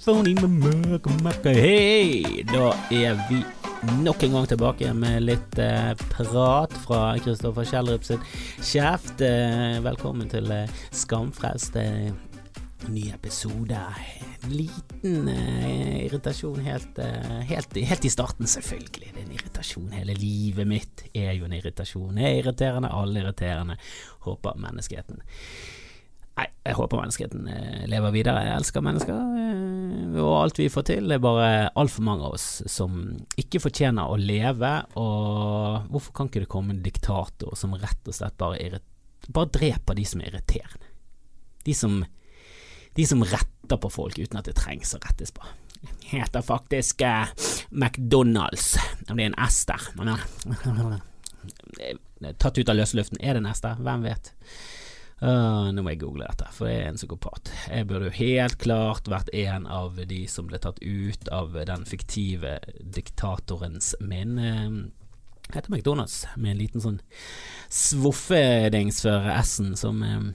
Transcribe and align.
Phony 0.00 0.32
Hei! 1.44 2.42
Da 2.48 2.70
er 2.88 3.18
vi 3.28 3.42
nok 4.00 4.22
en 4.24 4.32
gang 4.32 4.46
tilbake 4.48 4.92
med 4.96 5.26
litt 5.26 5.58
eh, 5.60 5.90
prat 6.08 6.72
fra 6.86 7.00
Kristoffer 7.20 7.66
Kjellrup 7.68 8.06
sin 8.08 8.22
kjeft. 8.64 9.20
Eh, 9.20 9.76
velkommen 9.84 10.30
til 10.32 10.48
eh, 10.54 10.72
Skamfrelst. 10.96 11.76
Eh, 11.76 12.08
ny 12.88 13.10
episode. 13.12 13.82
En 14.40 14.54
liten 14.54 15.28
eh, 15.34 16.06
irritasjon 16.06 16.62
helt, 16.64 16.96
eh, 17.04 17.42
helt, 17.50 17.76
helt 17.92 18.08
i 18.08 18.12
starten, 18.14 18.48
selvfølgelig. 18.48 19.10
Det 19.12 19.20
er 19.20 19.26
en 19.26 19.36
irritasjon. 19.36 19.92
Hele 19.98 20.16
livet 20.16 20.70
mitt 20.70 21.04
er 21.12 21.34
jo 21.36 21.44
en 21.44 21.58
irritasjon. 21.58 22.16
Jeg 22.16 22.38
er 22.38 22.40
irriterende, 22.46 22.88
alle 22.88 23.20
er 23.20 23.28
irriterende. 23.28 23.76
Håper 24.24 24.56
menneskeheten 24.64 25.20
Nei, 26.38 26.46
jeg 26.64 26.76
håper 26.78 27.00
menneskeheten 27.00 27.48
eh, 27.50 27.86
lever 27.90 28.14
videre. 28.14 28.44
Jeg 28.46 28.60
elsker 28.60 28.84
mennesker, 28.84 29.18
eh, 29.40 30.20
og 30.20 30.34
alt 30.38 30.60
vi 30.60 30.70
får 30.72 30.86
til. 30.90 31.10
Det 31.10 31.18
er 31.18 31.24
bare 31.24 31.48
altfor 31.80 32.06
mange 32.06 32.28
av 32.28 32.36
oss 32.38 32.48
som 32.70 33.00
ikke 33.40 33.62
fortjener 33.66 34.08
å 34.08 34.20
leve, 34.20 34.72
og 35.00 35.90
hvorfor 35.90 36.16
kan 36.16 36.30
ikke 36.30 36.44
det 36.44 36.52
komme 36.52 36.76
en 36.76 36.84
diktator 36.84 37.56
som 37.58 37.76
rett 37.76 38.08
og 38.08 38.16
slett 38.16 38.38
bare, 38.40 38.80
bare 39.28 39.52
dreper 39.58 39.98
de 39.98 40.06
som 40.08 40.22
er 40.22 40.32
irriterende? 40.32 40.86
De 41.66 41.74
som, 41.76 41.98
de 42.96 43.04
som 43.06 43.26
retter 43.26 43.82
på 43.82 43.90
folk 43.92 44.20
uten 44.20 44.38
at 44.40 44.48
det 44.48 44.56
trengs 44.56 44.94
å 44.96 45.02
rettes 45.02 45.34
på. 45.36 45.44
Heter 46.10 46.42
faktisk 46.44 47.00
eh, 47.04 47.28
McDonald's. 47.70 48.74
Det 49.00 49.14
blir 49.14 49.30
en 49.30 49.38
S 49.46 49.64
der. 49.68 49.80
Tatt 52.40 52.58
ut 52.58 52.68
av 52.68 52.76
løse 52.76 52.96
luften. 52.98 53.20
Er 53.20 53.36
det 53.36 53.42
en 53.44 53.52
S 53.52 53.62
der? 53.64 53.76
Hvem 53.80 54.02
vet? 54.08 54.24
Uh, 55.20 55.68
nå 55.76 55.82
må 55.84 55.92
jeg 55.92 56.00
google 56.00 56.24
dette, 56.24 56.46
for 56.56 56.70
jeg 56.70 56.80
er 56.80 56.94
en 56.94 56.96
psykopat. 56.96 57.50
Jeg 57.68 57.86
burde 57.90 58.08
jo 58.08 58.16
helt 58.16 58.56
klart 58.62 59.08
vært 59.10 59.28
en 59.36 59.66
av 59.68 59.98
de 60.08 60.22
som 60.32 60.46
ble 60.48 60.60
tatt 60.62 60.80
ut 60.80 61.28
av 61.28 61.58
den 61.68 61.84
fiktive 61.88 62.56
diktatorens 62.80 63.92
min. 64.00 64.38
Uh, 64.40 65.52
heter 65.52 65.74
McDonald's, 65.74 66.22
med 66.40 66.54
en 66.54 66.62
liten 66.62 66.84
sånn 66.84 67.00
svoffedings 67.68 69.02
for 69.04 69.28
S-en 69.42 69.76
som 69.76 70.00
uh, 70.00 70.30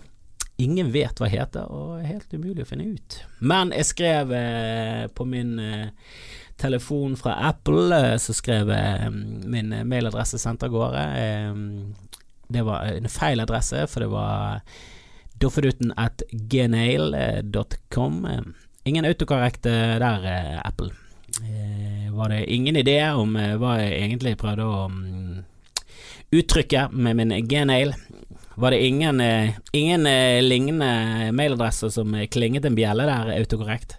ingen 0.62 0.94
vet 0.94 1.18
hva 1.18 1.32
heter, 1.34 1.66
og 1.66 2.04
er 2.04 2.12
helt 2.12 2.38
umulig 2.38 2.68
å 2.68 2.70
finne 2.70 2.92
ut. 2.94 3.20
Men 3.42 3.74
jeg 3.74 3.90
skrev 3.90 4.38
uh, 4.38 5.08
på 5.18 5.26
min 5.26 5.58
telefon 6.62 7.18
fra 7.20 7.34
Apple, 7.50 8.04
så 8.22 8.38
skrev 8.38 8.70
jeg 8.72 9.10
min 9.50 9.74
mailadresse 9.90 10.38
sendt 10.40 10.64
av 10.64 10.72
gårde. 10.72 11.02
Det 12.48 12.66
var 12.66 12.86
en 12.90 13.10
feil 13.10 13.42
adresse, 13.44 13.88
for 13.92 14.06
det 14.06 14.12
var 14.14 14.62
doffeduten 15.42 15.94
at 15.98 16.24
gnail.com. 16.32 18.28
Ingen 18.86 19.06
autokorrekt 19.06 19.66
eh, 19.66 19.98
der, 20.00 20.26
eh, 20.30 20.68
Apple. 20.68 20.92
Eh, 21.42 22.14
var 22.14 22.30
det 22.30 22.46
ingen 22.54 22.76
idé 22.76 23.00
om 23.12 23.36
eh, 23.36 23.56
hva 23.60 23.80
jeg 23.82 23.98
egentlig 23.98 24.38
prøvde 24.40 24.68
å 24.70 24.86
mm, 24.92 25.40
uttrykke 26.38 26.88
med 26.94 27.18
min 27.18 27.34
gnail? 27.50 27.96
Var 28.56 28.72
det 28.72 28.86
ingen, 28.88 29.20
ingen 29.76 30.06
lignende 30.46 31.34
mailadresser 31.36 31.90
som 31.92 32.14
klinget 32.32 32.64
en 32.64 32.78
bjelle 32.78 33.04
der, 33.04 33.34
autokorrekt? 33.36 33.98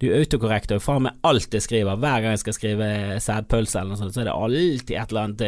Du 0.00 0.06
autokorrekter 0.16 0.78
jo 0.78 0.80
faen 0.80 1.04
meg 1.04 1.18
alt 1.28 1.52
jeg 1.52 1.66
skriver. 1.66 1.98
Hver 2.00 2.22
gang 2.24 2.32
jeg 2.32 2.40
skal 2.40 2.56
skrive 2.56 2.88
sædpølse 3.20 3.82
eller 3.82 3.92
noe 3.92 4.00
sånt, 4.00 4.14
så 4.16 4.22
er 4.22 4.30
det 4.30 4.38
alltid 4.38 4.94
et 4.94 5.12
eller 5.12 5.26
annet 5.26 5.44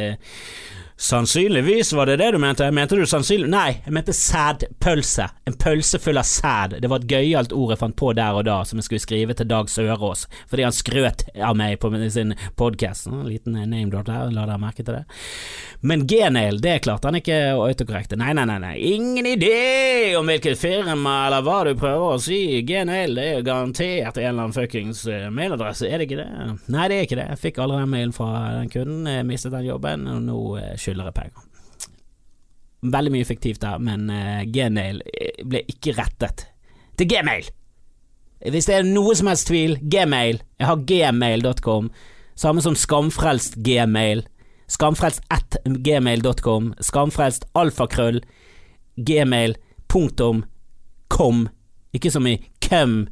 Sannsynligvis 1.01 1.93
var 1.93 2.07
det 2.07 2.17
det 2.17 2.33
du 2.33 2.39
mente. 2.39 2.67
Mente 2.71 2.97
du 2.97 3.07
sannsynlig 3.09 3.49
Nei, 3.49 3.79
jeg 3.87 3.93
mente 3.97 4.13
sædpølse. 4.13 5.31
En 5.49 5.55
pølse 5.57 5.97
full 5.99 6.21
av 6.21 6.27
sæd. 6.29 6.75
Det 6.83 6.91
var 6.93 7.01
et 7.01 7.09
gøyalt 7.09 7.55
ord 7.57 7.73
jeg 7.73 7.81
fant 7.81 7.97
på 7.97 8.11
der 8.19 8.37
og 8.37 8.45
da, 8.45 8.59
som 8.69 8.77
jeg 8.77 8.85
skulle 8.85 9.05
skrive 9.07 9.37
til 9.39 9.49
Dag 9.49 9.71
Sørås, 9.73 10.27
fordi 10.51 10.67
han 10.67 10.77
skrøt 10.77 11.25
av 11.41 11.57
meg 11.57 11.79
på 11.81 11.89
sin 12.13 12.35
podkast. 12.61 13.09
Liten 13.25 13.57
name 13.57 13.89
drop 13.89 14.11
der, 14.11 14.29
la 14.29 14.45
dere 14.45 14.61
merke 14.61 14.85
til 14.85 14.99
det. 14.99 15.07
Men 15.81 16.05
Gmail, 16.05 16.61
det 16.61 16.83
klarte 16.85 17.09
han 17.09 17.17
ikke 17.17 17.39
å 17.57 17.65
autokorrekte. 17.71 18.21
Nei, 18.21 18.35
nei, 18.37 18.45
nei, 18.51 18.59
nei. 18.61 18.75
ingen 18.93 19.31
idé 19.31 20.13
om 20.19 20.29
hvilket 20.29 20.61
firma 20.61 21.17
eller 21.31 21.49
hva 21.49 21.63
du 21.65 21.73
prøver 21.81 22.19
å 22.19 22.21
si. 22.21 22.61
Gmail, 22.69 23.17
det 23.17 23.25
er 23.25 23.39
jo 23.39 23.47
garantert 23.49 24.21
en 24.21 24.27
eller 24.27 24.51
annen 24.51 24.57
fuckings 24.59 25.07
eh, 25.09 25.31
mailadresse, 25.33 25.89
er 25.89 26.05
det 26.05 26.11
ikke 26.11 26.21
det? 26.21 26.29
Nei, 26.69 26.87
det 26.93 27.01
er 27.01 27.09
ikke 27.09 27.21
det. 27.23 27.29
Jeg 27.33 27.43
fikk 27.47 27.65
aldri 27.65 27.81
den 27.81 27.93
mailen 27.97 28.15
fra 28.21 28.31
den 28.59 28.69
kunden, 28.77 29.09
jeg 29.09 29.29
mistet 29.33 29.57
den 29.57 29.69
jobben, 29.71 30.05
og 30.13 30.23
nå 30.29 30.39
eh, 30.61 30.77
skylder 30.91 31.11
jeg 31.11 31.19
penger. 31.21 31.47
Veldig 32.91 33.13
mye 33.13 33.29
fiktivt 33.29 33.63
der, 33.63 33.79
men 33.79 34.11
uh, 34.11 34.43
Gmail 34.49 35.03
eh, 35.07 35.43
ble 35.47 35.65
ikke 35.69 35.95
rettet 35.99 36.47
til 36.99 37.09
Gmail. 37.11 37.51
Hvis 38.51 38.71
det 38.71 38.79
er 38.79 38.87
noe 38.89 39.13
som 39.17 39.29
helst 39.29 39.51
tvil, 39.51 39.77
Gmail. 39.85 40.41
Jeg 40.59 40.67
har 40.67 40.85
gmail.com. 40.89 41.91
Samme 42.41 42.63
som 42.65 42.77
skamfrelst 42.77 43.59
gmail. 43.61 44.23
Skamfrelst 44.69 45.21
at 45.29 45.59
gmail.com. 45.67 46.73
Skamfrelst 46.81 47.45
alfakrøll 47.55 48.23
gmail 48.97 49.57
punktum 49.93 50.45
com. 51.13 51.49
Ikke 51.93 52.11
som 52.11 52.27
i 52.27 52.39
køm. 52.65 53.11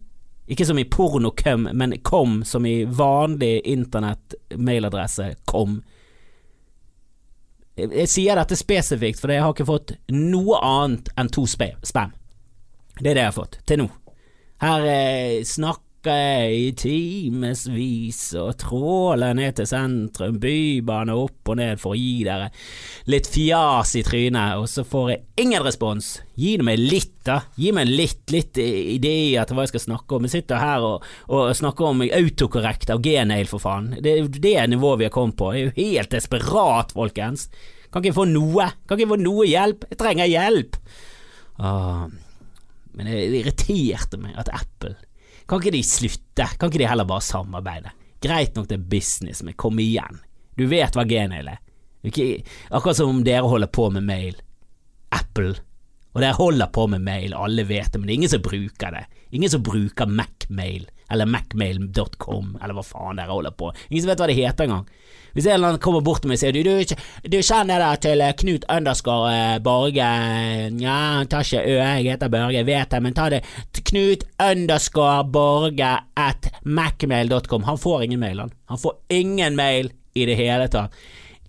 Ikke 0.48 0.64
som 0.64 0.78
i 0.80 0.86
porno-køm, 0.88 1.68
men 1.76 1.98
kom 2.00 2.40
som 2.44 2.64
i 2.66 2.86
vanlig 2.88 3.60
internett-mailadresse 3.68 5.34
com. 5.44 5.82
Jeg, 7.78 8.08
sier 8.10 8.38
dette 8.38 8.58
spesifikt 8.58 9.20
for 9.22 9.30
jeg 9.30 9.44
har 9.44 9.54
ikke 9.54 9.68
fått 9.68 9.94
noe 10.10 10.58
annet 10.64 11.10
enn 11.18 11.30
to 11.30 11.44
spam. 11.46 12.14
Det 12.98 13.12
er 13.12 13.14
det 13.14 13.22
jeg 13.22 13.30
har 13.30 13.36
fått, 13.36 13.60
til 13.68 13.84
nå. 13.84 13.88
Her 14.58 14.86
eh, 14.90 15.34
jeg 16.06 16.52
i 16.54 16.66
timevis 16.78 18.20
og 18.38 18.52
tråler 18.60 19.34
ned 19.34 19.56
til 19.58 19.66
sentrum, 19.66 20.36
bybane 20.38 21.16
opp 21.18 21.50
og 21.50 21.58
ned 21.58 21.80
for 21.82 21.96
å 21.96 21.98
gi 21.98 22.22
dere 22.26 22.50
litt 23.10 23.26
fjas 23.32 23.96
i 23.98 24.04
trynet, 24.06 24.60
og 24.60 24.68
så 24.70 24.84
får 24.86 25.10
jeg 25.10 25.44
ingen 25.44 25.64
respons. 25.66 26.10
Gi 26.38 26.54
meg 26.62 26.78
litt, 26.78 27.16
da. 27.26 27.40
Gi 27.58 27.72
meg 27.74 27.90
litt, 27.90 28.22
litt 28.30 28.60
ideer 28.60 29.48
til 29.48 29.58
hva 29.58 29.66
jeg 29.66 29.72
skal 29.72 29.84
snakke 29.88 30.16
om. 30.16 30.28
Jeg 30.28 30.36
sitter 30.36 30.62
her 30.62 30.86
og, 30.86 31.08
og 31.32 31.50
snakker 31.56 31.90
om 31.90 32.06
autokorrekt 32.06 32.94
av 32.94 33.02
Gnail, 33.02 33.50
for 33.50 33.64
faen. 33.64 33.96
Det 33.98 34.14
er 34.14 34.30
det 34.38 34.54
nivået 34.70 35.02
vi 35.02 35.08
har 35.08 35.16
kommet 35.16 35.38
på. 35.40 35.50
Jeg 35.56 35.66
er 35.66 35.68
jo 35.72 35.76
helt 35.80 36.14
desperat, 36.14 36.94
folkens. 36.94 37.48
Kan 37.88 38.04
ikke 38.04 38.12
jeg 38.12 38.20
få 38.20 38.28
noe? 38.30 38.70
Kan 38.86 38.96
ikke 38.96 39.06
jeg 39.06 39.12
få 39.16 39.20
noe 39.24 39.48
hjelp? 39.48 39.88
Jeg 39.90 40.00
trenger 40.04 40.30
hjelp. 40.30 40.80
Ah. 41.58 42.06
Men 42.98 43.06
det 43.10 43.42
irriterte 43.42 44.18
meg 44.20 44.36
at 44.40 44.50
Apple 44.52 44.96
Kan 45.48 45.62
ikke 45.62 45.72
de 45.78 45.84
slutte? 45.86 46.48
Kan 46.58 46.68
ikke 46.68 46.82
de 46.82 46.90
heller 46.90 47.08
bare 47.08 47.24
samarbeide? 47.24 47.94
Greit 48.22 48.56
nok 48.58 48.68
det 48.68 48.76
er 48.76 48.90
business, 48.90 49.42
men 49.46 49.56
kom 49.56 49.78
igjen. 49.80 50.20
Du 50.58 50.66
vet 50.68 50.96
hva 50.96 51.06
genet 51.08 51.46
er. 51.46 51.62
Ikke, 52.06 52.42
akkurat 52.70 52.98
som 52.98 53.12
om 53.12 53.22
dere 53.26 53.46
holder 53.48 53.70
på 53.72 53.88
med 53.94 54.04
mail. 54.06 54.36
Apple. 55.14 55.54
Og 56.14 56.20
dere 56.22 56.36
holder 56.36 56.70
på 56.74 56.86
med 56.90 57.04
mail, 57.06 57.34
alle 57.36 57.64
vet 57.68 57.92
det, 57.92 58.00
men 58.00 58.08
det 58.08 58.12
er 58.12 58.20
ingen 58.20 58.32
som 58.32 58.44
bruker 58.44 58.94
det. 58.94 59.04
Ingen 59.30 59.50
som 59.50 59.62
bruker 59.62 60.06
Macmail, 60.08 60.88
eller 61.12 61.28
macmail.com, 61.28 62.58
eller 62.62 62.76
hva 62.76 62.84
faen 62.84 63.20
dere 63.20 63.32
holder 63.32 63.54
på. 63.56 63.70
Ingen 63.88 64.04
som 64.04 64.12
vet 64.12 64.22
hva 64.22 64.28
det 64.30 64.36
heter 64.38 64.68
engang. 64.68 64.86
Hvis 65.36 65.46
en 65.46 65.54
eller 65.54 65.68
annen 65.72 65.82
kommer 65.84 66.00
bort 66.04 66.22
til 66.24 66.30
meg 66.30 66.38
og 66.38 66.40
sier 66.40 66.56
du, 66.56 66.64
du, 66.64 67.28
du 67.30 67.36
kjenner 67.44 67.82
deg 67.82 68.00
til 68.02 68.22
eh, 68.24 68.32
Knut 68.40 68.64
underscore 68.72 69.28
eh, 69.30 69.58
Borge 69.62 70.06
Nja, 70.74 70.94
han 71.18 71.28
tar 71.30 71.44
ikke 71.44 71.60
Ø, 71.62 71.74
jeg 71.76 72.06
heter 72.08 72.32
Børge, 72.32 72.56
jeg 72.56 72.66
vet 72.66 72.94
det, 72.94 73.00
men 73.04 73.16
ta 73.16 73.28
det 73.32 73.42
Knut 73.90 74.24
underscore 74.42 75.26
Borge 75.30 75.90
at 76.18 76.48
macmail.com. 76.64 77.68
Han 77.68 77.80
får 77.80 78.06
ingen 78.08 78.24
mail, 78.24 78.40
han. 78.46 78.54
Han 78.72 78.80
får 78.82 78.96
ingen 79.20 79.58
mail 79.60 79.92
i 80.18 80.26
det 80.28 80.38
hele 80.40 80.68
tatt. 80.72 80.96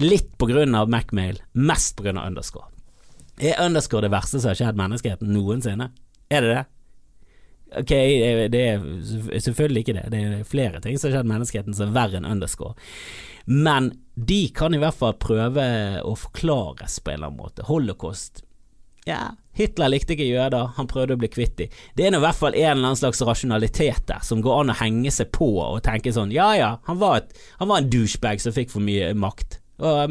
Litt 0.03 0.35
på 0.39 0.47
grunn 0.51 0.75
av 0.79 0.91
Macmail, 0.91 1.41
mest 1.59 1.97
på 1.97 2.05
grunn 2.05 2.19
av 2.19 2.29
underscore. 2.29 2.69
Er 3.39 3.59
underscore 3.63 4.05
det 4.05 4.13
verste 4.13 4.39
som 4.39 4.51
har 4.51 4.59
skjedd 4.59 4.79
menneskeheten 4.79 5.31
noensinne? 5.33 5.89
Er 6.29 6.43
det 6.43 6.53
det? 6.53 6.63
Ok, 7.77 7.91
det 8.49 8.61
er 8.65 8.85
selvfølgelig 9.37 9.83
ikke 9.83 9.97
det. 9.99 10.05
Det 10.09 10.19
er 10.25 10.45
flere 10.47 10.81
ting 10.81 10.97
som 10.97 11.09
har 11.09 11.19
skjedd 11.19 11.29
menneskeheten 11.29 11.75
som 11.77 11.91
er 11.91 11.97
verre 11.97 12.17
enn 12.17 12.29
underscore. 12.29 12.73
Men 13.45 13.91
de 14.15 14.47
kan 14.55 14.73
i 14.73 14.79
hvert 14.81 14.97
fall 14.97 15.15
prøve 15.21 15.65
å 16.05 16.15
forklares 16.17 16.99
på 17.01 17.11
en 17.11 17.19
eller 17.19 17.31
annen 17.31 17.43
måte. 17.43 17.67
Holocaust 17.69 18.43
Ja, 19.07 19.35
Hitler 19.57 19.89
likte 19.89 20.13
ikke 20.13 20.27
jøder, 20.27 20.73
han 20.75 20.89
prøvde 20.89 21.15
å 21.15 21.21
bli 21.21 21.29
kvitt 21.31 21.55
dem. 21.57 21.77
Det 21.97 22.05
er 22.05 22.13
nå 22.13 22.19
i 22.19 22.25
hvert 22.25 22.37
fall 22.37 22.53
en 22.57 22.65
eller 22.71 22.91
annen 22.91 22.99
slags 22.99 23.21
rasjonalitet 23.25 24.05
der, 24.11 24.21
som 24.25 24.43
går 24.45 24.63
an 24.63 24.73
å 24.73 24.79
henge 24.81 25.13
seg 25.13 25.31
på 25.35 25.49
og 25.63 25.81
tenke 25.85 26.13
sånn 26.15 26.33
ja 26.35 26.51
ja, 26.57 26.69
han 26.89 26.99
var, 27.01 27.23
et, 27.23 27.33
han 27.61 27.71
var 27.71 27.81
en 27.81 27.89
douchebag 27.91 28.43
som 28.43 28.55
fikk 28.55 28.73
for 28.73 28.85
mye 28.85 29.13
makt. 29.17 29.59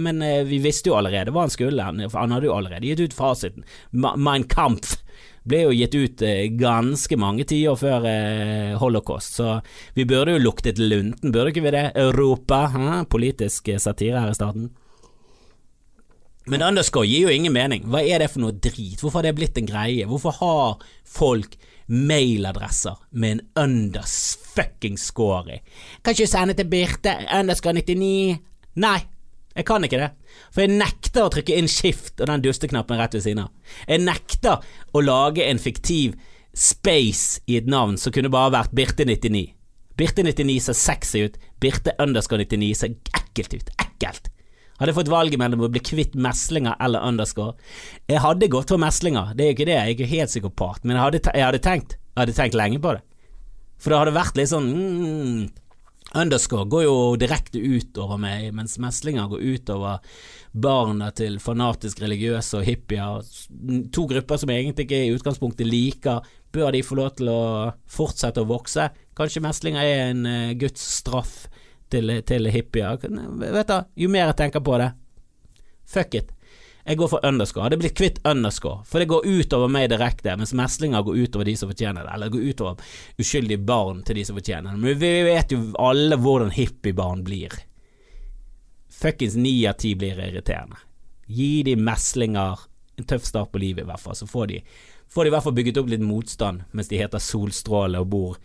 Men 0.01 0.23
eh, 0.25 0.43
vi 0.49 0.63
visste 0.65 0.89
jo 0.89 0.97
allerede 0.97 1.33
hva 1.35 1.45
han 1.45 1.53
skulle, 1.53 1.85
han, 1.85 2.01
han 2.01 2.33
hadde 2.33 2.49
jo 2.49 2.57
allerede 2.57 2.89
gitt 2.89 3.03
ut 3.05 3.17
fasiten. 3.17 3.67
Mein 3.93 4.49
Kampf 4.49 4.97
ble 5.49 5.63
jo 5.65 5.75
gitt 5.75 5.95
ut 5.97 6.25
eh, 6.27 6.49
ganske 6.59 7.19
mange 7.21 7.47
tiår 7.49 7.79
før 7.79 8.09
eh, 8.09 8.75
holocaust, 8.81 9.39
så 9.41 9.59
vi 9.97 10.07
burde 10.09 10.37
jo 10.37 10.43
luktet 10.43 10.81
lunten, 10.81 11.33
burde 11.35 11.53
ikke 11.53 11.65
vi 11.67 11.75
det? 11.75 11.87
Europa, 11.99 12.67
hæ? 12.75 13.01
politisk 13.11 13.69
eh, 13.73 13.81
satire 13.83 14.23
her 14.23 14.35
i 14.35 14.39
staten. 14.39 14.69
Men 16.49 16.65
underscore 16.65 17.09
gir 17.09 17.27
jo 17.27 17.33
ingen 17.33 17.53
mening. 17.53 17.85
Hva 17.93 18.01
er 18.01 18.23
det 18.23 18.31
for 18.33 18.41
noe 18.41 18.57
drit? 18.57 19.03
Hvorfor 19.03 19.21
har 19.21 19.29
det 19.29 19.35
blitt 19.37 19.59
en 19.61 19.69
greie? 19.69 20.07
Hvorfor 20.09 20.33
har 20.39 20.87
folk 21.05 21.59
mailadresser 21.89 22.97
med 23.11 23.35
en 23.35 23.43
underfucking 23.67 24.97
score 25.01 25.59
i? 25.59 25.61
Kan 26.01 26.17
ikke 26.17 26.31
sende 26.31 26.57
til 26.57 26.71
Birte 26.73 27.13
underscore 27.37 27.77
99? 27.83 28.39
Nei, 28.81 28.99
jeg 29.59 29.67
kan 29.67 29.83
ikke 29.83 29.99
det. 29.99 30.13
For 30.55 30.63
jeg 30.63 30.79
nekter 30.79 31.27
å 31.27 31.31
trykke 31.35 31.59
inn 31.59 31.71
skift 31.71 32.21
og 32.23 32.31
den 32.31 32.45
dusteknappen 32.45 33.01
rett 33.01 33.17
ved 33.17 33.25
siden 33.25 33.45
av. 33.49 33.77
Jeg 33.91 34.05
nekter 34.05 34.63
å 34.95 35.03
lage 35.03 35.47
en 35.49 35.59
fiktiv 35.59 36.15
space 36.55 37.43
i 37.51 37.59
et 37.59 37.67
navn 37.71 37.99
som 37.99 38.15
kunne 38.15 38.31
bare 38.33 38.55
vært 38.55 38.75
Birte99. 38.79 39.45
Birte99 39.99 40.59
ser 40.63 40.79
sexy 40.79 41.25
ut, 41.27 41.39
Birte 41.59 41.97
underscore 41.99 42.45
99 42.47 42.75
ser 42.79 42.95
ekkelt 43.19 43.59
ut. 43.59 43.73
Ekkelt. 43.83 44.31
Hadde 44.79 44.93
jeg 44.93 44.99
fått 45.01 45.11
valget 45.11 45.41
mellom 45.43 45.67
å 45.67 45.73
bli 45.75 45.83
kvitt 45.83 46.13
meslinger 46.15 46.77
eller 46.79 47.03
underscore 47.03 47.57
Jeg 48.07 48.23
hadde 48.23 48.47
gått 48.53 48.71
for 48.71 48.79
meslinger, 48.79 49.33
det 49.35 49.43
er 49.43 49.49
jo 49.49 49.57
ikke 49.57 49.67
det, 49.67 49.75
jeg 49.75 49.83
er 49.83 49.95
ikke 49.97 50.13
helt 50.13 50.31
psykopat, 50.31 50.85
men 50.85 50.95
jeg 50.95 51.03
hadde, 51.03 51.21
jeg 51.35 51.47
hadde, 51.49 51.63
tenkt 51.65 51.97
Jeg 51.99 52.21
hadde 52.23 52.37
tenkt 52.37 52.59
lenge 52.59 52.79
på 52.85 52.95
det. 52.95 53.03
For 53.83 53.91
det 53.91 53.99
hadde 54.05 54.15
vært 54.15 54.39
litt 54.39 54.53
sånn 54.53 54.71
mm, 54.71 55.43
Underscore 56.17 56.65
går 56.73 56.85
jo 56.87 56.95
direkte 57.21 57.61
utover 57.61 58.17
meg, 58.21 58.47
mens 58.57 58.79
meslinger 58.81 59.29
går 59.29 59.43
utover 59.45 59.99
barna 60.57 61.11
til 61.13 61.37
fanatisk 61.43 62.01
religiøse 62.01 62.61
og 62.61 62.65
hippier. 62.65 63.27
To 63.93 64.07
grupper 64.09 64.41
som 64.41 64.53
egentlig 64.55 64.87
ikke 64.87 65.03
i 65.05 65.13
utgangspunktet 65.13 65.69
liker. 65.69 66.25
Bør 66.55 66.73
de 66.73 66.81
få 66.87 66.97
lov 66.97 67.13
til 67.19 67.29
å 67.29 67.43
fortsette 67.93 68.41
å 68.41 68.49
vokse? 68.49 68.89
Kanskje 69.19 69.45
meslinger 69.45 69.85
er 69.85 70.07
en 70.07 70.25
uh, 70.25 70.57
Guds 70.57 70.81
straff 71.03 71.43
til, 71.93 72.15
til 72.25 72.49
hippier. 72.53 72.97
Vet 73.03 73.69
du, 73.69 73.79
jo 74.05 74.09
mer 74.13 74.31
jeg 74.31 74.41
tenker 74.41 74.65
på 74.65 74.81
det, 74.81 74.93
fuck 75.89 76.17
it. 76.17 76.33
Jeg 76.89 76.97
går 76.97 77.09
for 77.13 77.25
underscore. 77.27 77.67
Hadde 77.67 77.77
blitt 77.83 77.97
kvitt 77.99 78.19
underscore, 78.25 78.81
for 78.89 79.03
det 79.03 79.11
går 79.11 79.27
utover 79.29 79.69
meg 79.69 79.91
direkte, 79.93 80.33
mens 80.41 80.55
meslinger 80.57 81.03
går 81.05 81.19
utover 81.21 81.45
de 81.45 81.53
som 81.61 81.69
fortjener 81.69 82.07
det, 82.07 82.13
eller 82.15 82.31
går 82.33 82.47
utover 82.49 82.95
uskyldige 83.21 83.61
barn 83.69 84.01
til 84.09 84.17
de 84.17 84.25
som 84.25 84.39
fortjener 84.39 84.73
det. 84.73 84.81
Men 84.81 85.03
vi 85.03 85.11
vet 85.27 85.53
jo 85.53 85.59
alle 85.85 86.17
hvordan 86.17 86.55
hippiebarn 86.57 87.27
blir. 87.27 87.53
Fuckings 88.89 89.37
ni 89.37 89.53
av 89.69 89.77
ti 89.83 89.93
blir 90.01 90.17
irriterende. 90.17 90.81
Gi 91.29 91.63
de 91.69 91.75
meslinger 91.77 92.65
en 92.97 93.11
tøff 93.13 93.29
start 93.29 93.53
på 93.53 93.61
livet, 93.61 93.85
i 93.85 93.91
hvert 93.91 94.01
fall, 94.01 94.17
så 94.17 94.27
får 94.27 94.49
de, 94.55 94.63
får 95.13 95.25
de 95.25 95.31
i 95.31 95.37
hvert 95.37 95.45
fall 95.45 95.57
bygget 95.61 95.83
opp 95.83 95.93
litt 95.93 96.07
motstand 96.09 96.65
mens 96.73 96.89
de 96.89 97.03
heter 97.03 97.21
Solstråle 97.23 98.01
og 98.01 98.09
bor, 98.09 98.41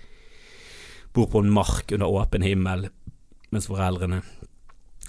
bor 1.16 1.32
på 1.32 1.40
en 1.40 1.56
mark 1.56 1.96
under 1.96 2.12
åpen 2.12 2.44
himmel 2.44 2.90
mens 3.56 3.72
foreldrene 3.72 4.20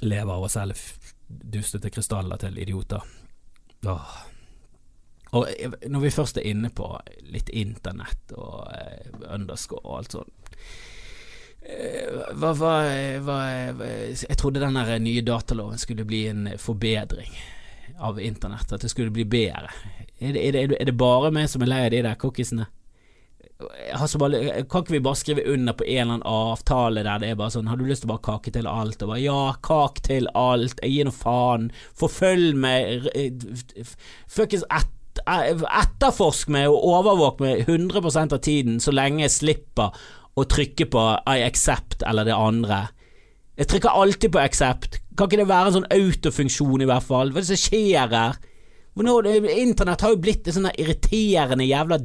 lever 0.06 0.32
av 0.32 0.46
å 0.46 0.52
selge 0.52 0.78
dustete 1.26 1.90
krystaller 1.90 2.38
til 2.38 2.62
idioter. 2.62 3.02
Åh. 3.86 4.14
Og 5.34 5.48
når 5.90 6.00
vi 6.04 6.14
først 6.14 6.38
er 6.38 6.46
inne 6.46 6.70
på 6.70 6.88
litt 7.34 7.48
internett 7.50 8.34
og 8.38 8.68
eh, 8.70 9.08
underscore 9.34 9.82
og 9.82 9.96
alt 9.98 10.14
sånt 10.14 10.52
eh, 11.66 12.20
hva, 12.38 12.52
hva, 12.54 12.74
hva, 13.24 13.38
Jeg 14.14 14.38
trodde 14.38 14.62
den 14.62 14.78
nye 15.02 15.24
dataloven 15.26 15.80
skulle 15.82 16.06
bli 16.06 16.26
en 16.30 16.46
forbedring 16.60 17.34
av 17.98 18.20
internett, 18.20 18.72
at 18.72 18.82
det 18.82 18.90
skulle 18.90 19.12
bli 19.14 19.26
bedre. 19.28 19.70
Er 20.18 20.32
det, 20.34 20.40
er 20.40 20.54
det, 20.54 20.78
er 20.80 20.88
det 20.88 20.96
bare 20.98 21.30
meg 21.34 21.46
som 21.50 21.62
er 21.62 21.70
lei 21.70 21.82
av 21.84 21.92
de 21.94 22.00
der 22.06 22.18
cookiesene? 22.18 22.66
Bare, 24.18 24.64
kan 24.66 24.82
ikke 24.82 24.96
vi 24.96 25.00
bare 25.04 25.18
skrive 25.18 25.44
under 25.46 25.76
på 25.78 25.84
en 25.86 26.00
eller 26.00 26.14
annen 26.16 26.26
avtale 26.26 27.04
der 27.06 27.20
det 27.22 27.28
er 27.30 27.38
bare 27.38 27.54
sånn 27.54 27.68
Har 27.70 27.78
du 27.78 27.84
lyst 27.86 28.02
til 28.02 28.10
å 28.10 28.14
bare 28.16 28.26
kake 28.26 28.52
til 28.54 28.66
alt? 28.66 29.02
Og 29.02 29.12
bare 29.12 29.22
ja, 29.22 29.54
kak 29.62 30.02
til 30.06 30.26
alt, 30.34 30.82
jeg 30.82 30.96
gir 30.96 31.08
nå 31.08 31.14
faen. 31.14 31.70
Forfølg 31.98 32.58
meg, 32.58 33.06
fuckings 34.26 34.66
et, 34.74 34.90
etterforsk 35.30 36.50
meg 36.52 36.66
og 36.72 36.82
overvåk 36.96 37.40
meg 37.44 37.64
100 37.68 38.02
av 38.24 38.40
tiden 38.42 38.82
så 38.82 38.92
lenge 38.94 39.22
jeg 39.24 39.36
slipper 39.38 39.94
å 40.34 40.44
trykke 40.50 40.88
på 40.90 41.04
I 41.30 41.44
accept 41.46 42.02
eller 42.02 42.26
det 42.26 42.34
andre. 42.34 42.88
Jeg 43.54 43.70
trykker 43.70 43.94
alltid 43.94 44.32
på 44.34 44.42
accept. 44.42 44.98
Kan 45.14 45.30
ikke 45.30 45.44
det 45.44 45.46
være 45.46 45.70
en 45.70 45.76
sånn 45.76 45.92
autofunksjon, 45.94 46.82
i 46.82 46.88
hvert 46.90 47.06
fall? 47.06 47.30
Hva 47.30 47.38
er 47.38 47.46
det 47.46 47.52
som 47.52 47.62
skjer 47.68 48.10
her? 48.10 48.40
Internett 48.94 50.02
har 50.02 50.10
jo 50.10 50.22
blitt 50.22 50.50
en 50.50 50.56
sånn 50.58 50.72
irriterende 50.74 51.66
jævla 51.66 52.00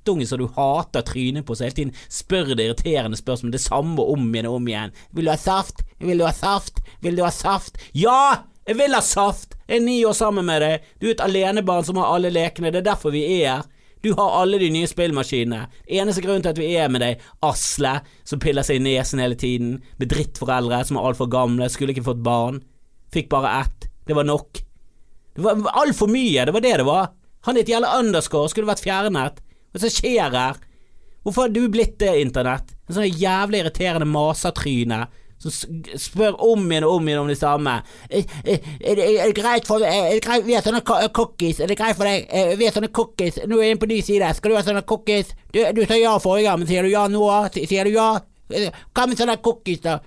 drittunge 0.00 0.26
som 0.26 0.38
du 0.38 0.48
hater 0.56 1.02
trynet 1.02 1.46
på, 1.46 1.54
så 1.54 1.64
hele 1.64 1.74
tiden 1.74 1.94
spør 2.08 2.54
det 2.54 2.64
irriterende 2.64 3.16
spørsmålet 3.16 3.52
det 3.52 3.60
samme 3.60 4.00
om 4.00 4.34
igjen 4.34 4.46
og 4.46 4.54
om 4.56 4.68
igjen. 4.68 4.92
Vil 5.12 5.24
du 5.24 5.30
ha 5.30 5.36
saft? 5.36 5.82
Vil 5.98 6.18
du 6.18 6.24
ha 6.24 6.32
saft? 6.32 6.80
Vil 7.00 7.16
du 7.16 7.22
ha 7.22 7.30
saft? 7.30 7.78
Ja! 7.92 8.44
Jeg 8.66 8.76
vil 8.76 8.94
ha 8.94 9.00
saft! 9.00 9.56
Jeg 9.66 9.80
er 9.80 9.84
ni 9.84 10.04
år 10.04 10.12
sammen 10.12 10.46
med 10.46 10.62
deg. 10.62 10.84
Du 11.00 11.08
er 11.08 11.14
et 11.14 11.24
alenebarn 11.24 11.84
som 11.84 11.96
har 11.96 12.12
alle 12.14 12.30
lekene, 12.30 12.70
det 12.70 12.82
er 12.82 12.92
derfor 12.92 13.10
vi 13.10 13.24
er 13.40 13.46
her. 13.48 13.68
Du 14.02 14.14
har 14.16 14.40
alle 14.40 14.58
de 14.58 14.70
nye 14.72 14.88
spillmaskinene. 14.88 15.66
Eneste 15.86 16.22
grunn 16.24 16.40
til 16.40 16.54
at 16.54 16.58
vi 16.60 16.70
er 16.72 16.88
med 16.88 17.02
deg, 17.04 17.20
Asle, 17.44 17.98
som 18.24 18.40
piller 18.40 18.64
seg 18.64 18.78
i 18.78 18.84
nesen 18.84 19.20
hele 19.20 19.36
tiden, 19.36 19.82
med 20.00 20.08
drittforeldre 20.08 20.78
som 20.88 20.96
er 20.96 21.10
altfor 21.10 21.28
gamle, 21.28 21.68
skulle 21.68 21.92
ikke 21.92 22.06
fått 22.06 22.22
barn, 22.24 22.62
fikk 23.12 23.28
bare 23.32 23.58
ett, 23.60 23.90
det 24.08 24.16
var 24.16 24.24
nok. 24.24 24.62
Det 25.36 25.44
var 25.44 25.60
altfor 25.82 26.08
mye, 26.08 26.46
det 26.48 26.54
var 26.56 26.64
det 26.64 26.76
det 26.80 26.88
var. 26.88 27.12
Han 27.44 27.60
het 27.60 27.68
Gjelle 27.68 27.92
underscore, 28.00 28.48
skulle 28.52 28.70
vært 28.70 28.84
fjernet. 28.84 29.44
Hva 29.70 29.82
som 29.84 29.94
skjer 29.94 30.34
her? 30.34 30.60
Hvorfor 31.22 31.46
har 31.46 31.54
du 31.54 31.64
blitt 31.72 31.98
det, 32.00 32.12
internett? 32.22 32.72
En 32.88 32.96
sånn 32.96 33.10
jævlig 33.20 33.60
irriterende 33.62 34.08
masertryne 34.08 35.04
som 35.40 35.52
spør 35.96 36.36
om 36.44 36.66
igjen 36.68 36.84
og 36.84 36.98
om 36.98 37.06
igjen 37.08 37.22
om 37.22 37.30
det 37.30 37.38
samme. 37.40 37.78
Er, 38.12 38.26
er, 38.44 38.58
er 38.90 39.30
det 39.30 39.36
greit 39.38 39.68
for 39.68 39.80
deg 39.80 40.20
Vi 40.44 40.56
har 40.56 40.64
sånne 40.64 40.82
cookies. 41.16 41.62
Er 41.64 41.70
det 41.70 41.78
greit 41.80 41.96
for 41.96 42.08
deg? 42.08 42.26
Vi 42.60 42.66
har 42.68 42.76
sånne 42.76 42.90
cookies. 42.92 43.40
Nå 43.48 43.56
er 43.56 43.70
jeg 43.70 43.76
inne 43.76 43.80
på 43.80 43.88
ny 43.88 44.00
side. 44.04 44.32
Skal 44.36 44.52
du 44.52 44.58
ha 44.58 44.64
sånne 44.66 44.84
cookies? 44.88 45.32
Du, 45.48 45.62
du 45.76 45.82
sa 45.88 45.96
ja 45.96 46.12
forrige 46.20 46.50
gang, 46.50 46.60
men 46.60 46.68
sier 46.68 46.84
du 46.84 46.92
ja 46.92 47.06
nå? 47.08 47.24
Sier 47.56 47.88
du 47.88 47.94
ja? 47.94 48.10
Hva 48.50 49.06
med 49.08 49.20
sånne 49.20 49.38
cookies, 49.40 49.80
da? 49.86 50.00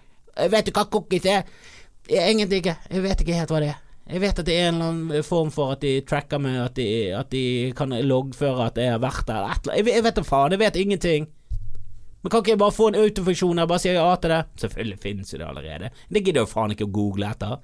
Vet 0.54 0.70
du 0.70 0.76
hva 0.76 0.86
cookies 0.94 1.26
er? 1.30 1.50
Egentlig 2.10 2.62
ikke. 2.62 2.78
Jeg 2.92 3.06
vet 3.08 3.26
ikke 3.26 3.42
helt 3.42 3.56
hva 3.56 3.64
det 3.64 3.74
er. 3.74 3.83
Jeg 4.14 4.22
vet 4.22 4.40
at 4.44 4.46
det 4.46 4.56
er 4.56 4.68
en 4.70 4.76
eller 4.76 4.90
annen 4.92 5.26
form 5.26 5.50
for 5.54 5.74
at 5.74 5.82
de 5.82 5.96
tracker 6.06 6.42
meg, 6.42 6.60
at 6.62 6.76
de, 6.78 6.88
at 7.18 7.32
de 7.34 7.72
kan 7.78 7.96
loggføre 8.06 8.68
at 8.68 8.78
jeg 8.78 8.92
har 8.94 9.00
vært 9.02 9.26
der. 9.26 9.56
Jeg, 9.74 9.88
jeg 9.90 10.04
vet 10.06 10.20
da 10.20 10.24
faen, 10.28 10.54
jeg 10.54 10.62
vet 10.62 10.78
ingenting. 10.78 11.26
Men 12.22 12.32
kan 12.32 12.44
ikke 12.44 12.54
jeg 12.54 12.60
bare 12.62 12.76
få 12.76 12.92
en 12.92 12.98
autofunksjon 13.02 13.64
og 13.64 13.72
bare 13.72 13.82
si 13.82 13.90
ja 13.90 14.04
til 14.22 14.32
det? 14.32 14.42
Selvfølgelig 14.62 15.00
finnes 15.02 15.34
jo 15.34 15.40
det 15.42 15.48
allerede. 15.48 15.90
Det 16.14 16.22
gidder 16.24 16.46
jo 16.46 16.52
faen 16.52 16.76
ikke 16.76 16.86
å 16.86 16.94
google 16.94 17.32
etter. 17.34 17.56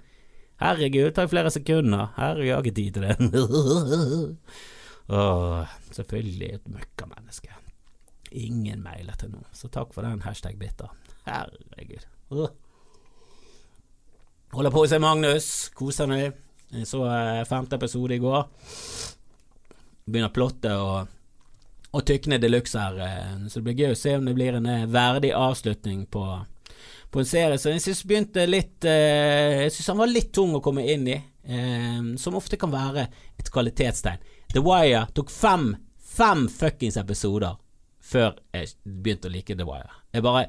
Herregud, 0.60 1.06
det 1.06 1.14
tar 1.20 1.30
flere 1.32 1.52
sekunder. 1.54 2.10
Herregud, 2.18 2.48
jeg 2.48 2.56
har 2.58 2.66
ikke 2.66 2.80
tid 2.80 2.98
til 2.98 3.06
det. 3.06 3.44
Åh, 5.20 5.76
selvfølgelig 5.96 6.50
et 6.58 6.74
møkkamenneske. 6.74 7.54
Ingen 8.42 8.82
mailer 8.84 9.22
til 9.22 9.32
noe, 9.36 9.46
så 9.54 9.70
takk 9.70 9.94
for 9.94 10.06
den 10.06 10.26
hashtag 10.26 10.58
bitter. 10.60 10.90
Herregud. 11.30 12.10
Uh. 12.34 12.50
Holder 14.50 14.74
på 14.74 14.82
å 14.82 14.88
se 14.90 14.98
Magnus. 14.98 15.48
Koser 15.78 16.08
meg. 16.10 16.38
Jeg 16.74 16.88
så 16.90 17.04
eh, 17.06 17.44
femte 17.46 17.78
episode 17.78 18.16
i 18.16 18.22
går. 18.22 18.48
Begynner 20.10 20.32
plottet 20.34 20.74
å, 20.74 21.04
å 21.94 22.02
tykne 22.02 22.40
de 22.42 22.50
luxe 22.50 22.82
her, 22.82 22.98
eh, 23.06 23.36
så 23.46 23.60
det 23.60 23.68
blir 23.68 23.84
gøy 23.84 23.94
å 23.94 24.00
se 24.00 24.16
om 24.18 24.26
det 24.26 24.34
blir 24.38 24.58
en 24.58 24.66
eh, 24.66 24.88
verdig 24.90 25.36
avslutning 25.38 26.08
på, 26.10 26.24
på 27.14 27.22
en 27.22 27.30
serie 27.30 27.62
Så 27.62 27.76
jeg 27.76 27.84
syns 27.86 28.02
begynte 28.10 28.48
litt 28.50 28.86
Jeg 28.90 29.70
syns 29.74 29.92
han 29.94 30.02
var 30.02 30.10
litt 30.10 30.34
tung 30.34 30.58
å 30.58 30.64
komme 30.66 30.86
inn 30.86 31.06
i, 31.10 31.20
som 32.22 32.38
ofte 32.38 32.58
kan 32.62 32.70
være 32.74 33.08
et 33.42 33.50
kvalitetstegn. 33.54 34.22
The 34.54 34.62
Wire 34.66 35.08
tok 35.18 35.30
fem, 35.34 35.72
fem 35.98 36.46
fuckings 36.50 36.98
episoder 37.02 37.58
før 38.02 38.38
jeg 38.54 38.74
begynte 38.84 39.30
å 39.30 39.34
like 39.34 39.58
The 39.58 39.66
Wire. 39.66 39.90
Jeg 40.14 40.26
bare 40.26 40.48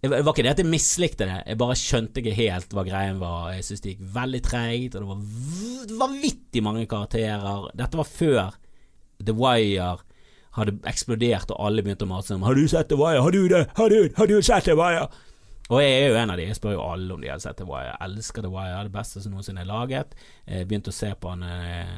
det 0.00 0.10
var 0.12 0.30
ikke 0.30 0.44
det 0.46 0.52
at 0.52 0.60
jeg 0.62 0.70
mislikte 0.70 1.26
det, 1.26 1.38
jeg 1.42 1.58
bare 1.58 1.76
skjønte 1.78 2.20
ikke 2.22 2.36
helt 2.38 2.74
hva 2.76 2.84
greien 2.86 3.16
var. 3.18 3.48
Jeg 3.56 3.64
syntes 3.66 3.82
det 3.82 3.94
gikk 3.94 4.10
veldig 4.14 4.40
treigt, 4.46 4.94
og 4.94 5.02
det 5.02 5.08
var 5.08 6.04
vanvittig 6.04 6.62
mange 6.62 6.84
karakterer. 6.90 7.64
Dette 7.78 7.98
var 7.98 8.06
før 8.06 8.58
The 9.18 9.34
Wire 9.34 9.96
hadde 10.58 10.78
eksplodert 10.90 11.50
og 11.54 11.64
alle 11.66 11.84
begynte 11.84 12.06
å 12.06 12.10
mase 12.10 12.34
om 12.34 12.42
'Har 12.42 12.54
du 12.54 12.68
sett 12.68 12.88
The 12.88 12.96
Wire? 12.96 13.22
Har 13.22 13.30
du 13.30 13.48
det? 13.48 13.66
Har 13.76 13.88
du, 13.88 14.10
har 14.16 14.26
du 14.26 14.42
sett 14.42 14.64
The 14.64 14.74
Wire?' 14.74 15.08
Og 15.68 15.82
jeg 15.82 15.92
er 15.92 16.08
jo 16.08 16.16
en 16.16 16.30
av 16.30 16.38
de. 16.38 16.46
Jeg 16.48 16.56
spør 16.56 16.72
jo 16.72 16.84
alle 16.92 17.14
om 17.14 17.20
de 17.20 17.28
har 17.28 17.38
sett 17.38 17.58
The 17.58 17.66
Wire. 17.68 17.92
Jeg 17.92 17.96
elsker 18.00 18.42
The 18.42 18.48
Wire. 18.48 18.84
Det 18.84 18.92
beste 18.92 19.20
som 19.20 19.32
noensinne 19.32 19.60
er 19.60 19.68
laget. 19.68 20.14
Jeg 20.46 20.68
begynte 20.68 20.88
å 20.88 20.96
se 20.96 21.10
på 21.12 21.28
han 21.28 21.42
eh, 21.44 21.92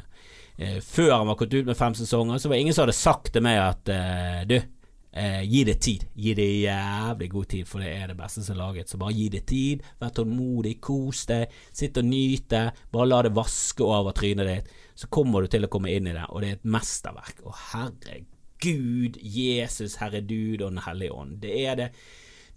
eh, 0.57 0.79
før 0.83 1.13
han 1.15 1.27
var 1.27 1.37
gått 1.39 1.53
ut 1.53 1.65
med 1.65 1.77
fem 1.77 1.95
sesonger. 1.95 2.37
Så 2.37 2.49
var 2.49 2.57
det 2.57 2.65
ingen 2.65 2.73
som 2.75 2.83
hadde 2.83 2.97
sagt 2.99 3.31
til 3.31 3.45
meg 3.45 3.61
at 3.63 3.87
eh, 3.93 4.43
du 4.43 4.57
Eh, 5.11 5.41
gi 5.43 5.63
det 5.67 5.75
tid. 5.83 6.05
Gi 6.15 6.33
det 6.33 6.47
jævlig 6.63 7.29
god 7.31 7.47
tid, 7.51 7.67
for 7.67 7.83
det 7.83 7.91
er 7.91 8.11
det 8.11 8.17
beste 8.19 8.43
som 8.45 8.55
er 8.55 8.61
laget. 8.61 8.89
Så 8.89 8.99
bare 9.01 9.15
gi 9.17 9.27
det 9.33 9.43
tid. 9.49 9.83
Vær 9.99 10.13
tålmodig, 10.15 10.77
kos 10.83 11.25
deg, 11.27 11.51
sitt 11.75 11.99
og 11.99 12.07
nyte. 12.07 12.63
Bare 12.93 13.09
la 13.09 13.21
det 13.27 13.33
vaske 13.35 13.83
over 13.83 14.15
trynet 14.15 14.47
ditt. 14.47 14.71
Så 14.95 15.11
kommer 15.11 15.43
du 15.43 15.51
til 15.51 15.67
å 15.67 15.71
komme 15.71 15.91
inn 15.91 16.07
i 16.07 16.15
det, 16.15 16.27
og 16.29 16.41
det 16.41 16.49
er 16.49 16.59
et 16.59 16.71
mesterverk. 16.77 17.43
Å, 17.43 17.55
herregud, 17.73 19.19
Jesus, 19.19 19.97
Herre 19.99 20.23
Dud 20.23 20.61
og 20.61 20.69
Den 20.69 20.83
hellige 20.85 21.17
ånd. 21.17 21.39
Det 21.43 21.59
er 21.65 21.79
det 21.79 21.89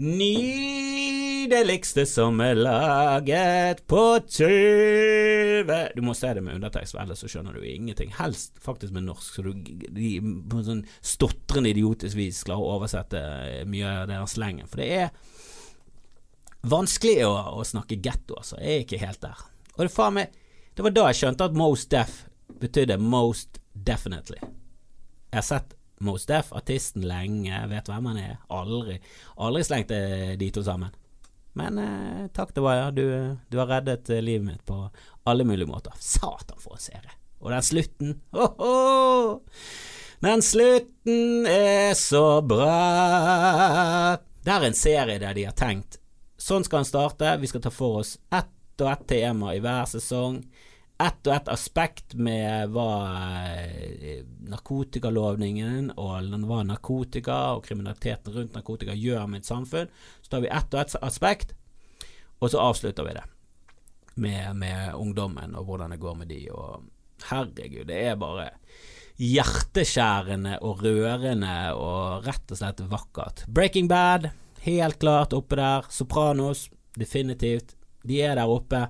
nydeligste 0.03 2.03
som 2.09 2.41
er 2.43 2.59
laget 2.59 3.85
på 3.87 4.19
TV 4.27 5.71
Du 5.95 6.03
må 6.03 6.15
se 6.19 6.33
det 6.35 6.43
med 6.43 6.57
undertekst, 6.59 6.97
for 6.97 7.03
ellers 7.05 7.23
så 7.23 7.31
skjønner 7.31 7.55
du 7.55 7.63
ingenting. 7.63 8.11
Helst 8.19 8.59
faktisk 8.63 8.93
med 8.97 9.07
norsk, 9.07 9.37
så 9.37 9.41
du 9.47 9.53
de, 9.55 10.19
på 10.51 10.65
sånn 10.67 10.83
stotrende 10.99 11.71
idiotisk 11.71 12.19
vis 12.19 12.43
klarer 12.47 12.65
å 12.65 12.75
oversette 12.79 13.21
mye 13.71 13.89
av 14.03 14.11
deres 14.11 14.35
slengen. 14.39 14.67
For 14.71 14.83
det 14.83 14.89
er 14.99 15.09
vanskelig 16.67 17.23
å, 17.29 17.35
å 17.61 17.63
snakke 17.67 18.01
getto, 18.03 18.35
altså. 18.41 18.59
Jeg 18.59 18.75
er 18.75 18.87
ikke 18.87 19.05
helt 19.05 19.23
der. 19.23 19.39
Og 19.77 19.81
det, 19.85 19.93
faen 19.95 20.19
meg, 20.19 20.27
det 20.75 20.87
var 20.87 20.95
da 20.95 21.09
jeg 21.11 21.23
skjønte 21.23 21.49
at 21.49 21.59
most 21.59 21.91
deaf 21.95 22.13
betydde 22.61 22.99
most 23.03 23.51
definitely. 23.75 24.41
Jeg 25.31 25.39
har 25.39 25.47
sett 25.47 25.75
Mos 25.99 26.27
Def, 26.27 26.53
artisten 26.53 27.07
lenge, 27.07 27.61
vet 27.71 27.89
hvem 27.89 28.11
han 28.11 28.21
er. 28.21 28.37
Aldri, 28.53 28.99
aldri 29.37 29.65
slengt 29.65 29.95
de 30.41 30.51
to 30.55 30.65
sammen. 30.67 30.95
Men 31.55 31.79
eh, 31.79 32.23
takk 32.35 32.51
var, 32.59 32.77
ja. 32.81 32.87
Du, 32.91 33.05
du 33.49 33.59
har 33.61 33.71
reddet 33.71 34.11
eh, 34.11 34.23
livet 34.25 34.47
mitt 34.47 34.65
på 34.67 34.89
alle 35.31 35.47
mulige 35.47 35.71
måter. 35.71 35.95
Satan, 36.03 36.59
for 36.59 36.75
en 36.75 36.83
serie. 36.83 37.15
Og 37.39 37.53
den 37.53 37.63
slutten 37.63 38.15
oh, 38.33 38.55
oh! 38.59 39.41
Den 40.25 40.43
slutten 40.43 41.47
er 41.47 41.93
så 41.99 42.41
bra. 42.43 44.17
Det 44.45 44.51
er 44.51 44.67
en 44.67 44.79
serie 44.79 45.21
der 45.21 45.37
de 45.37 45.47
har 45.47 45.55
tenkt 45.59 46.01
sånn 46.45 46.65
skal 46.65 46.83
den 46.83 46.89
starte. 46.89 47.37
Vi 47.41 47.49
skal 47.51 47.65
ta 47.65 47.73
for 47.73 48.03
oss 48.03 48.17
ett 48.33 48.83
og 48.83 48.91
ett 48.91 49.07
tema 49.09 49.55
i 49.55 49.63
hver 49.63 49.87
sesong 49.89 50.41
ett 50.99 51.27
og 51.27 51.35
ett 51.35 51.49
aspekt 51.49 52.15
med 52.15 52.71
hva 52.75 52.89
eh, 53.59 54.23
narkotikalovningen 54.47 55.91
og 55.99 56.31
hva 56.47 56.63
narkotika 56.67 57.39
og 57.57 57.65
kriminaliteten 57.67 58.35
rundt 58.35 58.55
narkotika 58.55 58.95
gjør 58.95 59.27
med 59.31 59.43
et 59.43 59.51
samfunn. 59.51 59.93
Så 60.23 60.31
tar 60.31 60.45
vi 60.45 60.53
ett 60.55 60.75
og 60.75 60.81
ett 60.81 60.97
aspekt, 61.03 61.55
og 62.39 62.53
så 62.53 62.63
avslutter 62.63 63.07
vi 63.09 63.17
det 63.19 63.25
med, 64.15 64.57
med 64.57 64.95
ungdommen 64.95 65.57
og 65.59 65.67
hvordan 65.67 65.95
det 65.95 66.03
går 66.03 66.19
med 66.21 66.31
de. 66.31 66.41
Og 66.55 66.85
herregud, 67.31 67.89
det 67.91 68.01
er 68.11 68.21
bare 68.21 68.51
hjerteskjærende 69.19 70.59
og 70.67 70.83
rørende 70.83 71.57
og 71.79 72.27
rett 72.27 72.55
og 72.55 72.61
slett 72.61 72.83
vakkert. 72.91 73.45
Breaking 73.49 73.91
Bad, 73.91 74.31
helt 74.67 74.99
klart 75.03 75.35
oppe 75.37 75.59
der. 75.59 75.91
Sopranos, 75.91 76.69
definitivt. 76.99 77.77
De 78.05 78.21
er 78.23 78.39
der 78.39 78.51
oppe 78.51 78.87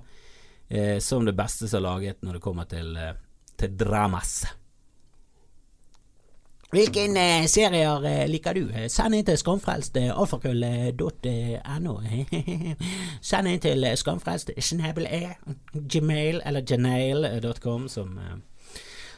eh, 0.69 0.99
som 0.99 1.25
det 1.25 1.33
beste 1.37 1.67
som 1.67 1.77
er 1.79 1.87
laget 1.87 2.23
når 2.23 2.33
det 2.37 2.43
kommer 2.43 2.63
til, 2.69 2.97
eh, 2.97 3.13
til 3.57 3.77
dramas. 3.77 4.45
Hvilke 6.75 7.05
eh, 7.07 7.45
serier 7.47 8.03
eh, 8.09 8.25
liker 8.27 8.53
du? 8.57 8.65
Eh, 8.73 8.87
send 8.91 9.15
inn 9.15 9.25
til 9.27 9.37
skamfrelst.alfakrøll.no. 9.39 11.93
Send 13.29 13.47
inn 13.47 13.61
til 13.63 13.85
skamfrelst 13.95 14.51
gmail 15.95 16.41
eller 16.43 16.61
janail.com, 16.67 17.87
som, 17.89 18.19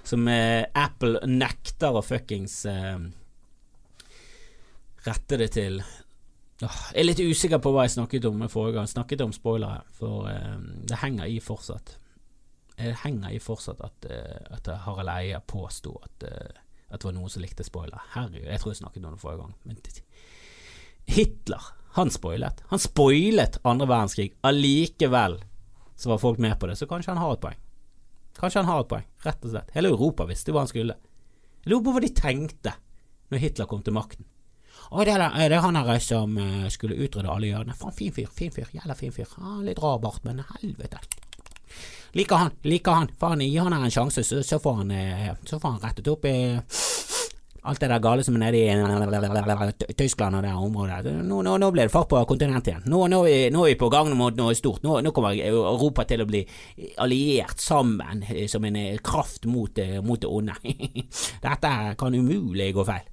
som 0.04 0.28
Apple 0.28 1.20
nekter 1.32 1.92
å 1.98 2.02
fuckings 2.06 2.66
rette 5.08 5.38
det 5.40 5.48
til 5.56 5.82
jeg 6.62 6.98
er 6.98 7.06
litt 7.06 7.22
usikker 7.22 7.62
på 7.62 7.72
hva 7.74 7.86
jeg 7.86 7.98
snakket 7.98 8.26
om 8.30 8.42
forrige 8.50 8.80
gang. 8.80 8.90
Snakket 8.90 9.24
om 9.26 9.34
spoilere, 9.36 9.84
for 9.94 10.26
uh, 10.26 10.58
det 10.90 11.02
henger 11.04 11.30
i 11.30 11.40
fortsatt. 11.44 11.98
Det 12.78 12.94
henger 13.04 13.34
i 13.34 13.42
fortsatt 13.42 13.84
at, 13.86 14.08
uh, 14.10 14.56
at 14.58 14.70
Harald 14.86 15.14
Eia 15.14 15.42
påsto 15.42 15.96
at, 16.02 16.26
at, 16.26 16.98
det 16.98 17.04
var 17.06 17.18
noen 17.18 17.30
som 17.30 17.46
likte 17.46 17.66
spoilere. 17.68 18.02
Herregud, 18.16 18.48
jeg 18.50 18.64
tror 18.64 18.74
jeg 18.74 18.82
snakket 18.82 19.06
om 19.06 19.14
det 19.14 19.22
forrige 19.22 19.44
gang. 19.44 19.54
Men 19.70 19.78
Hitler, 21.08 21.70
han 21.98 22.12
spoilet. 22.12 22.64
Han 22.74 22.82
spoilet 22.82 23.62
andre 23.64 23.88
verdenskrig. 23.90 24.32
Allikevel 24.46 25.40
så 25.98 26.10
var 26.10 26.20
folk 26.22 26.42
med 26.42 26.60
på 26.60 26.68
det, 26.68 26.76
så 26.76 26.86
kanskje 26.90 27.14
han 27.14 27.22
har 27.22 27.34
et 27.34 27.42
poeng. 27.42 27.62
Kanskje 28.38 28.62
han 28.62 28.70
har 28.70 28.84
et 28.84 28.90
poeng, 28.92 29.06
rett 29.26 29.46
og 29.46 29.54
slett. 29.54 29.72
Hele 29.74 29.90
Europa 29.90 30.28
visste 30.30 30.54
hva 30.54 30.62
han 30.62 30.70
skulle. 30.70 30.98
Jeg 31.64 31.72
lurer 31.72 31.86
på 31.88 31.94
hva 31.96 32.04
de 32.04 32.12
tenkte 32.14 32.74
når 33.32 33.42
Hitler 33.42 33.70
kom 33.70 33.82
til 33.86 33.96
makten. 33.98 34.28
Og 34.92 35.06
det 35.06 35.18
er, 35.18 35.50
det 35.52 35.62
han 35.64 35.76
her 35.76 36.00
som 36.04 36.38
uh, 36.40 36.68
skulle 36.72 36.98
utrydde 36.98 37.32
alle 37.32 37.52
jødene. 37.52 37.76
Faen, 37.78 37.96
fin 37.96 38.14
fyr, 38.16 38.30
fin 38.34 38.54
fyr, 38.54 38.70
jævla 38.76 38.96
fin 38.96 39.14
fyr. 39.16 39.32
Ah, 39.42 39.60
litt 39.66 39.82
rar 39.84 40.00
bart, 40.04 40.24
men 40.28 40.44
helvete. 40.56 41.02
Liker 42.16 42.40
han, 42.40 42.54
liker 42.64 43.02
han. 43.02 43.12
Faen, 43.20 43.44
gi 43.44 43.58
han 43.60 43.76
her 43.76 43.84
en 43.84 43.94
sjanse, 43.94 44.24
så, 44.24 44.40
så, 44.46 44.62
får 44.64 44.84
han, 44.84 44.94
uh, 44.96 45.34
så 45.48 45.60
får 45.60 45.76
han 45.76 45.84
rettet 45.84 46.12
opp 46.14 46.28
i 46.30 46.38
alt 47.68 47.82
det 47.84 47.90
der 47.92 48.00
gale 48.00 48.24
som 48.24 48.38
er 48.38 48.46
nede 48.46 49.90
i 49.92 49.96
Tyskland 49.98 50.38
og 50.38 50.46
det 50.46 50.54
området. 50.56 51.12
Nå, 51.28 51.42
nå, 51.44 51.58
nå 51.60 51.72
blir 51.76 51.90
det 51.90 51.92
fart 51.92 52.08
på 52.08 52.22
kontinentet 52.30 52.72
igjen. 52.72 52.86
Nå, 52.88 53.02
nå, 53.12 53.20
nå, 53.52 53.66
er 53.66 53.74
vi 53.74 53.80
på 53.82 53.90
gang 53.92 54.14
mot 54.16 54.40
noe 54.40 54.56
stort. 54.56 54.86
Nå, 54.88 55.02
kommer 55.12 55.36
Europa 55.36 56.06
til 56.08 56.24
å 56.24 56.30
bli 56.30 56.46
alliert 57.04 57.60
sammen 57.60 58.24
som 58.48 58.64
en 58.70 58.80
kraft 59.04 59.50
mot, 59.52 59.84
mot 60.00 60.24
det 60.24 60.32
onde. 60.32 60.56
Dette 61.44 61.76
kan 62.00 62.16
umulig 62.16 62.72
gå 62.78 62.88
feil. 62.88 63.04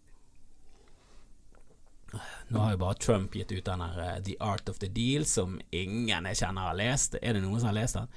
Nå 2.48 2.58
har 2.58 2.74
jo 2.74 2.78
bare 2.78 2.94
Trump 2.94 3.34
gitt 3.34 3.52
ut 3.52 3.64
den 3.64 3.80
her 3.80 4.00
uh, 4.00 4.22
The 4.22 4.36
Art 4.40 4.68
of 4.68 4.78
the 4.78 4.88
Deal, 4.88 5.24
som 5.24 5.60
ingen 5.70 6.28
jeg 6.28 6.40
kjenner 6.42 6.68
har 6.68 6.78
lest. 6.78 7.16
Er 7.22 7.36
det 7.36 7.44
noen 7.44 7.60
som 7.60 7.70
har 7.70 7.78
lest 7.78 7.98
den? 7.98 8.10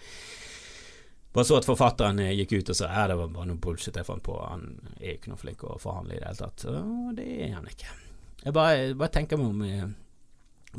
Bare 1.35 1.47
så 1.47 1.59
at 1.59 1.67
forfatteren 1.67 2.19
uh, 2.23 2.33
gikk 2.35 2.57
ut 2.57 2.73
og 2.73 2.79
sa 2.79 2.89
ja, 2.91 3.05
det 3.11 3.19
var 3.19 3.31
bare 3.33 3.51
noe 3.51 3.61
bullshit 3.63 3.95
jeg 3.97 4.07
fant 4.07 4.25
på, 4.25 4.35
han 4.43 4.67
er 4.99 5.15
ikke 5.15 5.31
noe 5.31 5.41
flink 5.41 5.63
å 5.63 5.77
forhandle 5.81 6.17
i 6.17 6.19
det 6.19 6.27
hele 6.27 6.41
tatt. 6.41 6.67
Og 6.73 7.15
det 7.17 7.29
er 7.47 7.55
han 7.55 7.71
ikke. 7.71 7.95
Jeg 8.43 8.57
bare, 8.57 8.91
bare 8.99 9.15
tenker 9.15 9.39
meg 9.39 9.47
om 9.55 9.63
uh, 9.63 9.87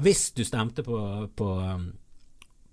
Hvis 0.05 0.29
du 0.37 0.45
stemte 0.47 0.85
på, 0.87 1.01
på 1.37 1.55
um, 1.59 1.89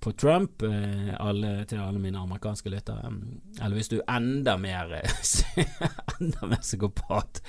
på 0.06 0.12
Trump 0.22 0.62
alle, 0.62 1.64
til 1.66 1.80
alle 1.82 1.98
mine 1.98 2.20
amerikanske 2.22 2.70
lyttere, 2.70 3.08
um, 3.10 3.40
eller 3.58 3.74
hvis 3.80 3.88
du 3.90 3.96
er 3.96 4.20
enda 4.20 4.54
mer 4.62 4.92
enda 6.20 6.50
mer 6.52 6.62
psykopat 6.62 7.42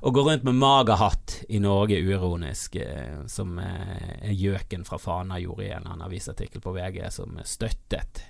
å 0.00 0.10
gå 0.10 0.22
rundt 0.22 0.44
med 0.46 0.54
magerhatt 0.54 1.42
i 1.48 1.58
Norge 1.58 1.98
uironisk, 1.98 2.76
eh, 2.76 3.26
som 3.26 3.58
eh, 3.58 4.30
gjøken 4.30 4.84
fra 4.86 4.98
Fana 4.98 5.38
gjorde 5.42 5.64
i 5.64 5.70
en 5.70 5.80
eller 5.80 5.94
annen 5.94 6.06
avisartikkel 6.06 6.62
på 6.62 6.74
VG, 6.76 7.04
som 7.10 7.38
støttet 7.44 8.24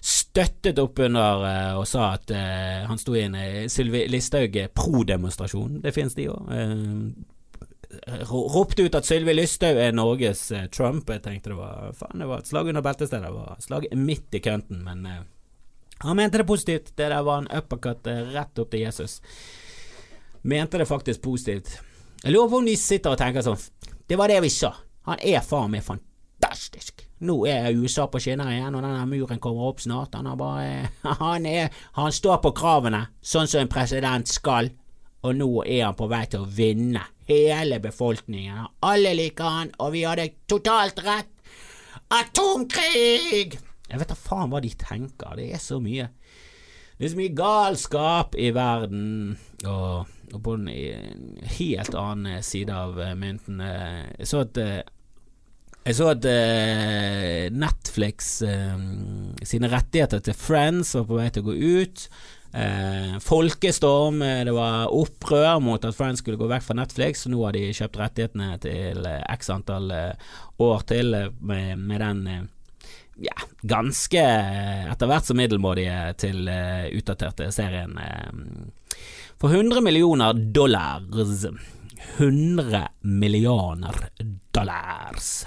Støttet 0.00 0.78
opp 0.80 0.98
under 1.04 1.42
eh, 1.44 1.74
og 1.76 1.84
sa 1.88 2.14
at 2.16 2.30
han 2.32 2.98
sto 2.98 3.12
i 3.18 3.26
en 3.26 3.36
eh, 3.36 3.66
Sylvi 3.68 4.06
Listhaug 4.08 4.56
pro-demonstrasjon, 4.74 5.82
det 5.84 5.92
finnes 5.94 6.16
de 6.16 6.30
òg. 6.32 6.48
Ropte 8.30 8.86
ut 8.86 8.96
at 8.96 9.06
Sylvi 9.06 9.34
Listhaug 9.34 9.76
er 9.82 9.92
Norges 9.92 10.46
Trump. 10.72 11.10
Jeg 11.10 11.24
tenkte 11.26 11.52
det 11.52 11.58
var 11.58 11.90
faen, 11.98 12.22
det 12.22 12.30
var 12.30 12.40
et 12.40 12.48
slag 12.48 12.70
under 12.70 12.86
beltestedet. 12.86 13.26
Det 13.26 13.34
var 13.34 13.60
slag 13.60 13.88
midt 13.98 14.38
i 14.38 14.42
kønten, 14.42 14.84
men 14.86 15.04
han 16.00 16.16
mente 16.16 16.40
det 16.40 16.46
positivt. 16.48 16.94
Det 16.94 17.10
der 17.10 17.26
var 17.26 17.42
en 17.42 17.50
uppercut 17.50 18.06
rett 18.06 18.62
opp 18.62 18.70
til 18.72 18.86
Jesus 18.86 19.18
mente 20.42 20.78
det 20.78 20.88
faktisk 20.88 21.22
positivt. 21.22 21.78
Jeg 22.22 22.32
lurer 22.32 22.50
på 22.50 22.60
om 22.60 22.68
de 22.68 22.76
sitter 22.76 23.14
og 23.14 23.20
tenker 23.20 23.44
sånn 23.44 23.60
Det 24.08 24.18
var 24.18 24.28
det 24.28 24.40
vi 24.44 24.50
sa. 24.52 24.74
Han 25.08 25.20
er 25.24 25.40
faen 25.44 25.70
meg 25.72 25.84
fantastisk. 25.86 27.06
Nå 27.24 27.36
er 27.48 27.76
USA 27.76 28.06
på 28.08 28.20
skinner 28.20 28.48
igjen, 28.52 28.74
og 28.74 28.84
denne 28.84 29.06
muren 29.08 29.40
kommer 29.40 29.70
opp 29.70 29.80
snart. 29.84 30.16
Han, 30.16 30.28
bare, 30.40 30.90
han, 31.22 31.46
er, 31.46 31.70
han 31.96 32.12
står 32.12 32.40
på 32.44 32.52
kravene, 32.56 33.06
sånn 33.20 33.48
som 33.48 33.62
en 33.62 33.72
president 33.72 34.28
skal. 34.28 34.70
Og 35.20 35.36
nå 35.36 35.50
er 35.66 35.84
han 35.84 35.96
på 35.98 36.08
vei 36.08 36.24
til 36.32 36.44
å 36.44 36.48
vinne 36.48 37.02
hele 37.28 37.80
befolkningen. 37.82 38.64
Alle 38.88 39.12
liker 39.16 39.56
han, 39.58 39.74
og 39.78 39.92
vi 39.94 40.06
hadde 40.08 40.30
totalt 40.48 41.02
rett. 41.04 41.34
Atomkrig! 42.10 43.58
Jeg 43.90 43.98
vet 43.98 44.10
da 44.10 44.16
faen 44.16 44.50
hva 44.50 44.62
de 44.62 44.70
tenker. 44.78 45.36
Det 45.38 45.50
er 45.54 45.62
så 45.62 45.80
mye 45.82 46.08
Det 46.96 47.06
er 47.06 47.12
så 47.12 47.18
mye 47.18 47.36
galskap 47.36 48.34
i 48.38 48.50
verden. 48.54 49.36
Og 49.64 50.08
og 50.34 50.42
på 50.44 50.56
en 50.56 50.68
helt 51.58 51.94
annen 51.98 52.42
side 52.44 52.74
av 52.74 52.98
eh, 53.00 53.14
mynten 53.18 53.60
eh, 53.64 54.08
Jeg 54.18 54.30
så 54.30 54.42
at 54.46 54.60
eh, 54.60 54.80
jeg 55.80 55.96
så 55.96 56.10
at 56.12 56.26
Netflix 57.56 58.26
sine 59.48 59.70
rettigheter 59.72 60.20
til 60.20 60.36
Friends 60.36 60.90
var 60.92 61.06
på 61.08 61.16
vei 61.16 61.30
til 61.32 61.40
å 61.40 61.46
gå 61.46 61.54
ut. 61.56 62.02
folkestorm, 63.24 64.20
det 64.20 64.52
var 64.52 64.92
opprør 64.92 65.56
mot 65.64 65.80
at 65.88 65.96
Friends 65.96 66.20
skulle 66.20 66.36
gå 66.36 66.50
vekk 66.52 66.66
fra 66.66 66.76
Netflix. 66.76 67.24
Nå 67.32 67.40
har 67.46 67.56
de 67.56 67.72
kjøpt 67.72 67.96
rettighetene 67.96 68.50
til 68.60 69.08
x 69.08 69.48
antall 69.56 69.88
år 70.60 70.84
til 70.92 71.16
med, 71.40 71.80
med 71.80 72.04
den 72.04 72.50
ja, 73.24 73.40
ganske 73.64 74.26
etter 74.92 75.08
hvert 75.08 75.32
så 75.32 75.38
middelmådige 75.40 75.96
til 76.20 76.44
utdaterte 77.00 77.48
serien 77.56 77.96
for 79.40 79.48
100 79.48 79.80
millioner 79.80 80.34
dollars 80.34 81.46
100 82.18 82.88
millioner 83.00 83.94
dollars. 84.52 85.46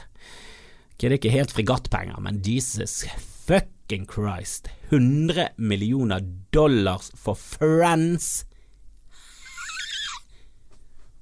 Okay, 0.94 1.10
det 1.10 1.12
er 1.12 1.20
ikke 1.20 1.34
helt 1.34 1.54
fregattpenger, 1.54 2.18
men 2.26 2.40
Jesus 2.46 3.04
fucking 3.46 4.08
Christ. 4.10 4.72
100 4.90 5.50
millioner 5.58 6.26
dollars 6.50 7.12
for 7.14 7.38
Friends. 7.38 8.46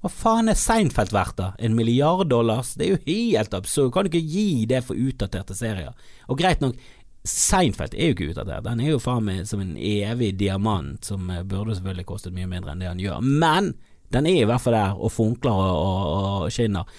Hva 0.01 0.09
faen 0.09 0.49
er 0.49 0.57
Seinfeld 0.57 1.11
verdt, 1.13 1.37
da? 1.37 1.51
En 1.59 1.75
milliard 1.77 2.29
dollars? 2.31 2.73
Det 2.79 2.87
er 2.87 2.95
jo 2.95 3.03
helt 3.05 3.53
absurd. 3.53 3.91
Kan 3.93 4.07
du 4.07 4.13
ikke 4.13 4.31
gi 4.31 4.65
det 4.69 4.79
for 4.87 4.97
utdaterte 4.97 5.53
serier? 5.57 5.91
Og 6.31 6.39
greit 6.39 6.63
nok, 6.63 6.79
Seinfeld 7.27 7.93
er 7.93 8.09
jo 8.09 8.15
ikke 8.15 8.31
utdatert. 8.31 8.65
Den 8.65 8.81
er 8.81 8.93
jo 8.93 9.01
faen 9.01 9.27
meg 9.27 9.45
som 9.49 9.61
en 9.61 9.75
evig 9.77 10.33
diamant, 10.39 11.05
som 11.05 11.29
eh, 11.29 11.43
burde 11.45 11.75
selvfølgelig 11.77 12.07
kostet 12.09 12.33
mye 12.33 12.49
mindre 12.49 12.73
enn 12.73 12.81
det 12.81 12.89
han 12.89 13.03
gjør. 13.03 13.21
Men 13.21 13.73
den 14.11 14.27
er 14.27 14.41
i 14.41 14.47
hvert 14.49 14.63
fall 14.63 14.75
der, 14.75 14.97
og 14.97 15.13
funkler 15.13 15.53
og, 15.53 15.75
og, 15.77 16.01
og 16.47 16.51
skinner. 16.53 16.89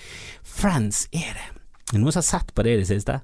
Friends 0.46 1.04
det. 1.12 1.48
Er 1.90 1.98
det 1.98 2.00
noen 2.00 2.14
som 2.14 2.22
har 2.22 2.28
sett 2.30 2.54
på 2.54 2.64
det 2.64 2.76
i 2.76 2.80
det 2.84 2.88
siste? 2.88 3.18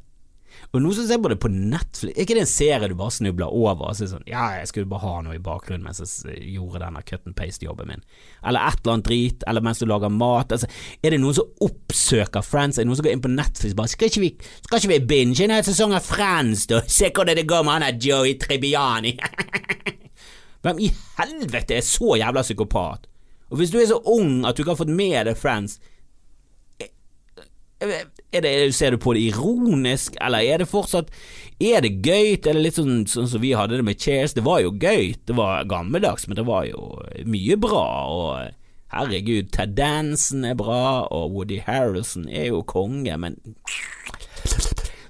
Og 0.73 0.83
noen 0.83 0.97
som 0.97 1.07
ser 1.09 1.21
på 1.23 1.31
det 1.33 1.38
på 1.41 1.49
Netflix, 1.49 2.12
er 2.12 2.25
ikke 2.25 2.37
det 2.37 2.43
en 2.45 2.50
serie 2.50 2.88
du 2.91 2.95
bare 2.99 3.15
snubler 3.15 3.55
over 3.55 3.95
sier 3.97 4.11
sånn 4.11 4.27
Ja, 4.29 4.50
jeg 4.59 4.69
skulle 4.69 4.91
bare 4.91 5.05
ha 5.07 5.23
noe 5.25 5.38
i 5.38 5.43
bakgrunnen 5.43 5.87
mens 5.87 6.03
jeg 6.03 6.53
gjorde 6.53 6.83
denne 6.83 7.03
cut 7.09 7.25
and 7.25 7.37
paste-jobben 7.38 7.88
min. 7.88 8.05
Eller 8.45 8.69
et 8.69 8.83
eller 8.83 8.99
annet 8.99 9.09
drit, 9.09 9.47
eller 9.49 9.65
mens 9.65 9.81
du 9.81 9.87
lager 9.88 10.12
mat. 10.12 10.53
Altså, 10.53 10.69
er 11.03 11.15
det 11.15 11.21
noen 11.23 11.38
som 11.38 11.65
oppsøker 11.65 12.45
Friends? 12.45 12.77
Er 12.79 12.85
det 12.85 12.91
noen 12.91 13.00
som 13.00 13.09
går 13.09 13.17
inn 13.17 13.25
på 13.25 13.33
Netflix 13.33 13.77
bare 13.79 13.93
Skal 13.95 14.12
ikke 14.12 14.25
vi, 14.27 14.33
skal 14.69 14.83
ikke 14.83 14.93
vi 14.95 15.03
binge 15.15 15.45
en 15.47 15.57
hel 15.57 15.67
sesong 15.67 15.97
av 15.97 16.07
Friends, 16.07 16.69
da? 16.71 16.83
Se 16.99 17.11
hvordan 17.11 17.38
det 17.38 17.49
går 17.49 17.65
med 17.65 17.79
han 17.79 17.87
der 17.88 18.09
Joey 18.09 18.37
Tribiani. 18.41 19.17
Hvem 20.65 20.83
i 20.83 20.91
helvete 21.17 21.79
er 21.79 21.87
så 21.87 22.19
jævla 22.19 22.43
psykopat? 22.45 23.07
Og 23.49 23.61
hvis 23.61 23.71
du 23.73 23.79
er 23.81 23.88
så 23.88 24.03
ung 24.05 24.43
at 24.45 24.57
du 24.59 24.61
ikke 24.62 24.75
har 24.75 24.83
fått 24.83 24.93
med 24.93 25.31
deg 25.31 25.38
Friends 25.38 25.79
er 27.81 28.09
det, 28.32 28.75
ser 28.76 28.92
du 28.92 28.99
på 29.00 29.14
det 29.16 29.25
ironisk, 29.30 30.16
eller 30.20 30.44
er 30.44 30.61
det 30.61 30.68
fortsatt 30.68 31.11
Er 31.61 31.80
det 31.82 32.04
gøy? 32.04 32.37
Er 32.37 32.52
det 32.52 32.61
litt 32.61 32.76
sånn, 32.76 33.06
sånn 33.08 33.28
som 33.30 33.42
vi 33.42 33.54
hadde 33.56 33.80
det 33.80 33.87
med 33.87 33.99
Cheers? 33.99 34.37
Det 34.37 34.44
var 34.47 34.61
jo 34.62 34.75
gøy, 34.76 35.14
det 35.26 35.35
var 35.35 35.66
gammeldags, 35.70 36.28
men 36.28 36.38
det 36.38 36.44
var 36.47 36.68
jo 36.68 37.00
mye 37.26 37.56
bra. 37.58 37.87
Og 38.12 38.52
herregud, 38.94 39.50
Ted 39.54 39.75
Dansen 39.78 40.44
er 40.47 40.54
bra, 40.58 41.08
og 41.11 41.35
Woody 41.35 41.58
Harrelson 41.66 42.28
er 42.28 42.52
jo 42.52 42.62
konge, 42.62 43.16
men 43.18 43.40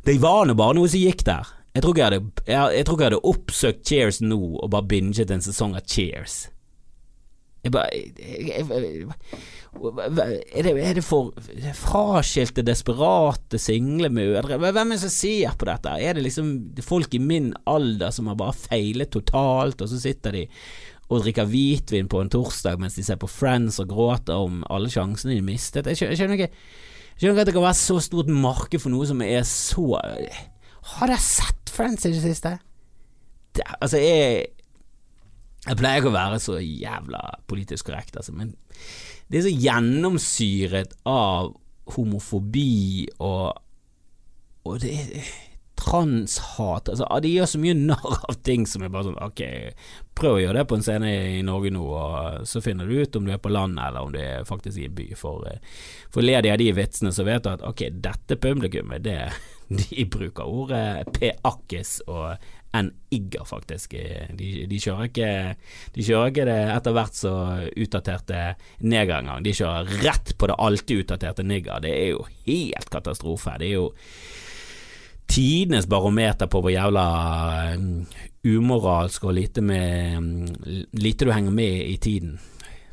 Det 0.06 0.16
var 0.22 0.46
nå 0.48 0.54
bare 0.56 0.78
noe 0.78 0.88
som 0.88 1.02
gikk 1.02 1.26
der. 1.26 1.50
Jeg 1.76 1.84
tror 1.84 1.94
ikke 1.94 2.06
jeg 2.06 2.22
jeg, 2.48 2.76
jeg 2.78 2.86
tror 2.86 2.96
ikke 2.96 3.04
jeg 3.04 3.10
hadde 3.12 3.28
oppsøkt 3.34 3.82
Cheers 3.86 4.22
nå 4.24 4.38
og 4.56 4.70
bare 4.72 4.88
binget 4.88 5.30
en 5.30 5.44
sesong 5.44 5.76
av 5.76 5.84
Cheers. 5.84 6.46
Jeg 7.64 7.74
bare 7.74 7.90
er 9.78 10.64
det, 10.64 10.72
er 10.72 10.94
det 10.96 11.04
for 11.04 11.32
fraskilte, 11.76 12.64
desperate 12.64 13.58
single 13.60 14.08
mødre? 14.14 14.58
Hvem 14.58 14.78
er 14.78 14.94
det 14.94 15.00
som 15.02 15.12
ser 15.12 15.56
på 15.58 15.68
dette? 15.68 15.92
Er 16.00 16.16
det 16.16 16.24
liksom 16.24 16.52
folk 16.86 17.14
i 17.14 17.20
min 17.22 17.50
alder 17.68 18.14
som 18.14 18.30
har 18.30 18.38
bare 18.38 18.56
feilet 18.56 19.12
totalt, 19.12 19.82
og 19.82 19.90
så 19.90 20.00
sitter 20.00 20.38
de 20.38 20.46
og 21.08 21.22
drikker 21.24 21.48
hvitvin 21.48 22.08
på 22.10 22.20
en 22.20 22.30
torsdag 22.32 22.80
mens 22.80 22.98
de 22.98 23.04
ser 23.06 23.16
på 23.20 23.30
Friends 23.32 23.78
og 23.80 23.88
gråter 23.88 24.36
om 24.36 24.60
alle 24.68 24.90
sjansene 24.92 25.38
de 25.38 25.44
mistet? 25.44 25.88
Jeg 25.88 25.96
skjønner 26.16 26.36
ikke 26.36 26.50
jeg 27.18 27.24
skjønner 27.24 27.34
ikke 27.34 27.42
at 27.42 27.48
det 27.48 27.54
kan 27.56 27.64
være 27.64 27.78
så 27.80 27.96
stort 28.04 28.28
marked 28.30 28.78
for 28.82 28.94
noe 28.94 29.06
som 29.08 29.22
er 29.24 29.40
så 29.48 29.86
Har 29.98 31.10
dere 31.10 31.18
sett 31.18 31.72
Friends 31.72 32.06
i 32.06 32.12
det 32.12 32.20
siste? 32.22 32.52
Det, 33.56 33.64
altså, 33.80 33.98
jeg 33.98 34.52
Jeg 35.68 35.78
pleier 35.78 36.00
ikke 36.00 36.12
å 36.12 36.16
være 36.16 36.40
så 36.42 36.58
jævla 36.62 37.22
politisk 37.50 37.90
korrekt, 37.90 38.16
altså, 38.16 38.34
men 38.36 38.54
det 39.28 39.40
er 39.40 39.48
så 39.48 39.52
gjennomsyret 39.52 40.94
av 41.08 41.52
homofobi 41.94 43.08
og, 43.24 43.58
og 44.68 44.80
det 44.80 44.94
er 44.96 45.28
transhat 45.78 46.88
altså, 46.88 47.06
De 47.22 47.30
gjør 47.32 47.50
så 47.52 47.60
mye 47.62 47.76
narr 47.78 48.22
av 48.28 48.38
ting 48.46 48.66
som 48.68 48.82
er 48.82 48.92
bare 48.92 49.08
sånn 49.08 49.20
Ok, 49.24 49.42
prøv 50.18 50.38
å 50.38 50.42
gjøre 50.42 50.60
det 50.60 50.68
på 50.70 50.78
en 50.78 50.84
scene 50.84 51.12
i 51.38 51.42
Norge 51.46 51.72
nå, 51.74 51.84
og 51.84 52.48
så 52.48 52.62
finner 52.64 52.88
du 52.88 52.98
ut 52.98 53.18
om 53.18 53.28
du 53.28 53.34
er 53.34 53.42
på 53.42 53.52
landet 53.52 53.84
eller 53.86 54.08
om 54.08 54.14
du 54.14 54.18
er 54.20 54.48
faktisk 54.48 54.80
i 54.80 54.88
en 54.88 54.96
by. 54.96 55.06
For, 55.18 55.46
for 56.10 56.26
ler 56.26 56.42
de 56.42 56.50
av 56.50 56.58
de 56.58 56.72
vitsene, 56.74 57.12
så 57.14 57.26
vet 57.28 57.44
du 57.46 57.52
at 57.52 57.62
ok, 57.66 57.84
dette 58.02 58.38
publikummet, 58.42 59.04
det, 59.06 59.20
de 59.80 60.08
bruker 60.10 60.50
ordet 60.50 61.14
peakkes 61.14 62.00
og 62.08 62.50
enn 62.76 62.90
Igger, 63.14 63.46
faktisk. 63.48 63.94
De, 64.36 64.48
de, 64.68 64.80
kjører 64.80 65.08
ikke, 65.08 65.30
de 65.94 66.04
kjører 66.04 66.32
ikke 66.32 66.44
det 66.48 66.58
etter 66.74 66.96
hvert 66.96 67.16
så 67.16 67.34
utdaterte 67.72 68.42
neger 68.84 69.22
engang. 69.22 69.44
De 69.46 69.54
kjører 69.56 69.94
rett 70.04 70.34
på 70.36 70.50
det 70.50 70.58
alltid 70.60 71.04
utdaterte 71.04 71.46
nigger. 71.46 71.80
Det 71.84 71.94
er 71.94 72.10
jo 72.12 72.26
helt 72.44 72.92
katastrofe. 72.92 73.56
Det 73.62 73.70
er 73.70 73.78
jo 73.78 73.86
tidenes 75.28 75.88
barometer 75.88 76.50
på 76.50 76.60
hvor 76.64 76.72
jævla 76.72 77.06
um, 77.76 78.04
umoralsk 78.44 79.24
og 79.28 79.36
lite, 79.38 79.64
med, 79.64 80.18
um, 80.18 80.84
lite 80.92 81.24
du 81.24 81.32
henger 81.32 81.54
med 81.54 81.88
i 81.88 81.96
tiden. 81.96 82.36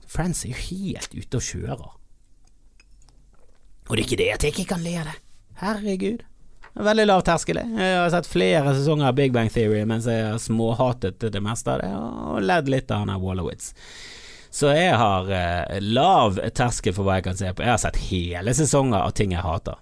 Friends 0.08 0.46
er 0.46 0.54
jo 0.54 0.62
helt 0.70 1.16
ute 1.16 1.42
og 1.42 1.50
kjører. 1.52 1.92
Og 3.86 3.92
det 3.92 4.00
er 4.00 4.08
ikke 4.08 4.22
det 4.24 4.32
at 4.34 4.48
jeg 4.48 4.56
ikke 4.56 4.72
kan 4.72 4.84
le 4.88 4.96
av 5.04 5.12
det. 5.12 5.20
Herregud. 5.60 6.24
Veldig 6.76 7.06
lav 7.08 7.22
terskel. 7.24 7.62
Jeg 7.62 8.00
har 8.02 8.10
sett 8.12 8.28
flere 8.28 8.74
sesonger 8.76 9.08
av 9.08 9.16
Big 9.16 9.32
Bang 9.34 9.48
Theory 9.52 9.86
mens 9.88 10.10
jeg 10.12 10.26
har 10.28 10.42
småhatet 10.44 11.24
det 11.32 11.42
meste 11.44 11.72
av 11.72 11.80
det, 11.80 11.92
og 11.96 12.44
ledd 12.44 12.68
litt 12.72 12.92
av 12.92 13.06
han 13.06 13.14
her 13.14 13.22
Wallowitz. 13.24 13.72
Så 14.56 14.72
jeg 14.76 14.96
har 15.00 15.30
eh, 15.36 15.80
lav 15.84 16.38
terskel 16.56 16.96
for 16.96 17.08
hva 17.08 17.18
jeg 17.18 17.28
kan 17.30 17.40
se 17.40 17.52
på. 17.52 17.64
Jeg 17.64 17.74
har 17.74 17.82
sett 17.82 18.02
hele 18.10 18.54
sesonger 18.56 19.02
av 19.02 19.16
ting 19.16 19.34
jeg 19.36 19.44
hater. 19.44 19.80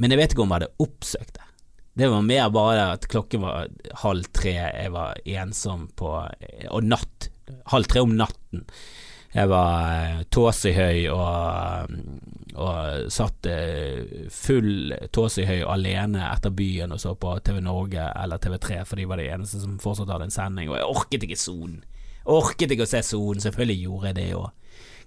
Men 0.00 0.12
jeg 0.12 0.20
vet 0.20 0.34
ikke 0.34 0.44
om 0.44 0.52
jeg 0.52 0.62
hadde 0.62 0.84
oppsøkt 0.84 1.34
det. 1.36 1.48
Det 2.00 2.08
var 2.08 2.24
mer 2.24 2.48
bare 2.52 2.86
at 2.94 3.04
klokken 3.12 3.42
var 3.44 3.68
halv 4.00 4.28
tre, 4.32 4.54
jeg 4.56 4.92
var 4.94 5.18
ensom 5.28 5.90
på 5.96 6.12
Og 6.72 6.86
natt. 6.88 7.28
Halv 7.68 7.88
tre 7.92 8.00
om 8.00 8.14
natten. 8.16 8.64
Jeg 9.32 9.48
var 9.48 9.76
eh, 9.96 10.18
tåsehøy 10.28 11.06
og, 11.08 11.92
og 12.60 13.12
satt 13.12 13.48
eh, 13.48 14.26
full 14.28 14.92
tåsehøy 15.08 15.62
alene 15.64 16.26
etter 16.28 16.52
byen 16.52 16.92
og 16.92 17.00
så 17.00 17.14
på 17.16 17.38
TV 17.44 17.62
Norge 17.64 18.10
eller 18.12 18.42
TV3, 18.42 18.82
for 18.84 19.00
de 19.00 19.08
var 19.08 19.22
de 19.22 19.30
eneste 19.32 19.62
som 19.62 19.78
fortsatt 19.80 20.12
hadde 20.12 20.28
en 20.28 20.34
sending, 20.34 20.68
og 20.68 20.76
jeg 20.76 20.90
orket 20.90 21.24
ikke 21.28 21.40
Sonen. 21.40 21.80
Orket 22.28 22.76
ikke 22.76 22.84
å 22.84 22.92
se 22.92 23.00
Sonen, 23.08 23.40
selvfølgelig 23.40 23.80
gjorde 23.86 24.12
jeg 24.12 24.20
det 24.20 24.28
òg. 24.36 24.50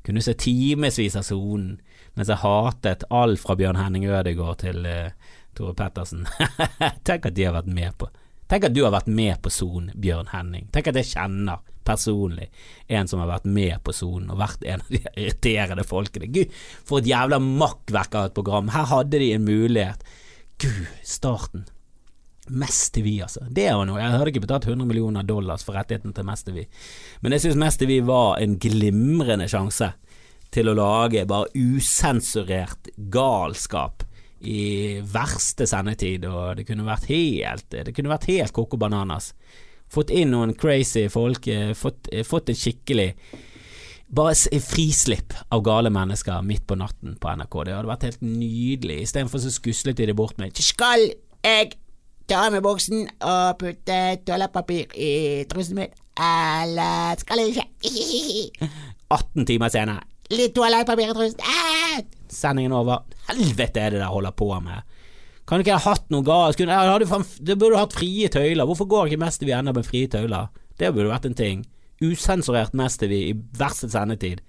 Kunne 0.05 0.25
se 0.25 0.33
timevis 0.37 1.17
av 1.21 1.29
Sonen, 1.29 1.77
mens 2.17 2.33
jeg 2.33 2.41
hatet 2.41 3.05
alt 3.13 3.41
fra 3.41 3.55
Bjørn 3.59 3.77
Henning 3.77 4.09
Ødegaard 4.09 4.61
til 4.65 4.85
uh, 4.89 5.13
Tore 5.57 5.77
Pettersen. 5.77 6.25
Tenk 7.07 7.29
at 7.29 7.37
de 7.37 7.45
har 7.45 7.57
vært 7.57 7.69
med 7.69 7.93
på 8.01 8.09
Tenk 8.51 8.67
at 8.67 8.75
du 8.75 8.83
har 8.85 8.93
vært 8.93 9.09
med 9.09 9.39
på 9.41 9.51
Son, 9.53 9.89
Bjørn 9.97 10.29
Henning. 10.33 10.67
Tenk 10.73 10.91
at 10.91 10.99
jeg 10.99 11.15
kjenner 11.15 11.63
personlig 11.85 12.49
en 12.87 13.07
som 13.07 13.21
har 13.21 13.29
vært 13.29 13.47
med 13.49 13.77
på 13.85 13.93
sonen 13.93 14.31
og 14.33 14.41
vært 14.41 14.65
en 14.65 14.81
av 14.81 14.91
de 14.91 15.01
irriterende 15.05 15.85
folkene. 15.87 16.29
Gud, 16.33 16.53
for 16.85 17.01
et 17.01 17.09
jævla 17.09 17.39
makkverk 17.41 18.17
av 18.17 18.29
et 18.29 18.37
program. 18.37 18.71
Her 18.73 18.89
hadde 18.89 19.21
de 19.21 19.31
en 19.35 19.45
mulighet. 19.45 20.05
Gud, 20.61 20.85
starten. 21.05 21.65
Mest 22.47 22.91
TV, 22.93 23.15
altså. 23.25 23.45
Det 23.49 23.67
var 23.73 23.87
noe. 23.89 24.01
Jeg 24.01 24.13
hadde 24.13 24.33
ikke 24.33 24.45
betalt 24.45 24.67
100 24.69 24.85
millioner 24.89 25.25
dollars 25.25 25.65
for 25.65 25.77
rettigheten 25.77 26.13
til 26.13 26.27
Mest 26.27 26.45
TV, 26.45 26.65
men 27.25 27.33
jeg 27.33 27.45
synes 27.45 27.61
Mest 27.61 27.81
TV 27.81 27.97
var 28.05 28.37
en 28.37 28.59
glimrende 28.61 29.47
sjanse 29.49 29.95
til 30.53 30.69
å 30.69 30.75
lage 30.77 31.25
bare 31.27 31.49
usensurert 31.57 32.91
galskap 33.11 34.05
i 34.47 35.01
verste 35.11 35.67
sendetid, 35.69 36.25
og 36.29 36.57
det 36.59 36.67
kunne 36.67 36.85
vært 36.87 37.09
helt 37.11 37.69
Det 37.69 37.93
kunne 37.95 38.11
vært 38.11 38.29
helt 38.29 38.53
coco 38.55 38.77
bananas 38.77 39.33
fått 39.91 40.13
inn 40.13 40.33
noen 40.33 40.55
crazy 40.57 41.07
folk, 41.11 41.47
eh, 41.47 41.73
fått, 41.77 42.09
eh, 42.11 42.23
fått 42.23 42.49
en 42.49 42.59
skikkelig 42.59 43.13
bare 44.15 44.59
frislipp 44.61 45.33
av 45.51 45.63
gale 45.65 45.89
mennesker 45.89 46.43
midt 46.45 46.67
på 46.67 46.77
natten 46.77 47.17
på 47.19 47.31
NRK. 47.35 47.63
Det 47.65 47.73
hadde 47.73 47.89
vært 47.89 48.05
helt 48.07 48.21
nydelig. 48.21 49.01
Istedenfor 49.01 49.41
så 49.41 49.51
skuslet 49.51 49.97
de 49.97 50.05
det 50.05 50.15
bort 50.15 50.37
med 50.37 50.55
Skal 50.55 51.11
jeg 51.43 51.75
ta 52.27 52.49
med 52.49 52.63
boksen 52.63 53.07
og 53.21 53.57
putte 53.59 53.99
toalettpapir 54.25 54.93
i 54.95 55.45
trusen 55.49 55.75
min, 55.75 55.89
eller 56.17 57.15
skal 57.17 57.37
jeg 57.37 57.65
ikke? 57.81 58.69
18 59.11 59.45
timer 59.45 59.69
senere. 59.69 60.14
Litt 60.33 60.55
toalettpapir 60.57 61.11
i 61.11 61.15
trusen. 61.15 61.41
Ah! 61.45 61.99
Sendingen 62.31 62.73
over. 62.73 63.03
Helvete 63.29 63.81
er 63.81 63.93
det 63.93 63.99
dere 64.01 64.09
holder 64.09 64.33
på 64.37 64.49
med. 64.63 64.81
Kan 65.45 65.61
du 65.61 65.65
ikke 65.65 65.77
ha 65.77 65.91
hatt 65.93 66.09
noe 66.09 66.25
galt? 66.25 66.57
Det 66.57 67.57
burde 67.61 67.77
hatt 67.77 67.93
frie 67.93 68.29
tøyler. 68.33 68.65
Hvorfor 68.65 68.89
går 68.89 69.11
ikke 69.11 69.21
Mester 69.21 69.45
vi 69.45 69.53
ennå 69.53 69.75
med 69.75 69.85
frie 69.85 70.09
tøyler? 70.09 70.49
Det 70.79 70.89
burde 70.95 71.11
vært 71.11 71.27
en 71.29 71.37
ting. 71.37 71.63
Usensurert 72.01 72.73
til 72.73 73.11
vi 73.11 73.21
i 73.29 73.35
verste 73.57 73.89
sendetid. 73.93 74.41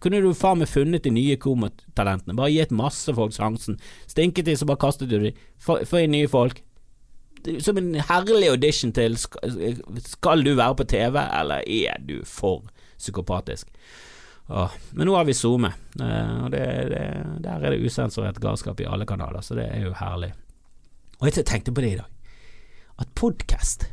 Kunne 0.00 0.22
du 0.22 0.30
faen 0.32 0.62
meg 0.62 0.70
funnet 0.70 1.04
de 1.04 1.10
nye 1.12 1.36
komotalentene? 1.36 2.36
Bare 2.38 2.54
gitt 2.54 2.70
masse 2.72 3.12
folk 3.12 3.34
sjansen. 3.36 3.80
Stinket 4.08 4.46
de, 4.46 4.54
så 4.56 4.68
bare 4.68 4.80
kastet 4.80 5.10
du 5.10 5.18
de. 5.18 5.34
Få 5.60 5.82
inn 6.00 6.14
nye 6.14 6.30
folk. 6.30 6.62
Som 7.60 7.80
en 7.80 7.94
herlig 8.04 8.50
audition 8.52 8.92
til 8.92 9.16
Skal 9.16 10.44
du 10.44 10.54
være 10.54 10.76
på 10.76 10.84
TV, 10.84 11.18
eller 11.18 11.64
er 11.66 12.00
du 12.06 12.20
for 12.24 12.62
psykopatisk? 13.00 13.68
Åh, 14.50 14.70
men 14.90 15.06
nå 15.06 15.14
har 15.14 15.24
vi 15.24 15.34
SoMe, 15.34 15.68
eh, 16.00 16.30
og 16.44 16.50
det, 16.50 16.64
det, 16.90 17.02
der 17.44 17.62
er 17.62 17.70
det 17.70 17.84
usensurert 17.86 18.40
galskap 18.42 18.80
i 18.82 18.86
alle 18.90 19.06
kanaler, 19.06 19.44
så 19.46 19.54
det 19.54 19.68
er 19.70 19.84
jo 19.84 19.92
herlig. 19.94 20.32
Og 21.20 21.28
jeg 21.28 21.44
tenkte 21.46 21.70
på 21.70 21.84
det 21.84 21.92
i 21.92 21.98
dag, 22.00 22.32
at 22.98 23.12
podkast, 23.14 23.86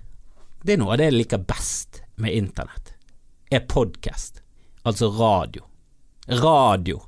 det 0.65 0.73
er 0.73 0.81
noe 0.81 0.95
av 0.95 0.97
det 0.97 1.11
jeg 1.11 1.17
liker 1.19 1.43
best 1.45 2.01
med 2.17 2.33
internett, 2.33 2.95
er 3.53 3.67
podkast, 3.69 4.41
altså 4.81 5.11
radio. 5.13 5.67
Radio 6.41 7.03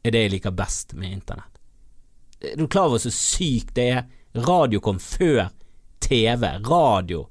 er 0.00 0.16
det 0.16 0.24
jeg 0.24 0.34
liker 0.38 0.56
best 0.56 0.96
med 0.96 1.18
internett. 1.18 1.60
Er 2.40 2.56
du 2.56 2.64
klar 2.64 2.88
over 2.88 3.02
så 3.02 3.12
sykt 3.12 3.74
det 3.76 3.90
er? 3.92 4.02
Radio 4.46 4.80
kom 4.80 4.96
før 5.02 5.50
TV. 6.00 6.48
Radio 6.64 7.26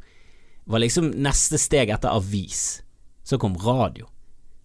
var 0.70 0.86
liksom 0.86 1.10
neste 1.26 1.58
steg 1.62 1.90
etter 1.94 2.14
avis. 2.14 2.84
Så 3.26 3.42
kom 3.42 3.58
radio. 3.66 4.08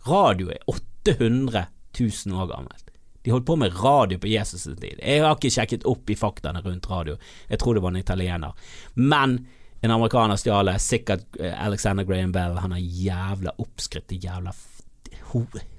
Radio 0.05 0.53
er 0.53 0.63
800 1.07 1.65
000 2.01 2.43
år 2.43 2.47
gammelt. 2.47 2.91
De 3.23 3.31
holdt 3.31 3.47
på 3.47 3.57
med 3.57 3.75
radio 3.85 4.19
på 4.19 4.27
Jesus' 4.27 4.65
tid. 4.81 5.01
Jeg 5.01 5.21
har 5.21 5.37
ikke 5.37 5.53
sjekket 5.53 5.85
opp 5.89 6.09
i 6.11 6.17
faktaene 6.17 6.63
rundt 6.65 6.89
radio. 6.91 7.19
Jeg 7.49 7.61
tror 7.61 7.77
det 7.77 7.83
var 7.85 7.93
en 7.93 8.01
italiener. 8.01 8.71
Men 8.95 9.43
en 9.81 9.91
amerikaner 9.91 10.41
stjal. 10.41 10.73
Sikkert 10.81 11.37
eh, 11.41 11.53
Alexander 11.67 12.05
Graham 12.05 12.33
Bell. 12.33 12.57
Han 12.61 12.73
har 12.73 12.81
jævla 12.81 13.55
oppskrytt. 13.59 14.13
jævla 14.13 14.55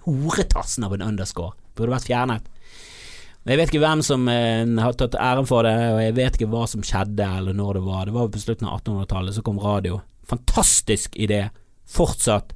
horetassen 0.05 0.84
av 0.84 0.93
en 0.93 1.01
underscore. 1.01 1.57
Burde 1.75 1.95
vært 1.95 2.10
fjernet. 2.10 2.49
Jeg 3.41 3.57
vet 3.57 3.71
ikke 3.71 3.81
hvem 3.81 4.03
som 4.05 4.27
eh, 4.29 4.69
har 4.84 4.97
tatt 4.97 5.17
æren 5.17 5.47
for 5.49 5.65
det, 5.65 5.73
og 5.95 6.01
jeg 6.03 6.17
vet 6.19 6.38
ikke 6.38 6.51
hva 6.51 6.67
som 6.69 6.84
skjedde 6.86 7.25
eller 7.25 7.57
når 7.57 7.79
det 7.79 7.86
var. 7.88 8.05
Det 8.05 8.13
var 8.13 8.29
på 8.29 8.41
slutten 8.41 8.69
av 8.69 8.84
1800-tallet 8.84 9.38
så 9.38 9.45
kom 9.45 9.62
radio. 9.62 9.97
Fantastisk 10.29 11.17
idé. 11.17 11.47
Fortsatt 11.89 12.53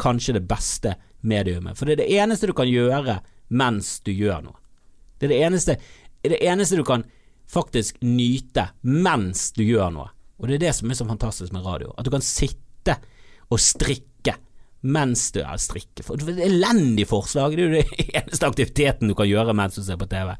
kanskje 0.00 0.36
det 0.36 0.44
beste 0.48 0.94
mediumet. 1.20 1.78
For 1.78 1.88
det 1.88 1.98
er 1.98 2.02
det 2.02 2.20
eneste 2.22 2.50
du 2.50 2.54
kan 2.56 2.70
gjøre 2.70 3.20
mens 3.50 3.98
du 4.06 4.12
gjør 4.14 4.44
noe. 4.46 4.58
Det 5.18 5.28
er 5.28 5.34
det 5.34 5.40
eneste, 5.46 5.76
det 6.24 6.38
eneste 6.40 6.78
du 6.78 6.84
kan 6.86 7.04
faktisk 7.50 7.98
nyte 8.06 8.70
mens 8.86 9.50
du 9.56 9.64
gjør 9.66 9.92
noe. 9.94 10.08
Og 10.40 10.48
det 10.48 10.56
er 10.56 10.66
det 10.68 10.76
som 10.78 10.90
er 10.90 10.96
så 10.96 11.08
fantastisk 11.08 11.52
med 11.52 11.66
radio. 11.66 11.92
At 11.98 12.06
du 12.06 12.12
kan 12.14 12.24
sitte 12.24 12.96
og 13.50 13.60
strikke 13.60 14.36
mens 14.80 15.26
du 15.34 15.42
er 15.42 15.60
strikke. 15.60 16.00
Det 16.00 16.38
er 16.38 16.46
elendig 16.46 17.04
forslag. 17.10 17.56
Det 17.56 17.66
er 17.66 17.68
jo 17.68 17.82
den 17.82 18.10
eneste 18.22 18.48
aktiviteten 18.48 19.10
du 19.10 19.16
kan 19.18 19.28
gjøre 19.28 19.56
mens 19.56 19.76
du 19.76 19.84
ser 19.84 20.00
på 20.00 20.08
TV. 20.08 20.32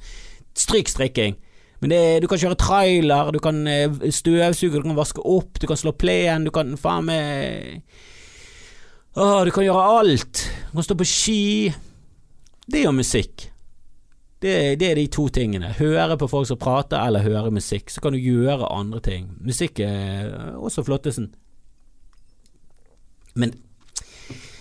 Stryk 0.57 0.88
strikking. 0.88 1.37
Men 1.81 1.93
det, 1.93 2.01
du 2.21 2.29
kan 2.29 2.40
kjøre 2.40 2.59
trailer, 2.61 3.31
du 3.33 3.40
kan 3.40 3.61
eh, 3.69 4.09
støvsuge, 4.12 4.81
du 4.81 4.85
kan 4.85 4.99
vaske 4.99 5.23
opp, 5.25 5.57
du 5.61 5.64
kan 5.69 5.79
slå 5.81 5.95
plen, 5.97 6.45
du 6.45 6.53
kan 6.53 6.75
faen 6.81 7.07
meg 7.09 7.81
Åh, 9.14 9.44
du 9.44 9.51
kan 9.51 9.64
gjøre 9.66 9.87
alt. 9.99 10.44
Du 10.70 10.77
kan 10.79 10.87
stå 10.87 10.96
på 10.99 11.07
ski. 11.09 11.40
Det 12.70 12.85
og 12.87 12.94
musikk. 12.94 13.49
Det, 14.40 14.53
det, 14.81 14.87
er 14.87 14.96
de 14.96 15.09
to 15.12 15.27
tingene. 15.29 15.73
Høre 15.77 16.16
på 16.16 16.29
folk 16.31 16.46
som 16.49 16.61
prater, 16.61 17.01
eller 17.03 17.27
høre 17.27 17.51
musikk. 17.53 17.90
Så 17.90 18.01
kan 18.01 18.14
du 18.14 18.23
gjøre 18.23 18.70
andre 18.70 19.03
ting. 19.05 19.27
Musikk 19.44 19.83
er 19.85 20.31
også 20.57 20.87
flottesen. 20.87 21.33
Men 23.35 23.53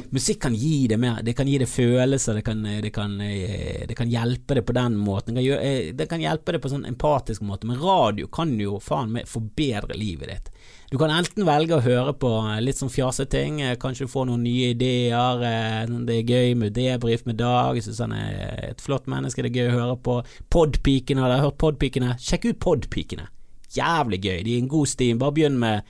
musikk 0.10 0.42
kan 0.44 0.56
gi 0.56 0.88
det 0.88 0.98
mer 1.02 1.24
Det 1.26 1.34
kan 1.38 1.48
gi 1.48 1.58
det 1.58 1.70
følelser, 1.70 2.38
det 2.38 2.44
kan, 2.46 2.62
det 2.64 2.92
kan, 2.94 3.16
det 3.20 3.96
kan 3.98 4.10
hjelpe 4.10 4.58
det 4.58 4.66
på 4.66 4.76
den 4.76 4.98
måten. 4.98 5.38
Det 5.38 6.10
kan, 6.10 6.20
eh, 6.20 6.26
hjelpe 6.26 6.58
det 6.58 6.62
på 6.64 6.74
sånn 6.74 6.88
empatisk 6.90 7.46
måte, 7.46 7.70
men 7.70 7.80
radio 7.82 8.28
kan 8.28 8.58
jo 8.60 8.80
faen 8.84 9.14
meg 9.14 9.30
forbedre 9.30 9.98
livet 9.98 10.34
ditt. 10.34 10.52
Du 10.90 10.98
kan 10.98 11.12
enten 11.14 11.46
velge 11.46 11.76
å 11.78 11.84
høre 11.86 12.16
på 12.18 12.30
litt 12.66 12.80
sånn 12.80 12.90
fjaseting, 12.90 13.60
ting 13.62 13.78
kanskje 13.78 14.08
du 14.08 14.10
får 14.10 14.26
noen 14.26 14.42
nye 14.42 14.72
ideer. 14.74 15.44
Eh, 15.46 15.92
det 16.08 16.16
er 16.16 16.32
gøy 16.34 16.56
med 16.58 16.74
debrief 16.74 17.28
med 17.30 17.38
Dag, 17.38 17.78
jeg 17.78 17.86
syns 17.86 18.00
han 18.02 18.16
er 18.18 18.72
et 18.72 18.82
flott 18.82 19.06
menneske, 19.06 19.46
det 19.46 19.52
er 19.52 19.60
gøy 19.60 19.70
å 19.70 19.76
høre 19.76 19.98
på. 20.02 20.16
Podpikene, 20.50 21.22
har 21.22 21.30
dere 21.30 21.44
hørt 21.46 21.60
Podpikene? 21.62 22.16
Sjekk 22.18 22.50
ut 22.50 22.62
Podpikene. 22.66 23.28
Jævlig 23.76 24.18
gøy, 24.24 24.40
de 24.48 24.56
er 24.56 24.64
en 24.64 24.72
god 24.72 24.90
stim. 24.90 25.22
Bare 25.22 25.36
begynn 25.38 25.62
med, 25.62 25.86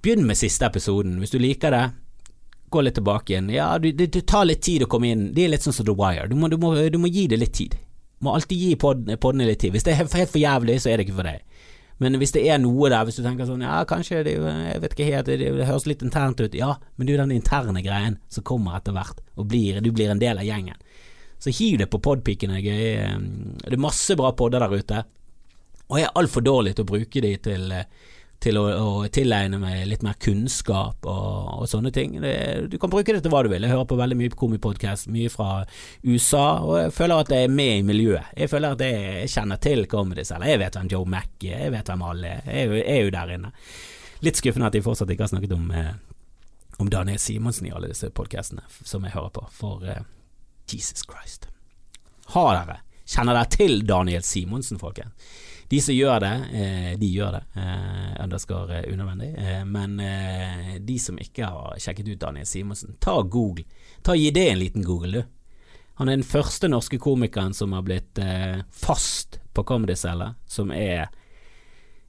begynn 0.00 0.24
med 0.24 0.40
siste 0.40 0.64
episoden. 0.64 1.18
Hvis 1.20 1.36
du 1.36 1.38
liker 1.42 1.76
det, 1.76 1.84
gå 2.72 2.86
litt 2.86 2.96
tilbake 2.96 3.34
igjen. 3.34 3.52
Ja, 3.52 3.74
det, 3.76 4.08
tar 4.24 4.48
litt 4.48 4.64
tid 4.64 4.86
å 4.86 4.88
komme 4.88 5.12
inn. 5.12 5.28
Det 5.36 5.44
er 5.44 5.52
litt 5.52 5.68
sånn 5.68 5.76
som 5.76 5.84
The 5.84 5.92
Wire. 5.92 6.24
Du 6.32 6.40
må, 6.40 6.48
du 6.48 6.56
må, 6.62 6.72
du 6.88 6.96
må 7.02 7.12
gi 7.12 7.28
det 7.28 7.42
litt 7.42 7.52
tid. 7.60 7.76
Du 8.16 8.30
må 8.30 8.32
alltid 8.32 8.64
gi 8.64 8.72
podene 8.80 9.44
litt 9.44 9.60
tid. 9.60 9.76
Hvis 9.76 9.84
det 9.84 9.92
er 9.92 10.06
helt 10.06 10.32
for 10.32 10.40
jævlig, 10.40 10.80
så 10.80 10.88
er 10.88 10.96
det 10.96 11.10
ikke 11.10 11.20
for 11.20 11.28
deg. 11.28 11.44
Men 12.02 12.18
hvis 12.20 12.34
det 12.34 12.42
er 12.44 12.58
noe 12.60 12.90
der, 12.92 13.06
hvis 13.08 13.16
du 13.16 13.24
tenker 13.24 13.48
sånn 13.48 13.64
Ja, 13.64 13.78
kanskje 13.88 14.20
det, 14.26 14.34
Jeg 14.36 14.80
vet 14.82 14.94
ikke 14.96 15.08
helt, 15.08 15.28
det, 15.30 15.38
det, 15.40 15.68
høres 15.68 15.86
litt 15.88 16.04
internt 16.04 16.40
ut. 16.42 16.56
Ja, 16.56 16.74
men 16.96 17.06
det 17.06 17.14
er 17.14 17.18
jo 17.18 17.24
den 17.24 17.36
interne 17.38 17.82
greien 17.84 18.18
som 18.32 18.44
kommer 18.44 18.76
etter 18.76 18.96
hvert, 18.96 19.22
og 19.36 19.48
blir, 19.52 19.80
du 19.80 19.92
blir 19.96 20.12
en 20.12 20.20
del 20.20 20.42
av 20.42 20.44
gjengen. 20.46 20.76
Så 21.40 21.52
hiv 21.52 21.78
det 21.80 21.88
på 21.92 22.00
podpikene. 22.04 22.60
Eh, 22.60 23.16
det 23.64 23.72
er 23.72 23.80
masse 23.80 24.16
bra 24.18 24.32
podder 24.36 24.64
der 24.64 24.76
ute, 24.76 25.02
og 25.86 26.00
jeg 26.00 26.08
er 26.08 26.18
altfor 26.18 26.44
dårlig 26.44 26.74
til 26.76 26.86
å 26.86 26.90
bruke 26.90 27.22
de 27.22 27.32
til 27.42 27.72
eh, 27.72 27.88
til 28.42 28.58
å, 28.60 28.64
å, 28.68 28.88
tilegne 29.12 29.58
meg 29.60 29.84
litt 29.88 30.04
mer 30.04 30.16
kunnskap 30.22 31.06
og, 31.08 31.62
og 31.62 31.68
sånne 31.70 31.92
ting. 31.94 32.18
Det, 32.22 32.34
du 32.72 32.76
kan 32.80 32.92
bruke 32.92 33.14
det 33.14 33.22
til 33.24 33.32
hva 33.32 33.42
du 33.44 33.50
vil. 33.52 33.64
Jeg 33.64 33.72
hører 33.72 33.88
på 33.88 33.98
veldig 33.98 34.18
mye 34.20 34.34
komipodkast, 34.38 35.10
mye 35.12 35.32
fra 35.32 35.50
USA, 36.04 36.46
og 36.62 36.78
jeg 36.80 36.94
føler 36.96 37.24
at 37.24 37.34
jeg 37.34 37.48
er 37.48 37.54
med 37.56 37.72
i 37.80 37.84
miljøet. 37.86 38.32
Jeg 38.36 38.52
føler 38.52 38.76
at 38.76 38.84
jeg 38.84 39.30
kjenner 39.32 39.62
til 39.62 39.86
comedy 39.90 40.26
selv. 40.28 40.48
jeg 40.48 40.62
vet 40.62 40.78
hvem 40.78 40.90
Joe 40.92 41.12
Mack 41.16 41.36
er, 41.44 41.66
jeg 41.66 41.76
vet 41.76 41.92
hvem 41.92 42.06
alle 42.10 42.34
er. 42.36 42.50
Jeg, 42.52 42.84
er 42.84 43.02
jo 43.04 43.14
der 43.16 43.36
inne. 43.38 43.52
Litt 44.26 44.40
skuffende 44.40 44.70
at 44.70 44.76
de 44.76 44.84
fortsatt 44.84 45.12
ikke 45.12 45.26
har 45.26 45.32
snakket 45.32 45.56
om, 45.56 45.70
eh, 45.70 45.92
om 46.82 46.90
Daniel 46.92 47.20
Simonsen 47.20 47.68
i 47.68 47.74
alle 47.74 47.92
disse 47.92 48.10
podkastene 48.12 48.64
som 48.78 49.04
jeg 49.04 49.16
hører 49.16 49.32
på, 49.36 49.46
for 49.52 49.84
eh, 49.88 50.04
Jesus 50.72 51.06
Christ. 51.06 51.48
Har 52.34 52.52
dere 52.58 52.82
Kjenner 53.06 53.36
dere 53.36 53.46
til 53.54 53.84
Daniel 53.86 54.24
Simonsen, 54.26 54.80
folkens? 54.82 55.14
De 55.68 55.80
som 55.82 55.94
gjør 55.94 56.20
det, 56.22 56.34
eh, 56.52 56.92
de 56.98 57.08
gjør 57.10 57.32
det. 57.32 57.42
Underskår 57.56 58.24
underscore 58.24 58.78
eh, 58.78 58.92
unødvendig. 58.92 59.30
Men 59.66 59.96
de 60.86 60.98
som 60.98 61.18
ikke 61.18 61.48
har 61.50 61.80
sjekket 61.82 62.12
ut 62.12 62.20
Daniel 62.22 62.46
Simonsen, 62.46 62.96
ta 63.00 63.20
Google. 63.22 63.64
Ta 64.02 64.14
Gi 64.14 64.30
det 64.30 64.48
en 64.50 64.62
liten 64.62 64.84
Google, 64.86 65.12
du. 65.12 65.32
Han 65.96 66.08
er 66.08 66.18
den 66.18 66.28
første 66.28 66.68
norske 66.68 66.98
komikeren 67.00 67.54
som 67.56 67.72
har 67.72 67.82
blitt 67.82 68.18
fast 68.68 69.38
på 69.56 69.62
Comedy-cella, 69.64 70.34
som 70.44 70.68
er 70.70 71.08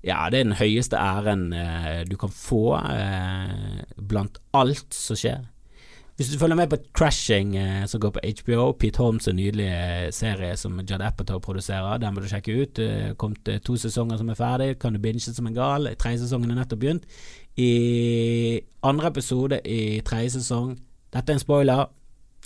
ja, 0.03 0.27
det 0.29 0.41
er 0.41 0.43
den 0.43 0.57
høyeste 0.59 0.99
æren 0.99 1.47
du 2.05 2.17
kan 2.19 2.29
få 2.29 2.75
blant 3.95 4.41
alt 4.51 4.91
som 4.93 5.15
skjer. 5.15 5.47
Hvis 6.17 6.31
du 6.33 6.39
følger 6.39 6.57
med 6.57 6.69
på 6.69 6.77
Crashing, 6.97 7.55
eh, 7.57 7.85
som 7.85 8.01
går 8.01 8.09
på 8.15 8.19
HBO, 8.39 8.71
Pete 8.71 8.97
Holmes' 8.97 9.29
nydelige 9.31 10.11
serie 10.11 10.57
som 10.57 10.79
Judd 10.79 11.01
Apatow 11.01 11.39
produserer, 11.39 11.97
den 12.01 12.13
må 12.13 12.23
du 12.23 12.27
sjekke 12.27 12.55
ut. 12.61 12.73
Det 12.75 12.87
er 12.89 13.13
kommet 13.13 13.51
to 13.61 13.75
sesonger 13.77 14.17
som 14.17 14.29
er 14.29 14.39
ferdig, 14.39 14.79
kan 14.79 14.93
du 14.93 14.99
binge 14.99 15.19
som 15.19 15.47
en 15.47 15.53
gal. 15.53 15.85
Tredje 15.95 16.23
sesongen 16.23 16.51
er 16.51 16.57
nettopp 16.57 16.81
begynt. 16.81 17.05
I 17.57 18.61
andre 18.83 19.07
episode 19.13 19.61
i 19.65 20.01
tredje 20.05 20.39
sesong 20.39 20.75
Dette 21.13 21.31
er 21.31 21.37
en 21.37 21.39
spoiler. 21.39 21.85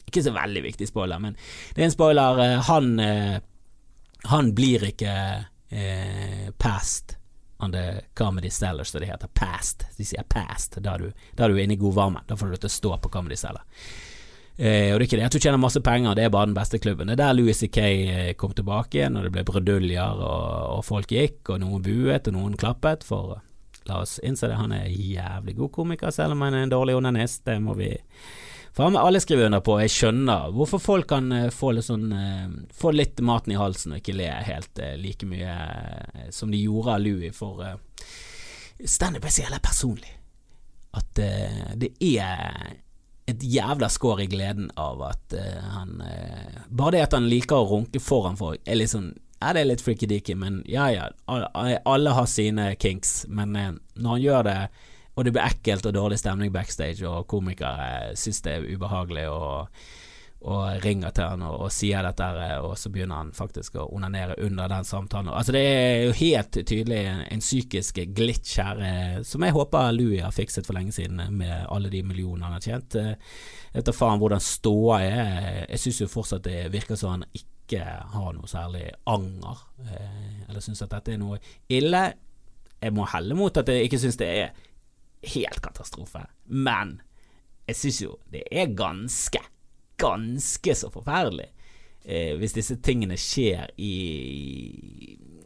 Ikke 0.05 0.23
så 0.23 0.31
veldig 0.35 0.63
viktig 0.63 0.87
spoiler, 0.87 1.19
men 1.19 1.33
det 1.75 1.81
er 1.81 1.87
en 1.87 1.95
spoiler. 1.95 2.43
Eh, 2.43 2.59
han, 2.67 2.99
eh, 2.99 3.39
han 4.25 4.51
blir 4.55 4.83
ikke 4.91 5.15
eh, 5.71 6.51
past 6.59 7.15
on 7.61 7.71
the 7.71 8.01
Comedy 8.13 8.49
Cellar, 8.49 8.83
som 8.83 9.01
det 9.01 9.07
heter. 9.11 9.29
Past. 9.33 9.85
De 9.97 10.05
sier 10.05 10.23
past. 10.27 10.79
Da 10.81 10.95
er 10.95 11.05
du, 11.05 11.27
er 11.37 11.49
du 11.49 11.59
inne 11.61 11.77
i 11.77 11.81
godvarmen. 11.81 12.25
Da 12.27 12.37
får 12.37 12.49
du 12.49 12.55
lov 12.55 12.63
til 12.63 12.71
å 12.71 12.77
stå 12.77 12.95
på 13.03 13.11
Comedy 13.13 13.37
Cellar. 13.39 13.63
Eh, 14.61 14.91
og 14.91 14.99
det 14.99 15.05
er 15.05 15.07
ikke 15.07 15.17
det 15.17 15.27
at 15.29 15.35
du 15.35 15.41
tjener 15.41 15.61
masse 15.61 15.81
penger, 15.81 16.13
det 16.13 16.25
er 16.27 16.33
bare 16.33 16.49
den 16.49 16.57
beste 16.57 16.77
klubben. 16.81 17.09
Det 17.09 17.15
er 17.15 17.21
der 17.23 17.37
Louis 17.37 17.57
C.K. 17.57 17.81
Eh, 17.81 18.33
kom 18.37 18.51
tilbake 18.53 18.99
igjen, 18.99 19.15
og 19.17 19.25
det 19.25 19.31
ble 19.33 19.45
bruduljer 19.47 20.19
og, 20.21 20.43
og, 20.75 20.83
folk 20.85 21.13
gikk, 21.15 21.39
og 21.49 21.63
noen 21.63 21.81
buet 21.85 22.29
og 22.29 22.35
noen 22.35 22.57
klappet. 22.59 23.05
For 23.07 23.39
la 23.89 24.01
oss 24.03 24.19
innse 24.21 24.51
det, 24.51 24.59
han 24.59 24.75
er 24.75 24.91
jævlig 24.91 25.55
god 25.57 25.71
komiker, 25.79 26.13
selv 26.13 26.35
om 26.35 26.45
han 26.45 26.57
er 26.57 26.67
en 26.67 26.73
dårlig 26.73 26.97
onanist. 26.99 27.45
Det 27.47 27.57
må 27.63 27.77
vi 27.79 27.89
faen 28.75 28.93
meg 28.95 29.03
alle 29.03 29.21
skriver 29.23 29.49
under 29.49 29.63
på. 29.65 29.77
Jeg 29.83 29.93
skjønner 29.93 30.51
hvorfor 30.55 30.81
folk 30.81 31.09
kan 31.11 31.31
uh, 31.33 31.49
få 31.53 31.73
litt 31.75 31.87
sånn 31.87 32.11
uh, 32.13 32.47
Få 32.75 32.93
litt 32.95 33.19
maten 33.25 33.53
i 33.55 33.59
halsen 33.59 33.95
og 33.95 34.01
ikke 34.01 34.17
le 34.17 34.29
helt 34.47 34.81
uh, 34.81 34.93
like 34.99 35.27
mye 35.27 35.55
som 36.33 36.51
de 36.51 36.61
gjorde 36.61 36.95
av 36.95 37.03
Louis, 37.03 37.35
for 37.35 37.63
uh, 37.65 37.75
standup 38.85 39.27
er 39.27 39.33
så 39.33 39.45
jævla 39.45 39.59
personlig. 39.63 40.15
At 40.91 41.15
det 41.79 41.93
er 42.03 42.73
et 43.31 43.43
jævla 43.47 43.87
skår 43.87 44.25
i 44.25 44.31
gleden 44.33 44.65
av 44.75 44.99
at 45.07 45.35
han 45.71 46.01
Bare 46.67 46.97
det 46.97 47.03
at 47.05 47.13
han 47.15 47.29
liker 47.31 47.61
å 47.61 47.69
runke 47.69 48.01
foran 48.03 48.35
folk, 48.35 48.59
er 48.67 48.75
litt 48.75 48.91
sånn 48.91 49.13
ja, 49.39 49.53
det 49.55 49.61
er 49.61 49.69
litt 49.69 49.81
freaky-deaky, 49.85 50.35
men 50.37 50.59
ja 50.69 50.89
ja, 50.91 51.05
alle 51.31 52.11
har 52.13 52.27
sine 52.29 52.67
kinks, 52.75 53.23
men 53.31 53.55
når 53.55 54.09
han 54.11 54.21
gjør 54.21 54.43
det 54.49 54.57
og 55.15 55.25
det 55.25 55.33
blir 55.35 55.43
ekkelt 55.43 55.89
og 55.89 55.95
dårlig 55.95 56.21
stemning 56.21 56.53
backstage, 56.53 57.03
og 57.07 57.27
komikere 57.29 58.15
syns 58.19 58.41
det 58.45 58.53
er 58.55 58.69
ubehagelig 58.71 59.25
og, 59.27 59.81
og 60.47 60.85
ringer 60.85 61.11
til 61.13 61.27
han 61.33 61.43
og, 61.45 61.57
og, 61.65 61.73
sier 61.75 62.05
dette, 62.07 62.29
og 62.63 62.77
så 62.79 62.89
begynner 62.93 63.19
han 63.19 63.33
faktisk 63.35 63.75
å 63.77 63.89
onanere 63.91 64.37
under 64.45 64.71
den 64.71 64.87
samtalen. 64.87 65.33
Altså 65.35 65.53
Det 65.57 65.65
er 65.67 66.05
jo 66.05 66.15
helt 66.21 66.61
tydelig 66.61 67.01
en, 67.09 67.25
en 67.27 67.43
psykisk 67.43 68.01
glitch 68.15 68.55
her, 68.63 68.81
eh, 68.87 69.19
som 69.27 69.43
jeg 69.43 69.57
håper 69.57 69.91
Louis 69.97 70.23
har 70.23 70.33
fikset 70.35 70.67
for 70.67 70.79
lenge 70.79 70.95
siden, 70.95 71.21
med 71.35 71.67
alle 71.67 71.91
de 71.91 72.03
millionene 72.07 72.47
han 72.47 72.57
har 72.57 72.65
tjent. 72.65 72.97
Jeg 73.01 73.19
vet 73.75 73.91
da 73.91 73.97
faen 73.97 74.23
hvordan 74.23 74.47
ståa 74.47 75.03
er. 75.03 75.45
Jeg 75.67 75.85
syns 75.85 76.03
jo 76.05 76.11
fortsatt 76.15 76.47
det 76.47 76.65
virker 76.71 76.99
som 76.99 77.17
han 77.17 77.29
ikke 77.35 77.83
har 78.15 78.33
noe 78.35 78.47
særlig 78.49 78.87
anger, 79.11 79.67
eh, 79.85 80.43
eller 80.47 80.63
syns 80.63 80.87
at 80.87 80.95
dette 80.95 81.19
er 81.19 81.21
noe 81.21 81.43
ille. 81.67 82.07
Jeg 82.81 82.95
må 82.95 83.05
helle 83.11 83.35
mot 83.37 83.59
at 83.59 83.69
jeg 83.69 83.85
ikke 83.85 83.99
syns 84.01 84.17
det 84.17 84.33
er 84.39 84.69
helt 85.21 85.61
katastrofe. 85.61 86.25
Men 86.45 86.99
jeg 87.67 87.77
syns 87.77 88.01
jo 88.03 88.15
det 88.33 88.43
er 88.51 88.73
ganske, 88.77 89.41
ganske 90.01 90.75
så 90.75 90.89
forferdelig 90.93 91.49
eh, 92.03 92.33
hvis 92.39 92.57
disse 92.57 92.77
tingene 92.83 93.17
skjer 93.19 93.71
i, 93.77 93.95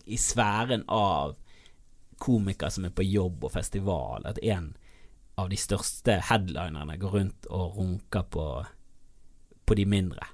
i 0.05 0.17
sfæren 0.19 0.85
av 0.87 1.35
komikere 2.21 2.71
som 2.71 2.87
er 2.87 2.95
på 2.95 3.03
jobb 3.03 3.43
og 3.43 3.53
festival, 3.57 4.25
at 4.25 4.39
en 4.43 4.71
av 5.35 5.49
de 5.51 5.59
største 5.59 6.15
headlinerne 6.29 6.95
går 6.97 7.17
rundt 7.17 7.49
og 7.51 7.75
runker 7.77 8.23
på, 8.31 8.47
på 9.65 9.75
de 9.75 9.85
mindre. 9.85 10.31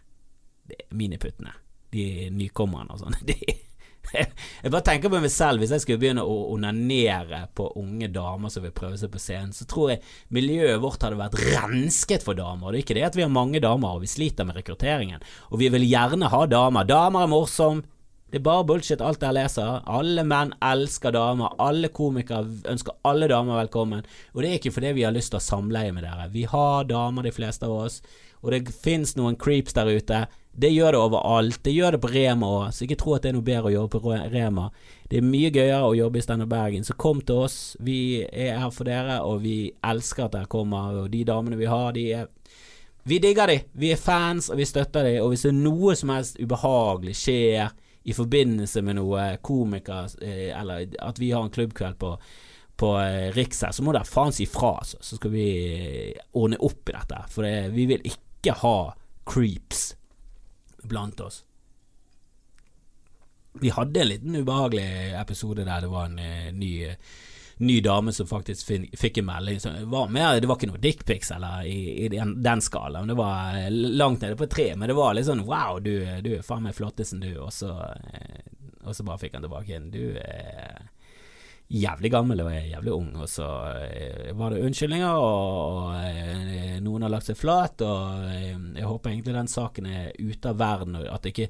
Miniputtene. 0.94 1.56
De 1.92 2.30
nykommerne 2.32 2.94
og 2.94 3.02
sånn. 3.02 3.18
Jeg 4.64 4.72
bare 4.74 4.86
tenker 4.86 5.12
på 5.12 5.22
meg 5.24 5.32
selv, 5.32 5.62
hvis 5.62 5.72
jeg 5.72 5.84
skulle 5.84 6.02
begynne 6.02 6.26
å 6.26 6.36
onanere 6.54 7.46
på 7.56 7.70
unge 7.80 8.10
damer 8.12 8.52
som 8.52 8.66
vil 8.66 8.74
prøve 8.76 8.98
seg 9.00 9.12
på 9.14 9.22
scenen, 9.22 9.54
så 9.56 9.68
tror 9.70 9.94
jeg 9.94 10.02
miljøet 10.36 10.82
vårt 10.84 11.06
hadde 11.06 11.20
vært 11.20 11.40
rensket 11.40 12.26
for 12.26 12.38
damer. 12.38 12.74
Det 12.74 12.82
er 12.82 12.86
ikke 12.86 12.98
det 12.98 13.08
at 13.08 13.18
vi 13.20 13.26
har 13.26 13.32
mange 13.32 13.62
damer 13.64 13.96
og 13.96 14.04
vi 14.04 14.12
sliter 14.12 14.48
med 14.48 14.60
rekrutteringen, 14.60 15.24
og 15.50 15.62
vi 15.62 15.72
vil 15.74 15.88
gjerne 15.88 16.32
ha 16.34 16.44
damer. 16.50 16.90
Damer 16.90 17.26
er 17.26 17.32
morsom, 17.32 17.84
det 18.32 18.40
er 18.40 18.44
bare 18.46 18.64
bullshit 18.64 19.02
alt 19.04 19.24
jeg 19.26 19.36
leser. 19.36 19.82
Alle 19.92 20.24
menn 20.24 20.54
elsker 20.64 21.12
damer. 21.12 21.52
Alle 21.60 21.90
komikere 21.92 22.48
ønsker 22.72 22.96
alle 23.04 23.28
damer 23.28 23.60
velkommen. 23.60 24.06
Og 24.32 24.40
det 24.40 24.48
er 24.48 24.62
ikke 24.62 24.72
fordi 24.78 24.94
vi 24.96 25.04
har 25.04 25.12
lyst 25.12 25.34
til 25.34 25.42
å 25.42 25.44
samleie 25.44 25.92
med 25.92 26.06
dere. 26.08 26.30
Vi 26.32 26.46
har 26.48 26.88
damer, 26.88 27.28
de 27.28 27.34
fleste 27.36 27.68
av 27.68 27.76
oss. 27.90 28.00
Og 28.40 28.54
det 28.56 28.72
fins 28.72 29.18
noen 29.20 29.36
creeps 29.36 29.76
der 29.76 29.92
ute. 29.92 30.22
Det 30.54 30.70
gjør 30.70 30.92
det 30.92 31.00
overalt. 31.00 31.64
Det 31.64 31.72
gjør 31.72 31.96
det 31.96 32.02
på 32.04 32.10
Rema 32.12 32.48
òg, 32.58 32.74
så 32.76 32.84
ikke 32.84 32.98
tro 33.00 33.14
at 33.16 33.24
det 33.24 33.32
er 33.32 33.38
noe 33.38 33.48
bedre 33.48 33.70
å 33.70 33.76
jobbe 33.76 34.02
på 34.04 34.16
Rema. 34.34 34.68
Det 35.08 35.22
er 35.22 35.28
mye 35.28 35.52
gøyere 35.54 35.88
å 35.88 35.96
jobbe 35.96 36.20
i 36.20 36.26
Standup 36.26 36.52
Bergen, 36.52 36.84
så 36.84 36.96
kom 37.00 37.22
til 37.24 37.46
oss. 37.46 37.58
Vi 37.80 38.26
er 38.28 38.60
her 38.60 38.74
for 38.76 38.88
dere, 38.88 39.22
og 39.24 39.46
vi 39.46 39.72
elsker 39.88 40.28
at 40.28 40.36
dere 40.36 40.52
kommer. 40.52 40.98
Og 41.04 41.12
de 41.14 41.24
damene 41.28 41.60
vi 41.60 41.70
har, 41.72 41.92
de 41.96 42.06
er 42.20 42.30
Vi 43.04 43.18
digger 43.18 43.48
de. 43.50 43.56
Vi 43.74 43.90
er 43.90 43.98
fans, 43.98 44.52
og 44.52 44.60
vi 44.60 44.66
støtter 44.66 45.08
de. 45.08 45.16
Og 45.24 45.32
hvis 45.32 45.48
det 45.48 45.50
er 45.50 45.58
noe 45.58 45.96
som 45.98 46.12
helst 46.14 46.38
ubehagelig 46.38 47.16
skjer 47.18 47.72
i 48.04 48.14
forbindelse 48.14 48.84
med 48.86 49.00
noe 49.00 49.24
komiker, 49.42 50.12
eh, 50.22 50.52
eller 50.54 50.86
at 51.02 51.18
vi 51.18 51.32
har 51.32 51.42
en 51.42 51.50
klubbkveld 51.50 51.98
på, 51.98 52.12
på 52.78 52.92
eh, 53.02 53.32
Riks 53.34 53.64
her, 53.66 53.74
så 53.74 53.82
må 53.82 53.96
dere 53.96 54.06
faen 54.06 54.36
si 54.36 54.46
fra, 54.46 54.76
altså. 54.84 55.02
Så 55.02 55.18
skal 55.18 55.34
vi 55.34 55.48
eh, 56.12 56.22
ordne 56.38 56.62
opp 56.62 56.92
i 56.92 56.98
dette. 57.00 57.24
For 57.34 57.48
det, 57.48 57.72
vi 57.74 57.88
vil 57.90 58.06
ikke 58.12 58.60
ha 58.62 58.76
creeps 59.26 59.96
blant 60.84 61.20
oss. 61.20 61.44
Vi 63.62 63.70
hadde 63.70 64.00
en 64.00 64.08
liten 64.08 64.36
ubehagelig 64.36 65.14
episode 65.20 65.66
der 65.68 65.84
det 65.84 65.90
var 65.92 66.08
en 66.08 66.20
uh, 66.20 66.52
ny, 66.56 66.72
ny 67.58 67.80
dame 67.84 68.14
som 68.16 68.30
faktisk 68.30 68.72
fikk 68.98 69.20
en 69.20 69.28
melding. 69.28 69.60
Var, 69.92 70.08
med, 70.08 70.42
det 70.42 70.48
var 70.48 70.60
ikke 70.60 70.72
noe 70.72 70.84
dickpics 70.84 71.34
i, 71.66 72.06
i 72.06 72.08
den, 72.14 72.38
den 72.44 72.64
skalaen. 72.64 73.12
Det 73.12 73.20
var 73.20 73.60
langt 73.70 74.24
nede 74.24 74.40
på 74.40 74.48
tre, 74.48 74.72
men 74.76 74.88
det 74.88 74.96
var 74.98 75.18
litt 75.18 75.28
sånn 75.28 75.46
wow, 75.50 75.82
du, 75.84 75.94
du 76.24 76.34
er 76.38 76.48
faen 76.48 76.64
meg 76.64 76.78
flottesen, 76.78 77.24
du. 77.26 77.36
Og 77.44 77.52
så, 77.54 77.76
og 78.86 78.96
så 78.96 79.04
bare 79.04 79.22
fikk 79.26 79.36
han 79.36 79.46
tilbake 79.48 79.76
en 79.78 79.92
du 79.94 80.16
er 80.24 80.91
jævlig 81.72 82.12
gammel 82.12 82.44
og 82.44 82.52
jeg 82.52 82.66
er 82.66 82.70
jævlig 82.74 82.94
ung, 82.94 83.10
og 83.24 83.30
så 83.32 83.48
var 84.38 84.52
det 84.52 84.62
unnskyldninger, 84.66 85.24
og, 85.24 85.88
og, 85.88 86.82
noen 86.84 87.06
har 87.06 87.14
lagt 87.14 87.30
seg 87.30 87.40
flat, 87.40 87.82
og 87.86 88.28
jeg 88.28 88.88
håper 88.88 89.14
egentlig 89.14 89.38
den 89.38 89.52
saken 89.52 89.90
er 89.90 90.12
ute 90.20 90.52
av 90.52 90.60
verden, 90.60 91.00
og 91.00 91.10
at 91.16 91.32
ikke 91.32 91.48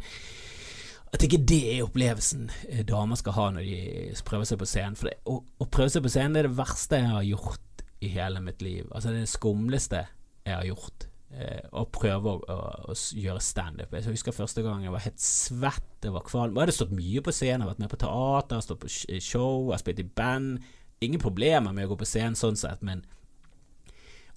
at 1.12 1.26
ikke 1.26 1.42
det 1.44 1.64
er 1.74 1.84
opplevelsen 1.84 2.46
damer 2.88 3.20
skal 3.20 3.36
ha 3.36 3.50
når 3.52 3.66
de 3.68 4.22
prøver 4.24 4.48
seg 4.48 4.62
på 4.62 4.68
scenen. 4.70 4.96
For 4.96 5.10
det, 5.10 5.18
å, 5.28 5.42
å, 5.44 5.68
prøve 5.68 5.92
seg 5.92 6.06
på 6.06 6.12
scenen 6.14 6.38
det 6.38 6.46
er 6.46 6.48
det 6.48 6.60
verste 6.62 7.02
jeg 7.02 7.12
har 7.12 7.26
gjort 7.28 7.84
i 8.00 8.12
hele 8.14 8.40
mitt 8.46 8.64
liv. 8.64 8.86
Altså 8.90 9.12
det 9.12 9.20
er 9.20 9.26
det 9.26 9.34
skumleste 9.34 10.06
jeg 10.48 10.56
har 10.56 10.70
gjort 10.70 11.11
eh, 11.34 11.64
å 11.72 11.86
prøve 11.92 12.34
å, 12.34 12.42
å, 12.42 12.58
å 12.92 12.96
gjøre 12.96 13.44
standup. 13.44 13.94
Jeg 13.96 14.10
husker 14.10 14.36
første 14.36 14.64
gang 14.66 14.84
jeg 14.86 14.94
var 14.94 15.06
helt 15.06 15.24
svett, 15.24 15.90
jeg 16.04 16.16
var 16.16 16.28
kvalm. 16.28 16.56
Jeg 16.56 16.66
hadde 16.66 16.78
stått 16.78 16.94
mye 16.98 17.24
på 17.24 17.34
scenen, 17.36 17.68
vært 17.70 17.82
med 17.84 17.92
på 17.94 18.02
teater, 18.04 18.62
stått 18.66 18.84
på 18.84 18.92
show, 18.92 19.68
jeg 19.70 19.76
har 19.76 19.84
spilt 19.84 20.04
i 20.04 20.08
band. 20.22 20.70
Ingen 21.02 21.24
problemer 21.24 21.74
med 21.74 21.88
å 21.88 21.94
gå 21.94 22.02
på 22.04 22.10
scenen 22.10 22.38
sånn 22.38 22.60
sett, 22.60 22.84
men 22.86 23.06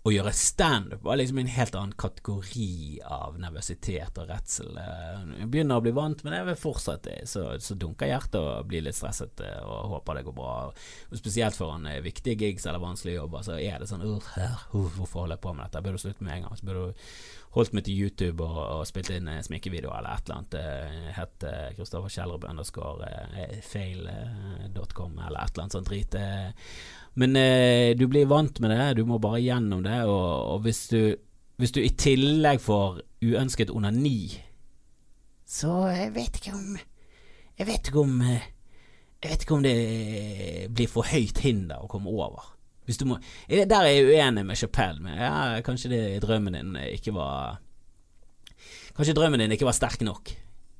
å 0.04 0.12
gjøre 0.12 0.32
standup 0.36 1.04
var 1.04 1.16
liksom 1.16 1.38
en 1.40 1.48
helt 1.48 1.76
annen 1.80 1.94
kategori 1.96 3.00
av 3.08 3.38
nervøsitet 3.40 4.18
og 4.20 4.28
redsel. 4.28 4.76
Jeg 4.76 5.46
begynner 5.48 5.80
å 5.80 5.84
bli 5.84 5.94
vant 5.96 6.20
med 6.20 6.34
det, 6.34 6.42
jeg 6.42 6.48
vil 6.50 6.58
fortsette. 6.60 7.14
Så, 7.30 7.44
så 7.64 7.76
dunker 7.80 8.10
hjertet 8.10 8.36
og 8.36 8.66
blir 8.68 8.84
litt 8.84 8.98
stresset 8.98 9.40
eh, 9.40 9.62
og 9.64 9.94
håper 9.94 10.18
det 10.18 10.26
går 10.26 10.34
bra. 10.36 10.50
Og 11.08 11.16
spesielt 11.16 11.56
foran 11.56 11.88
eh, 11.88 12.02
viktige 12.04 12.36
gigs 12.36 12.66
eller 12.68 12.84
vanskelige 12.84 13.22
jobber, 13.22 13.46
så 13.46 13.56
er 13.56 13.80
det 13.80 13.88
sånn 13.88 14.04
uh, 14.04 14.66
Hvorfor 14.74 15.22
holder 15.22 15.38
jeg 15.38 15.44
på 15.46 15.54
med 15.54 15.64
dette? 15.64 15.80
Jeg 15.80 15.86
burde 15.88 16.02
slutte 16.02 16.26
med 16.28 16.36
en 16.36 16.44
gang. 16.48 16.58
Så 16.60 16.68
burde 16.68 16.82
du 16.84 17.08
holdt 17.54 17.78
meg 17.78 17.86
til 17.86 18.02
YouTube 18.04 18.44
og, 18.44 18.58
og 18.60 18.82
spilt 18.90 19.12
inn 19.14 19.30
eh, 19.32 19.40
eller 19.40 20.10
et 20.10 20.28
eller 20.28 20.36
annet. 20.36 20.58
Jeg 20.58 21.14
het 21.16 21.48
Kristoffer 21.78 22.12
Kjellrup 22.12 22.44
underscore 22.50 23.08
fail.com 23.64 25.16
eller 25.16 25.40
et 25.46 25.54
eller 25.54 25.64
annet 25.64 25.78
sånt 25.78 25.88
drit. 25.88 26.20
Men 27.20 27.36
eh, 27.38 27.94
du 27.96 28.06
blir 28.10 28.26
vant 28.30 28.58
med 28.62 28.72
det, 28.74 28.96
du 28.98 29.04
må 29.06 29.20
bare 29.22 29.42
gjennom 29.42 29.84
det, 29.84 30.00
og, 30.10 30.54
og 30.54 30.64
hvis, 30.66 30.86
du, 30.90 31.14
hvis, 31.62 31.74
du, 31.74 31.80
i 31.84 31.92
tillegg 31.94 32.62
får 32.62 32.98
uønsket 33.24 33.70
onani, 33.70 34.34
så 35.44 35.84
jeg 35.92 36.10
vet 36.14 36.38
ikke 36.40 36.54
om 36.56 36.76
Jeg 37.58 37.66
vet 37.68 37.88
ikke 37.90 38.00
om 38.00 38.14
Jeg 38.24 39.28
vet 39.28 39.42
ikke 39.44 39.54
om 39.54 39.62
det 39.62 39.74
blir 40.74 40.88
for 40.90 41.06
høyt 41.06 41.38
hinder 41.44 41.84
å 41.84 41.88
komme 41.88 42.10
over. 42.10 42.48
Hvis 42.88 42.98
du 43.00 43.04
må, 43.08 43.18
der 43.48 43.76
er 43.76 43.90
jeg 43.92 44.08
uenig 44.08 44.42
med 44.44 44.58
Chapell. 44.58 44.98
Ja, 45.16 45.60
kanskje 45.64 45.92
det, 45.92 46.00
drømmen 46.24 46.56
din 46.56 46.74
ikke 46.90 47.14
var 47.16 47.60
Kanskje 48.96 49.14
drømmen 49.16 49.40
din 49.40 49.54
ikke 49.54 49.68
var 49.68 49.76
sterk 49.76 50.02
nok 50.04 50.34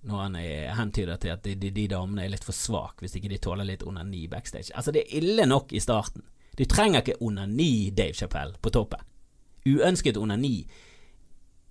når 0.05 0.21
han 0.21 0.39
hentyder 0.79 1.21
til 1.21 1.33
at 1.33 1.45
de, 1.47 1.55
de, 1.59 1.71
de, 1.75 1.89
damene 1.89 2.25
er 2.25 2.33
litt 2.35 2.45
for 2.45 2.57
svake 2.57 3.05
hvis 3.05 3.17
ikke 3.19 3.31
de 3.33 3.41
tåler 3.43 3.69
litt 3.69 3.85
onani 3.89 4.27
backstage. 4.29 4.73
Altså, 4.77 4.93
det 4.93 5.05
er 5.05 5.19
ille 5.21 5.47
nok 5.49 5.73
i 5.73 5.83
starten. 5.83 6.25
Du 6.55 6.65
trenger 6.71 7.03
ikke 7.03 7.19
onani, 7.25 7.91
Dave 7.97 8.15
Chappelle, 8.15 8.59
på 8.63 8.71
toppen. 8.75 9.03
Uønsket 9.65 10.21
onani 10.21 10.59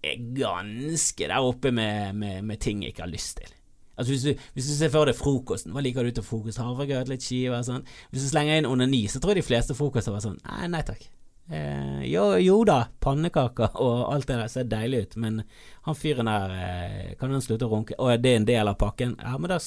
er 0.03 0.23
ganske 0.35 1.27
der 1.29 1.39
oppe 1.39 1.71
med, 1.71 2.15
med, 2.19 2.41
med 2.43 2.59
ting 2.59 2.83
jeg 2.83 2.95
ikke 2.95 3.05
har 3.05 3.13
lyst 3.13 3.37
til. 3.37 3.53
Altså 3.93 4.11
hvis 4.11 4.23
du, 4.25 4.45
hvis 4.53 4.67
du 4.67 4.73
ser 4.73 4.89
for 4.89 5.05
deg 5.05 5.15
frokosten, 5.15 5.71
hva 5.71 5.83
liker 5.85 6.03
du 6.03 6.11
til 6.17 6.25
frokost? 6.25 6.59
Havregrøt, 6.59 7.11
litt 7.11 7.23
skiver 7.23 7.59
og 7.59 7.67
sånn. 7.67 7.85
Hvis 8.11 8.25
du 8.25 8.31
slenger 8.31 8.59
inn 8.59 8.67
onani, 8.67 9.05
så 9.07 9.21
tror 9.21 9.35
jeg 9.35 9.43
de 9.43 9.49
fleste 9.51 9.77
frokoster 9.77 10.15
var 10.15 10.25
sånn 10.25 10.39
nei, 10.41 10.65
nei 10.73 10.81
takk. 10.87 11.05
Eh, 11.49 12.03
jo, 12.07 12.37
jo, 12.37 12.61
da, 12.63 12.85
pannekaker 13.03 13.75
og 13.83 14.13
alt 14.13 14.29
det 14.29 14.37
der 14.39 14.51
ser 14.51 14.69
deilig 14.71 15.01
ut, 15.03 15.17
men 15.19 15.41
han 15.87 15.97
fyren 15.97 16.29
der, 16.31 16.53
eh, 16.55 17.09
kan 17.19 17.33
han 17.35 17.43
slutte 17.43 17.67
å 17.67 17.73
runke? 17.73 17.97
Å, 17.99 18.13
det 18.17 18.31
er 18.31 18.39
en 18.41 18.47
del 18.47 18.71
av 18.71 18.79
pakken? 18.79 19.17
Ja, 19.19 19.35
men 19.37 19.51
da, 19.51 19.59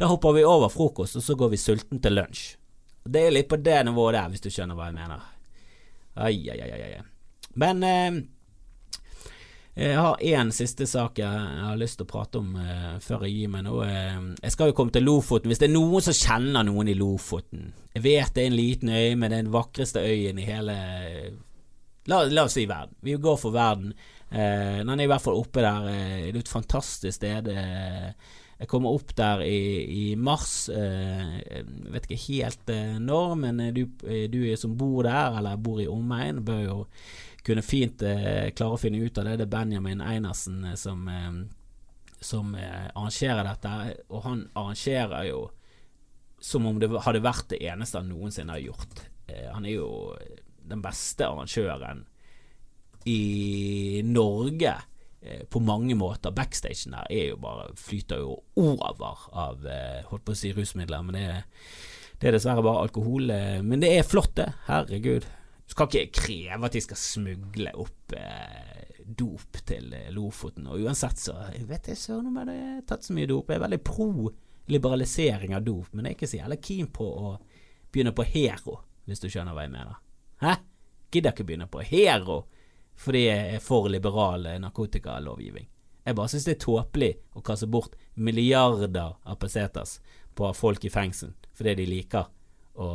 da, 0.00 0.08
hopper 0.08 0.38
vi 0.38 0.46
over 0.48 0.72
frokost, 0.72 1.18
og 1.20 1.26
så 1.26 1.36
går 1.38 1.52
vi 1.52 1.60
sulten 1.60 2.00
til 2.04 2.16
lunsj. 2.18 2.46
Det 3.08 3.26
er 3.26 3.36
litt 3.36 3.48
på 3.48 3.60
det 3.60 3.82
nivået 3.88 4.18
der, 4.18 4.32
hvis 4.32 4.44
du 4.44 4.50
skjønner 4.52 4.76
hva 4.76 4.88
jeg 4.88 4.98
mener. 4.98 5.28
Ai, 6.18 6.34
ai, 6.50 6.58
ai, 6.64 6.80
ai. 6.88 7.04
Men 7.58 7.84
eh, 7.86 8.18
jeg 9.78 9.94
har 9.94 10.22
én 10.26 10.48
siste 10.50 10.88
sak 10.90 11.20
jeg 11.20 11.30
har 11.62 11.76
lyst 11.78 12.00
til 12.00 12.06
å 12.08 12.10
prate 12.10 12.40
om 12.40 12.56
uh, 12.58 12.96
før 13.02 13.28
jeg 13.28 13.36
gir 13.36 13.50
meg 13.52 13.62
nå. 13.68 13.76
Uh, 13.78 14.32
jeg 14.42 14.54
skal 14.54 14.72
jo 14.72 14.74
komme 14.74 14.94
til 14.94 15.06
Lofoten. 15.06 15.52
Hvis 15.52 15.60
det 15.62 15.68
er 15.68 15.76
noen 15.76 16.02
som 16.02 16.16
kjenner 16.18 16.66
noen 16.66 16.90
i 16.90 16.96
Lofoten 16.98 17.68
Jeg 17.94 18.02
vet 18.02 18.32
det 18.34 18.42
er 18.42 18.50
en 18.50 18.58
liten 18.58 18.90
øy, 18.90 19.12
men 19.14 19.30
det 19.30 19.36
er 19.36 19.44
den 19.46 19.54
vakreste 19.54 20.02
øyen 20.02 20.40
i 20.42 20.48
hele 20.48 20.78
La, 22.08 22.22
la 22.24 22.46
oss 22.48 22.56
si 22.56 22.64
verden. 22.64 22.96
Vi 23.04 23.14
går 23.20 23.36
for 23.38 23.54
verden. 23.54 23.92
Uh, 24.32 24.80
den 24.82 24.94
er 24.96 25.04
i 25.04 25.12
hvert 25.12 25.22
fall 25.22 25.38
oppe 25.38 25.62
der. 25.62 25.86
det 25.86 26.34
er 26.34 26.42
et 26.42 26.50
fantastisk 26.50 27.20
sted. 27.20 27.52
jeg 28.58 28.68
kommer 28.68 28.96
opp 28.96 29.14
der 29.14 29.44
i, 29.46 29.84
i 29.86 30.04
mars. 30.16 30.68
jeg 30.72 31.64
vet 31.92 32.08
ikke 32.08 32.22
helt 32.24 32.72
når, 32.98 33.34
men 33.38 33.62
du, 33.76 33.84
du 34.02 34.40
som 34.56 34.74
bor 34.76 35.06
der, 35.06 35.38
eller 35.38 35.56
bor 35.56 35.78
i 35.78 35.86
omegn, 35.86 36.42
bør 36.42 36.62
jo 36.64 36.78
kunne 37.48 37.64
fint 37.64 38.02
eh, 38.04 38.50
klare 38.56 38.76
å 38.76 38.80
finne 38.80 39.00
ut 39.00 39.18
av 39.18 39.28
det. 39.28 39.38
Det 39.40 39.46
er 39.46 39.54
Benjamin 39.54 40.02
Einersen 40.04 40.60
eh, 40.68 40.76
som, 40.78 41.06
eh, 41.08 41.38
som 42.20 42.52
eh, 42.58 42.90
arrangerer 42.92 43.46
dette, 43.48 43.72
og 44.12 44.26
han 44.26 44.44
arrangerer 44.58 45.30
jo 45.30 45.46
som 46.40 46.68
om 46.70 46.76
det 46.78 46.90
hadde 47.02 47.24
vært 47.24 47.48
det 47.50 47.62
eneste 47.66 47.98
han 47.98 48.12
noensinne 48.12 48.54
har 48.54 48.62
gjort. 48.62 49.02
Eh, 49.26 49.48
han 49.54 49.66
er 49.66 49.78
jo 49.78 49.88
den 50.68 50.84
beste 50.84 51.26
arrangøren 51.26 52.04
i 53.08 54.02
Norge 54.04 54.74
eh, 55.22 55.46
på 55.48 55.62
mange 55.64 55.96
måter. 55.98 56.34
Backstagen 56.36 56.94
der 56.94 57.08
er 57.10 57.32
jo 57.32 57.40
bare 57.42 57.72
flyter 57.80 58.22
jo 58.22 58.36
over 58.60 59.24
av 59.32 59.64
holdt 60.12 60.26
på 60.26 60.36
å 60.36 60.38
si 60.38 60.52
rusmidler, 60.54 61.02
men 61.06 61.16
det 61.16 61.24
er, 61.32 61.42
det 62.20 62.28
er 62.28 62.38
dessverre 62.38 62.62
bare 62.66 62.84
alkohol. 62.86 63.32
Men 63.64 63.82
det 63.82 63.94
er 63.96 64.06
flott, 64.06 64.36
det. 64.36 64.50
Herregud. 64.68 65.26
Du 65.68 65.74
skal 65.74 65.88
ikke 65.90 66.20
kreve 66.22 66.64
at 66.64 66.74
de 66.74 66.80
skal 66.80 66.96
smugle 66.96 67.72
opp 67.76 68.14
eh, 68.16 69.02
dop 69.04 69.58
til 69.68 69.92
eh, 69.92 70.08
Lofoten. 70.16 70.66
Og 70.72 70.86
uansett 70.86 71.20
så 71.20 71.34
vet 71.68 71.90
jeg 71.92 72.00
søren 72.00 72.30
om 72.30 72.38
jeg 72.40 72.48
har 72.56 72.86
tatt 72.88 73.04
så 73.04 73.16
mye 73.16 73.28
dop. 73.28 73.52
Jeg 73.52 73.60
er 73.60 73.66
veldig 73.66 73.80
pro 73.84 74.30
liberalisering 74.72 75.52
av 75.56 75.66
dop, 75.66 75.90
men 75.92 76.06
jeg 76.08 76.14
er 76.14 76.16
ikke 76.16 76.30
så 76.30 76.40
jævlig 76.40 76.58
keen 76.64 76.88
på 76.92 77.04
å 77.04 77.34
begynne 77.92 78.14
på 78.16 78.24
Hero, 78.28 78.78
hvis 79.08 79.20
du 79.20 79.28
skjønner 79.28 79.56
hva 79.56 79.64
jeg 79.64 79.74
mener. 79.76 80.00
Hæ? 80.40 80.54
Gidder 81.12 81.36
ikke 81.36 81.46
begynne 81.48 81.68
på 81.72 81.84
Hero 81.84 82.42
fordi 82.98 83.20
jeg 83.28 83.54
er 83.54 83.62
for 83.62 83.86
liberal 83.92 84.48
narkotikalovgivning. 84.58 85.68
Jeg 86.08 86.16
bare 86.18 86.32
syns 86.32 86.48
det 86.48 86.56
er 86.56 86.64
tåpelig 86.64 87.12
å 87.36 87.42
kaste 87.44 87.68
bort 87.70 87.92
milliarder 88.16 89.14
av 89.22 89.36
pesetas 89.38 89.98
på 90.34 90.48
folk 90.56 90.88
i 90.88 90.90
fengsel 90.90 91.36
fordi 91.54 91.76
de 91.78 91.86
liker 91.92 92.26
å, 92.78 92.88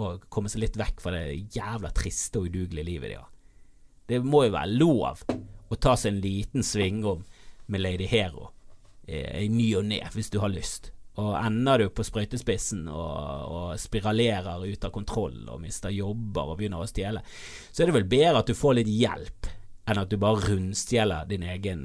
og 0.00 0.26
komme 0.32 0.50
seg 0.52 0.64
litt 0.64 0.78
vekk 0.80 1.02
fra 1.04 1.14
det 1.16 1.56
jævla 1.56 1.92
triste 1.96 2.40
og 2.40 2.48
udugelige 2.48 2.88
livet 2.88 3.12
de 3.12 3.18
har. 3.20 3.30
Det 4.06 4.20
må 4.24 4.44
jo 4.46 4.54
være 4.54 4.78
lov 4.78 5.24
å 5.68 5.78
ta 5.82 5.96
seg 5.98 6.14
en 6.14 6.20
liten 6.24 6.66
svingom 6.66 7.24
med 7.66 7.82
Lady 7.82 8.06
Hero 8.08 8.52
i 9.06 9.48
ny 9.50 9.68
og 9.78 9.86
ne, 9.86 10.00
hvis 10.14 10.30
du 10.30 10.38
har 10.42 10.50
lyst. 10.50 10.92
Og 11.22 11.32
ender 11.38 11.80
du 11.80 11.90
på 11.96 12.04
sprøytespissen 12.04 12.88
og, 12.92 13.12
og, 13.48 13.68
spiralerer 13.80 14.66
ut 14.66 14.84
av 14.84 14.92
kontroll 14.92 15.46
og 15.48 15.62
mister 15.62 15.94
jobber 15.94 16.52
og 16.52 16.58
begynner 16.58 16.82
å 16.82 16.90
stjele, 16.90 17.22
så 17.72 17.82
er 17.82 17.88
det 17.88 17.96
vel 17.96 18.10
bedre 18.10 18.42
at 18.42 18.50
du 18.50 18.56
får 18.58 18.80
litt 18.80 18.92
hjelp 18.92 19.48
enn 19.86 20.02
at 20.02 20.10
du 20.10 20.18
bare 20.20 20.42
rundstjeler 20.50 21.28
din 21.30 21.46
egen 21.46 21.82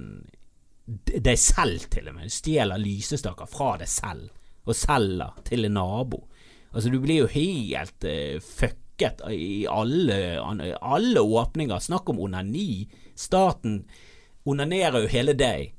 deg 0.86 1.38
selv, 1.40 1.86
til 1.94 2.10
og 2.10 2.18
med. 2.18 2.34
Stjeler 2.34 2.82
lysestaker 2.82 3.48
fra 3.48 3.76
deg 3.80 3.92
selv 3.92 4.68
og 4.68 4.78
selger 4.78 5.38
til 5.48 5.70
en 5.70 5.78
nabo. 5.78 6.26
Altså, 6.72 6.90
du 6.90 7.00
blir 7.04 7.24
jo 7.24 7.30
helt 7.32 8.08
uh, 8.08 8.40
fucket 8.40 9.24
i 9.34 9.66
alle, 9.68 10.18
alle 10.42 11.22
åpninger. 11.22 11.80
Snakk 11.80 12.10
om 12.14 12.22
onani. 12.24 12.86
Staten 13.18 13.84
onanerer 14.48 15.06
jo 15.06 15.12
hele 15.12 15.36
deg. 15.38 15.74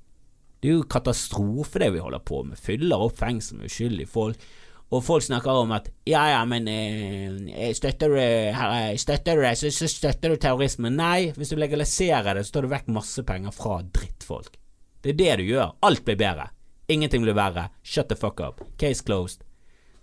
Det 0.63 0.71
er 0.71 0.77
jo 0.79 0.87
katastrofe 0.91 1.81
det 1.83 1.93
vi 1.95 2.03
holder 2.03 2.23
på 2.23 2.43
med. 2.47 2.61
Fyller 2.61 3.03
opp 3.03 3.17
fengsel 3.19 3.59
med 3.59 3.71
uskyldige 3.71 4.11
folk. 4.11 4.45
Og 4.93 5.01
folk 5.01 5.25
snakker 5.25 5.63
om 5.63 5.71
at 5.73 5.89
ja, 6.05 6.21
ja, 6.35 6.41
men 6.45 6.67
eh, 6.69 7.71
støtter, 7.75 8.13
du, 8.13 8.99
støtter 9.01 9.39
du 9.39 9.45
det, 9.47 9.55
så, 9.57 9.71
så 9.73 9.89
støtter 9.89 10.35
du 10.35 10.37
terrorisme. 10.37 10.91
Nei, 10.93 11.33
hvis 11.33 11.55
du 11.55 11.57
legaliserer 11.57 12.37
det, 12.37 12.45
så 12.45 12.59
tar 12.59 12.67
du 12.67 12.75
vekk 12.75 12.91
masse 12.93 13.25
penger 13.27 13.57
fra 13.57 13.81
drittfolk. 13.87 14.59
Det 15.03 15.15
er 15.15 15.19
det 15.23 15.39
du 15.41 15.47
gjør. 15.49 15.73
Alt 15.89 16.05
blir 16.05 16.21
bedre. 16.21 16.51
Ingenting 16.93 17.25
blir 17.25 17.39
verre. 17.39 17.71
Shut 17.83 18.13
the 18.13 18.19
fuck 18.19 18.45
up. 18.45 18.61
Case 18.79 19.03
closed. 19.03 19.47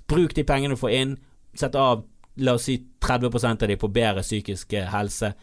Bruk 0.10 0.36
de 0.36 0.46
pengene 0.48 0.76
du 0.76 0.80
får 0.80 0.96
inn. 0.98 1.16
Sett 1.54 1.76
av 1.76 2.06
la 2.40 2.54
oss 2.58 2.68
si 2.70 2.78
30 3.00 3.46
av 3.46 3.68
de 3.68 3.78
på 3.78 3.88
bedre 3.88 4.24
psykisk 4.24 4.74
eh, 4.74 4.90
helse. 4.90 5.34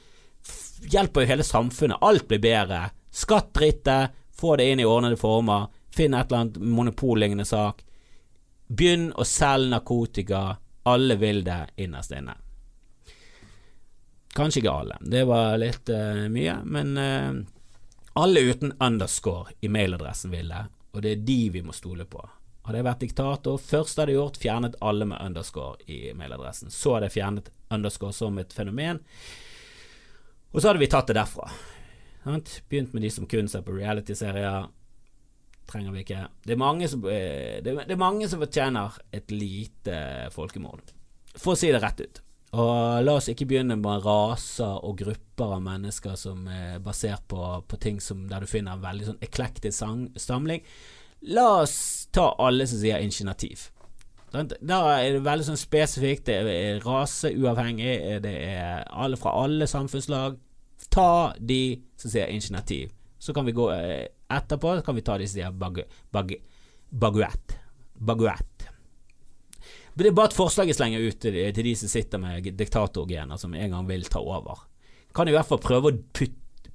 Hjelper 0.93 1.25
jo 1.25 1.31
hele 1.33 1.45
samfunnet. 1.47 1.99
Alt 2.01 2.29
blir 2.29 2.43
bedre. 2.43 2.91
Skatt 3.11 3.53
drittet. 3.55 4.17
Få 4.37 4.57
det 4.57 4.71
inn 4.71 4.81
i 4.81 4.85
ordnede 4.85 5.17
former. 5.17 5.69
Finn 5.95 6.15
et 6.15 6.27
eller 6.29 6.41
annet 6.45 6.57
monopollignende 6.61 7.45
sak. 7.49 7.83
Begynn 8.69 9.13
å 9.15 9.25
selge 9.25 9.73
narkotika. 9.73 10.43
Alle 10.87 11.17
vil 11.17 11.45
det 11.45 11.63
innerst 11.83 12.13
inne. 12.13 12.35
Kanskje 14.37 14.61
ikke 14.61 14.75
alle. 14.83 14.99
Det 15.01 15.25
var 15.25 15.57
litt 15.59 15.89
uh, 15.89 16.27
mye, 16.29 16.59
men 16.69 16.99
uh, 17.01 17.39
alle 18.21 18.43
uten 18.51 18.75
underscore 18.85 19.57
i 19.65 19.71
mailadressen 19.73 20.31
ville, 20.31 20.61
og 20.93 21.03
det 21.03 21.15
er 21.15 21.23
de 21.25 21.39
vi 21.55 21.63
må 21.65 21.73
stole 21.73 22.05
på. 22.05 22.21
Hadde 22.67 22.81
jeg 22.81 22.87
vært 22.89 23.03
diktator, 23.05 23.59
først 23.63 24.01
hadde 24.01 24.11
jeg 24.11 24.19
gjort, 24.19 24.41
fjernet 24.43 24.79
alle 24.83 25.07
med 25.07 25.23
underscore 25.23 25.77
i 25.87 26.11
mailadressen. 26.19 26.73
Så 26.75 26.97
hadde 26.97 27.07
jeg 27.07 27.21
fjernet 27.21 27.51
underscore 27.71 28.17
som 28.17 28.39
et 28.43 28.55
fenomen, 28.55 28.99
og 30.51 30.59
så 30.59 30.71
hadde 30.71 30.83
vi 30.83 30.91
tatt 30.91 31.11
det 31.11 31.19
derfra. 31.19 31.47
Begynt 32.27 32.95
med 32.95 33.05
de 33.05 33.11
som 33.13 33.27
kun 33.31 33.47
ser 33.51 33.63
på 33.63 33.77
realityserier. 33.77 34.67
Trenger 35.67 35.95
vi 35.95 36.03
ikke. 36.03 36.27
Det 36.47 36.55
er 36.55 36.63
mange 36.63 36.89
som, 36.91 37.03
eh, 37.11 37.63
det 37.63 37.91
er 37.91 37.99
mange 37.99 38.29
som 38.29 38.43
fortjener 38.43 38.99
et 39.13 39.31
lite 39.31 40.31
folkemord. 40.35 40.95
For 41.37 41.55
å 41.55 41.59
si 41.59 41.71
det 41.71 41.83
rett 41.83 42.01
ut. 42.01 42.21
Og 42.57 43.05
la 43.05 43.17
oss 43.19 43.29
ikke 43.29 43.49
begynne 43.51 43.77
med 43.77 44.05
raser 44.07 44.79
og 44.87 44.99
grupper 45.03 45.57
av 45.59 45.63
mennesker 45.63 46.15
som 46.17 46.47
er 46.49 46.79
basert 46.79 47.27
på, 47.29 47.41
på 47.67 47.79
ting 47.83 47.99
som, 48.01 48.29
der 48.31 48.41
du 48.41 48.47
finner 48.47 48.73
en 48.77 48.85
veldig 48.85 49.11
sånn 49.11 49.25
eklektisk 49.27 49.83
stamling. 50.17 50.63
La 51.27 51.63
oss 51.63 52.07
ta 52.15 52.31
alle 52.39 52.67
som 52.67 52.79
sier 52.79 53.03
initiativ. 53.03 53.71
Da 54.33 54.79
er 54.99 55.17
det 55.17 55.25
veldig 55.25 55.47
sånn 55.49 55.59
spesifikt. 55.59 56.29
Det 56.29 56.37
er 56.39 56.83
raseuavhengig. 56.85 57.97
Det 58.23 58.35
er 58.47 58.85
alle 58.91 59.19
fra 59.19 59.35
alle 59.43 59.67
samfunnslag. 59.71 60.39
Ta 60.93 61.35
de 61.39 61.81
som 61.99 62.13
sier 62.13 62.31
initiativ. 62.31 62.93
Så 63.19 63.35
kan 63.35 63.47
vi 63.49 63.57
gå 63.57 63.69
eh, 63.75 64.07
etterpå 64.31 64.77
kan 64.87 64.97
vi 64.97 65.05
ta 65.07 65.17
de 65.19 65.27
som 65.27 65.39
sier 65.39 65.57
baguett. 65.57 67.57
Baguett. 67.97 68.69
Det 69.97 70.11
er 70.11 70.17
bare 70.17 70.29
et 70.29 70.37
forslag 70.37 70.69
jeg 70.69 70.77
slenger 70.77 71.07
ut 71.09 71.23
til, 71.23 71.37
de 71.57 71.73
som 71.81 71.89
sitter 71.89 72.21
med 72.21 72.51
diktatorgener 72.59 73.41
som 73.41 73.55
en 73.57 73.73
gang 73.73 73.87
vil 73.89 74.05
ta 74.13 74.21
over. 74.21 74.67
Kan 75.17 75.31
i 75.31 75.33
hvert 75.33 75.49
fall 75.49 75.63
prøve 75.65 75.91
å 75.91 76.01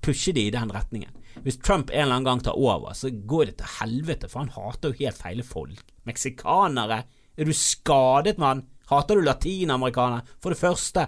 pushe 0.01 0.33
de 0.35 0.47
i 0.47 0.53
den 0.53 0.71
retningen. 0.73 1.11
Hvis 1.45 1.59
Trump 1.63 1.89
en 1.89 2.03
eller 2.03 2.17
annen 2.17 2.27
gang 2.27 2.43
tar 2.43 2.59
over, 2.59 2.93
så 2.93 3.09
går 3.09 3.51
det 3.51 3.57
til 3.61 3.73
helvete, 3.79 4.29
for 4.29 4.43
han 4.43 4.53
hater 4.55 4.91
jo 4.91 5.05
helt 5.05 5.17
feile 5.17 5.45
folk. 5.47 5.83
Meksikanere. 6.07 7.03
Er 7.37 7.47
du 7.47 7.53
skadet, 7.55 8.37
mann? 8.41 8.65
Hater 8.91 9.15
du 9.15 9.25
latinamerikanere? 9.25 10.25
For 10.43 10.53
det 10.53 10.59
første, 10.59 11.07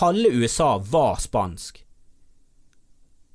halve 0.00 0.30
USA 0.32 0.76
var 0.78 1.18
spansk. 1.20 1.82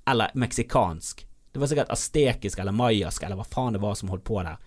Eller 0.07 0.31
meksikansk. 0.33 1.25
Det 1.51 1.59
var 1.59 1.67
sikkert 1.67 1.91
astekisk 1.91 2.59
eller 2.59 2.75
mayask 2.75 3.23
eller 3.23 3.35
hva 3.39 3.47
faen 3.47 3.75
det 3.75 3.81
var 3.83 3.97
som 3.99 4.11
holdt 4.11 4.23
på 4.27 4.39
der. 4.39 4.59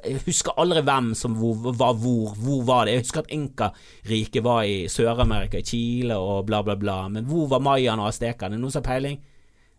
Jeg 0.00 0.22
husker 0.24 0.56
aldri 0.56 0.80
hvem 0.86 1.10
som 1.18 1.34
var 1.36 1.92
hvor. 2.00 2.32
Hvor 2.40 2.62
var 2.64 2.86
det? 2.86 2.94
Jeg 2.94 3.04
husker 3.04 3.26
at 3.26 3.34
Inka-riket 3.36 4.44
var 4.44 4.64
i 4.64 4.86
Sør-Amerika, 4.88 5.60
i 5.60 5.66
Chile 5.68 6.16
og 6.16 6.46
bla, 6.48 6.62
bla, 6.64 6.78
bla. 6.80 6.96
Men 7.12 7.28
hvor 7.28 7.50
var 7.52 7.60
mayaene 7.60 8.00
og 8.00 8.08
aztekerne? 8.08 8.56
Noen 8.56 8.72
som 8.72 8.80
har 8.80 8.88
peiling? 8.88 9.20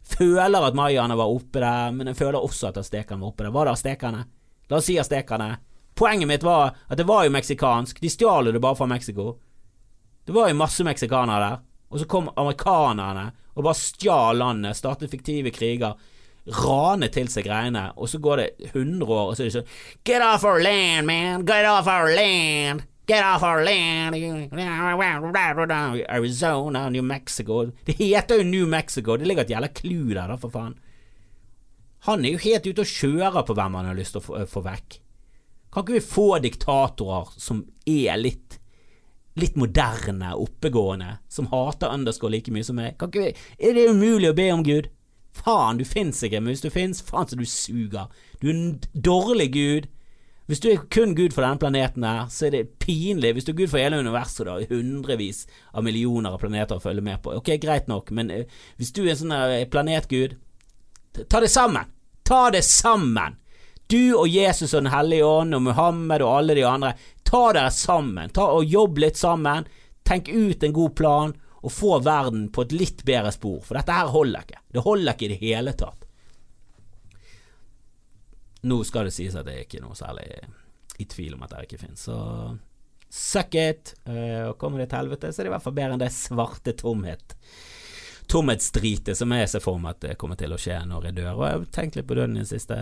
Føler 0.04 0.68
at 0.68 0.76
mayaene 0.76 1.16
var 1.18 1.32
oppe 1.32 1.62
der, 1.64 1.92
men 1.96 2.12
jeg 2.12 2.20
føler 2.20 2.40
også 2.40 2.70
at 2.70 2.80
aztekerne 2.82 3.22
var 3.22 3.32
oppe 3.32 3.46
der. 3.46 3.54
Var 3.56 3.66
det 3.66 3.76
aztekerne? 3.78 4.24
La 4.70 4.80
oss 4.80 4.90
si 4.90 4.98
aztekerne. 5.00 5.50
Poenget 5.96 6.28
mitt 6.28 6.44
var 6.44 6.74
at 6.88 6.98
det 6.98 7.08
var 7.08 7.24
jo 7.26 7.34
meksikansk. 7.34 8.02
De 8.02 8.10
stjal 8.12 8.52
det 8.52 8.62
bare 8.62 8.78
fra 8.80 8.90
Mexico. 8.90 9.38
Det 10.26 10.34
var 10.36 10.50
jo 10.50 10.60
masse 10.60 10.84
meksikanere 10.84 11.46
der. 11.46 11.62
Og 11.94 12.02
så 12.02 12.10
kom 12.10 12.32
amerikanerne 12.36 13.30
og 13.54 13.64
bare 13.68 13.78
stjal 13.78 14.40
landet, 14.42 14.78
startet 14.78 15.12
fiktive 15.12 15.52
kriger 15.54 15.94
rane 16.66 17.08
til 17.14 17.30
seg 17.32 17.46
greiene, 17.48 17.86
og 17.96 18.10
så 18.12 18.20
går 18.20 18.42
det 18.42 18.48
100 18.74 19.06
år, 19.08 19.30
og 19.30 19.38
så 19.38 19.44
er 19.44 19.50
det 19.50 19.56
sånn 19.56 19.70
Get 20.04 20.24
off 20.26 20.44
our 20.44 20.60
land, 20.60 21.08
man! 21.08 21.46
Get 21.48 21.68
off 21.70 21.88
our 21.88 22.12
land! 22.12 22.84
Get 23.06 23.26
off 23.26 23.44
our 23.44 23.64
land! 23.64 24.16
Arizona, 26.10 26.90
New 26.90 27.04
Mexico 27.04 27.66
Det 27.86 27.98
heter 28.00 28.36
jo 28.36 28.44
New 28.44 28.68
Mexico, 28.68 29.18
det 29.18 29.28
ligger 29.28 29.44
et 29.44 29.50
jævla 29.50 29.68
clou 29.76 30.14
der, 30.14 30.28
da, 30.32 30.38
for 30.40 30.54
faen. 30.54 30.78
Han 32.08 32.24
er 32.26 32.36
jo 32.36 32.44
helt 32.44 32.68
ute 32.68 32.84
og 32.84 32.94
kjører 32.94 33.44
på 33.48 33.56
hvem 33.56 33.76
han 33.80 33.90
har 33.92 33.98
lyst 33.98 34.16
til 34.16 34.24
å 34.24 34.26
få, 34.26 34.40
få 34.48 34.64
vekk. 34.64 35.00
Kan 35.74 35.84
ikke 35.84 35.98
vi 35.98 36.04
få 36.06 36.28
diktatorer 36.44 37.32
som 37.42 37.64
er 37.90 38.20
litt 38.20 38.60
litt 39.40 39.56
moderne, 39.58 40.36
oppegående, 40.38 41.16
som 41.28 41.48
hater 41.50 41.90
underscore 41.90 42.36
like 42.36 42.52
mye 42.54 42.66
som 42.68 42.78
meg? 42.78 43.00
Kan 43.02 43.10
ikke 43.10 43.24
vi, 43.24 43.32
er 43.58 43.74
det 43.78 43.88
umulig 43.90 44.30
å 44.30 44.38
be 44.38 44.46
om 44.54 44.62
Gud? 44.66 44.92
Faen, 45.34 45.80
du 45.82 45.86
fins 45.90 46.22
ikke, 46.22 46.40
men 46.40 46.54
hvis 46.54 46.62
du 46.62 46.70
fins, 46.70 47.02
faen 47.02 47.28
så 47.28 47.40
du 47.40 47.46
suger. 47.50 48.12
Du 48.40 48.52
er 48.52 48.54
en 48.54 48.68
dårlig 48.94 49.50
gud. 49.56 49.90
Hvis 50.46 50.60
du 50.60 50.68
er 50.74 50.82
kun 50.92 51.14
gud 51.16 51.32
for 51.32 51.46
denne 51.46 51.60
planeten 51.62 52.04
her, 52.04 52.26
så 52.32 52.48
er 52.50 52.56
det 52.58 52.80
pinlig. 52.84 53.32
Hvis 53.36 53.46
du 53.48 53.54
er 53.54 53.60
gud 53.62 53.72
for 53.72 53.80
hele 53.80 54.02
universet, 54.04 54.44
da, 54.50 54.58
hundrevis 54.68 55.46
av 55.72 55.86
millioner 55.88 56.36
av 56.36 56.42
planeter 56.42 56.80
å 56.80 56.84
følge 56.84 57.06
med 57.06 57.22
på. 57.24 57.36
Ok, 57.40 57.54
greit 57.64 57.88
nok, 57.88 58.12
men 58.12 58.32
uh, 58.32 58.60
hvis 58.80 58.92
du 58.96 59.06
er 59.06 59.14
en 59.14 59.22
sånn 59.22 59.36
uh, 59.36 59.62
planetgud, 59.72 60.36
ta 61.32 61.40
det 61.44 61.52
sammen! 61.54 61.88
Ta 62.28 62.50
det 62.52 62.64
sammen! 62.68 63.40
Du 63.92 64.16
og 64.16 64.28
Jesus 64.32 64.74
og 64.74 64.84
Den 64.84 64.94
hellige 64.94 65.28
ånd 65.28 65.56
og 65.56 65.64
Muhammed 65.68 66.24
og 66.24 66.36
alle 66.38 66.58
de 66.58 66.68
andre, 66.68 66.94
ta 67.28 67.46
dere 67.56 67.72
sammen. 67.72 68.32
Ta 68.36 68.50
og 68.56 68.68
Jobb 68.68 69.00
litt 69.04 69.20
sammen. 69.20 69.68
Tenk 70.04 70.32
ut 70.32 70.64
en 70.64 70.76
god 70.76 70.96
plan 71.00 71.36
og 71.64 71.72
få 71.72 72.00
verden 72.04 72.50
på 72.52 72.66
et 72.66 72.76
litt 72.76 73.04
bedre 73.08 73.32
spor, 73.32 73.62
for 73.64 73.80
dette 73.80 73.96
her 73.96 74.12
holder 74.12 74.44
ikke. 74.44 74.64
Det 74.76 74.84
holder 74.84 75.16
ikke 75.16 75.28
i 75.28 75.32
det 75.32 75.44
hele 75.44 75.76
tatt. 75.80 76.03
Nå 78.70 78.80
skal 78.88 79.10
det 79.10 79.16
sies 79.16 79.36
at 79.36 79.50
jeg 79.50 79.66
ikke 79.66 79.82
er 79.82 79.88
noe 79.88 79.98
særlig 79.98 80.28
i 81.02 81.08
tvil 81.10 81.36
om 81.36 81.44
at 81.44 81.56
det 81.56 81.66
ikke 81.68 81.82
finnes, 81.82 82.06
så 82.06 82.18
suck 83.14 83.56
it. 83.60 83.94
Uh, 84.08 84.50
og 84.50 84.58
kommer 84.62 84.82
det 84.82 84.90
til 84.92 85.04
helvete, 85.04 85.32
så 85.32 85.42
er 85.42 85.46
det 85.46 85.52
i 85.52 85.56
hvert 85.56 85.66
fall 85.66 85.78
bedre 85.78 85.98
enn 85.98 86.04
det 86.04 86.14
svarte 86.16 86.76
tomhet. 86.80 87.36
Tomhetsdritet 88.32 89.20
som 89.20 89.34
jeg 89.36 89.50
ser 89.52 89.62
for 89.62 89.82
meg 89.82 89.98
at 89.98 90.06
det 90.06 90.16
kommer 90.22 90.40
til 90.40 90.54
å 90.56 90.58
skje 90.62 90.80
når 90.88 91.10
jeg 91.10 91.18
dør. 91.20 91.34
Og 91.36 91.44
jeg 91.46 91.58
har 91.58 91.68
tenkt 91.76 92.00
litt 92.00 92.08
på 92.10 92.18
døden 92.18 92.40
i 92.40 92.46
det 92.46 92.50
siste. 92.54 92.78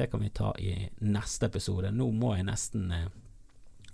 Det 0.00 0.08
kan 0.10 0.24
vi 0.24 0.32
ta 0.34 0.54
i 0.58 0.72
neste 1.04 1.50
episode. 1.50 1.92
Nå 1.94 2.08
må 2.16 2.32
jeg 2.38 2.48
nesten 2.48 2.88
uh, 2.90 3.06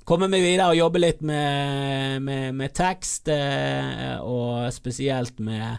komme 0.09 0.31
meg 0.31 0.45
videre 0.45 0.71
og 0.71 0.79
jobbe 0.79 1.03
litt 1.03 1.21
med, 1.27 2.23
med, 2.25 2.55
med 2.59 2.75
tekst, 2.75 3.29
eh, 3.31 4.17
og 4.19 4.67
spesielt 4.75 5.39
med 5.43 5.79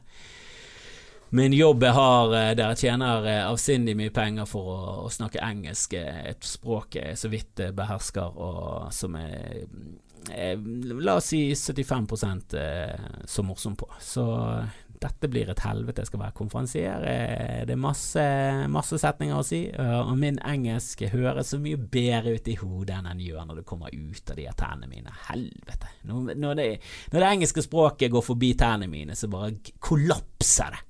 min 1.34 1.53
jobb 1.57 1.84
jeg 1.88 1.97
har 1.97 2.36
eh, 2.38 2.53
der 2.57 2.73
jeg 2.73 2.86
tjener 2.86 3.27
eh, 3.29 3.41
avsindig 3.47 3.97
mye 3.99 4.13
penger 4.13 4.47
for 4.49 4.69
å, 4.73 4.79
å, 5.05 5.11
snakke 5.13 5.41
engelsk, 5.43 5.97
et 5.97 6.45
språk 6.45 6.99
jeg 7.01 7.19
så 7.19 7.31
vidt 7.34 7.65
behersker, 7.75 8.38
og 8.38 8.93
som 8.93 9.17
er, 9.19 9.65
jeg 10.29 10.61
La 11.03 11.17
oss 11.19 11.34
si 11.34 11.49
75 11.51 12.05
så 13.27 13.43
morsom 13.43 13.75
på. 13.75 13.89
Så 13.99 14.23
dette 15.03 15.29
blir 15.31 15.49
et 15.51 15.63
helvete, 15.65 16.03
jeg 16.03 16.11
skal 16.11 16.21
være 16.21 16.36
konferansier. 16.38 17.03
Eh, 17.07 17.65
Det 17.65 17.75
er 17.75 17.79
masse, 17.79 18.23
masse 18.71 18.99
setninger 18.99 19.36
å 19.36 19.45
si, 19.45 19.65
eh, 19.69 19.99
og 19.99 20.15
min 20.19 20.39
engelsk 20.39 21.05
høres 21.13 21.53
så 21.53 21.59
mye 21.59 21.77
bedre 21.77 22.36
ut 22.38 22.47
i 22.47 22.55
hodet 22.59 22.97
enn 22.97 23.09
den 23.11 23.25
gjør 23.27 23.47
når 23.49 23.61
det 23.61 23.65
kommer 23.69 23.93
ut 23.93 24.31
av 24.31 24.39
de 24.39 24.47
tennene 24.59 24.89
mine. 24.91 25.17
Helvete. 25.27 25.91
Når, 26.07 26.55
det, 26.55 26.69
når 27.11 27.19
det 27.19 27.29
engelske 27.29 27.65
språket 27.65 28.11
går 28.11 28.25
forbi 28.25 28.53
tennene 28.59 28.91
mine, 28.91 29.15
så 29.15 29.29
bare 29.31 29.53
kollapser 29.79 30.77
det. 30.77 30.84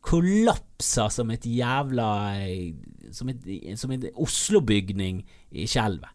Kollapser 0.00 1.08
som 1.12 1.30
et 1.30 1.44
jævla 1.46 2.08
Som, 3.12 3.28
et, 3.32 3.46
som 3.78 3.90
en 3.90 4.04
Oslo-bygning 4.14 5.24
i 5.50 5.66
skjelvet. 5.66 6.10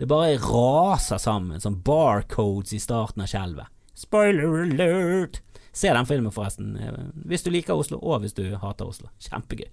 Det 0.00 0.08
bare 0.08 0.38
raser 0.40 1.18
sammen, 1.20 1.60
som 1.60 1.76
barcodes 1.84 2.72
i 2.72 2.80
starten 2.80 3.22
av 3.22 3.28
skjelvet. 3.30 3.68
Spoiler 3.94 4.62
alert! 4.64 5.42
Se 5.72 5.92
den 5.94 6.06
filmen, 6.08 6.32
forresten. 6.34 6.72
eh, 6.80 6.96
Hvis 7.30 7.44
du 7.46 7.50
liker 7.52 7.78
Oslo, 7.78 7.98
og 8.02 8.20
hvis 8.24 8.32
du 8.34 8.56
hater 8.58 8.88
Oslo. 8.90 9.06
Kjempegøy. 9.22 9.68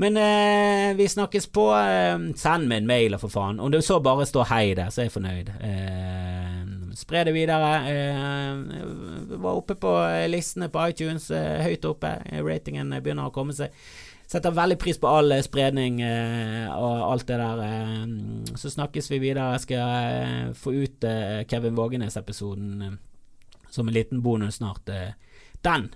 Men 0.00 0.16
eh, 0.16 0.94
vi 0.96 1.08
snakkes 1.08 1.50
på. 1.52 1.66
Eh, 1.76 2.16
send 2.40 2.70
meg 2.70 2.80
en 2.84 2.88
mail, 2.88 3.18
for 3.20 3.28
faen. 3.28 3.60
Om 3.60 3.74
du 3.74 3.80
så 3.84 3.98
bare 4.00 4.24
står 4.28 4.48
hei 4.54 4.74
der, 4.78 4.88
så 4.94 5.02
er 5.02 5.10
jeg 5.10 5.16
fornøyd. 5.18 5.50
Eh, 5.60 6.65
spre 6.96 7.24
det 7.28 7.34
videre. 7.36 7.70
Eh, 7.90 9.36
var 9.36 9.58
oppe 9.58 9.76
på 9.78 9.92
eh, 10.08 10.26
listene 10.30 10.70
på 10.72 10.82
iTunes, 10.90 11.30
eh, 11.30 11.62
høyt 11.66 11.84
oppe. 11.88 12.12
Eh, 12.26 12.42
Ratingen 12.44 12.94
begynner 13.02 13.28
å 13.28 13.34
komme 13.34 13.56
seg. 13.56 13.74
Setter 14.26 14.54
veldig 14.54 14.78
pris 14.82 14.98
på 14.98 15.06
all 15.06 15.30
spredning 15.46 16.00
og 16.02 17.02
alt 17.12 17.28
det 17.28 17.36
der. 17.38 17.60
Så 18.58 18.72
snakkes 18.72 19.06
vi 19.12 19.20
videre. 19.22 19.52
Jeg 19.54 19.62
skal 19.62 20.56
få 20.58 20.72
ut 20.74 21.06
Kevin 21.46 21.76
Vågenes-episoden 21.78 22.96
som 23.70 23.86
en 23.86 23.94
liten 23.94 24.24
bonus 24.26 24.58
snart. 24.58 24.90
Den 25.62 25.86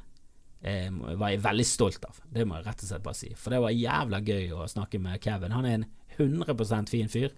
var 0.62 1.32
jeg 1.34 1.42
veldig 1.42 1.66
stolt 1.66 2.06
av. 2.06 2.22
Det 2.30 2.46
må 2.46 2.60
jeg 2.60 2.68
rett 2.68 2.86
og 2.86 2.92
slett 2.92 3.06
bare 3.08 3.18
si. 3.18 3.32
For 3.34 3.50
det 3.50 3.64
var 3.66 3.74
jævla 3.74 4.22
gøy 4.22 4.54
å 4.54 4.70
snakke 4.76 5.02
med 5.02 5.18
Kevin. 5.26 5.58
Han 5.58 5.66
er 5.66 5.80
en 5.80 5.88
100% 6.20 6.94
fin 6.94 7.10
fyr. 7.10 7.34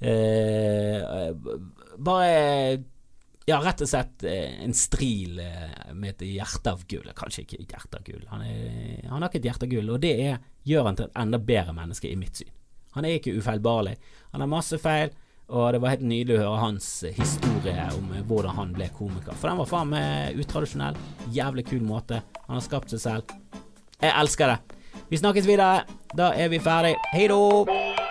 Eh, 0.00 1.30
bare 1.98 2.78
ja, 3.44 3.58
rett 3.60 3.82
og 3.84 3.88
slett 3.90 4.24
eh, 4.24 4.62
en 4.64 4.74
stril 4.76 5.40
eh, 5.42 5.90
med 5.92 6.14
et 6.14 6.26
hjerte 6.30 6.72
av 6.72 6.84
gull. 6.88 7.10
Kanskje 7.16 7.44
ikke 7.44 7.60
et 7.60 7.74
hjerte 7.74 8.00
av 8.00 8.06
gull. 8.06 8.24
Han, 8.30 8.44
han 9.08 9.18
har 9.18 9.28
ikke 9.28 9.42
et 9.42 9.50
hjerte 9.50 9.68
av 9.68 9.72
gull, 9.74 9.90
og 9.92 10.00
det 10.02 10.14
er, 10.24 10.38
gjør 10.68 10.90
han 10.90 11.00
til 11.00 11.08
et 11.08 11.20
enda 11.24 11.40
bedre 11.50 11.74
menneske 11.76 12.10
i 12.10 12.18
mitt 12.20 12.40
syn. 12.40 12.52
Han 12.96 13.06
er 13.06 13.18
ikke 13.18 13.36
ufeilbarlig. 13.38 13.96
Han 14.32 14.42
har 14.42 14.50
masse 14.50 14.78
feil, 14.82 15.12
og 15.50 15.72
det 15.74 15.80
var 15.82 15.94
helt 15.94 16.06
nydelig 16.06 16.38
å 16.38 16.42
høre 16.44 16.64
hans 16.64 16.88
historie 17.16 17.86
om 17.96 18.10
hvordan 18.26 18.56
han 18.56 18.74
ble 18.74 18.90
komiker. 18.94 19.34
For 19.34 19.50
den 19.50 19.60
var 19.62 19.70
faen 19.70 19.92
meg 19.92 20.38
utradisjonell. 20.42 20.98
Jævlig 21.34 21.66
kul 21.70 21.82
måte. 21.86 22.22
Han 22.46 22.58
har 22.58 22.66
skapt 22.66 22.94
seg 22.94 23.02
selv. 23.02 23.34
Jeg 24.00 24.14
elsker 24.14 24.54
det. 24.54 24.78
Vi 25.10 25.18
snakkes 25.22 25.50
videre. 25.50 25.84
Da 26.14 26.32
er 26.38 26.50
vi 26.50 26.62
ferdig. 26.62 26.96
Hei 27.12 27.26
då! 27.30 28.09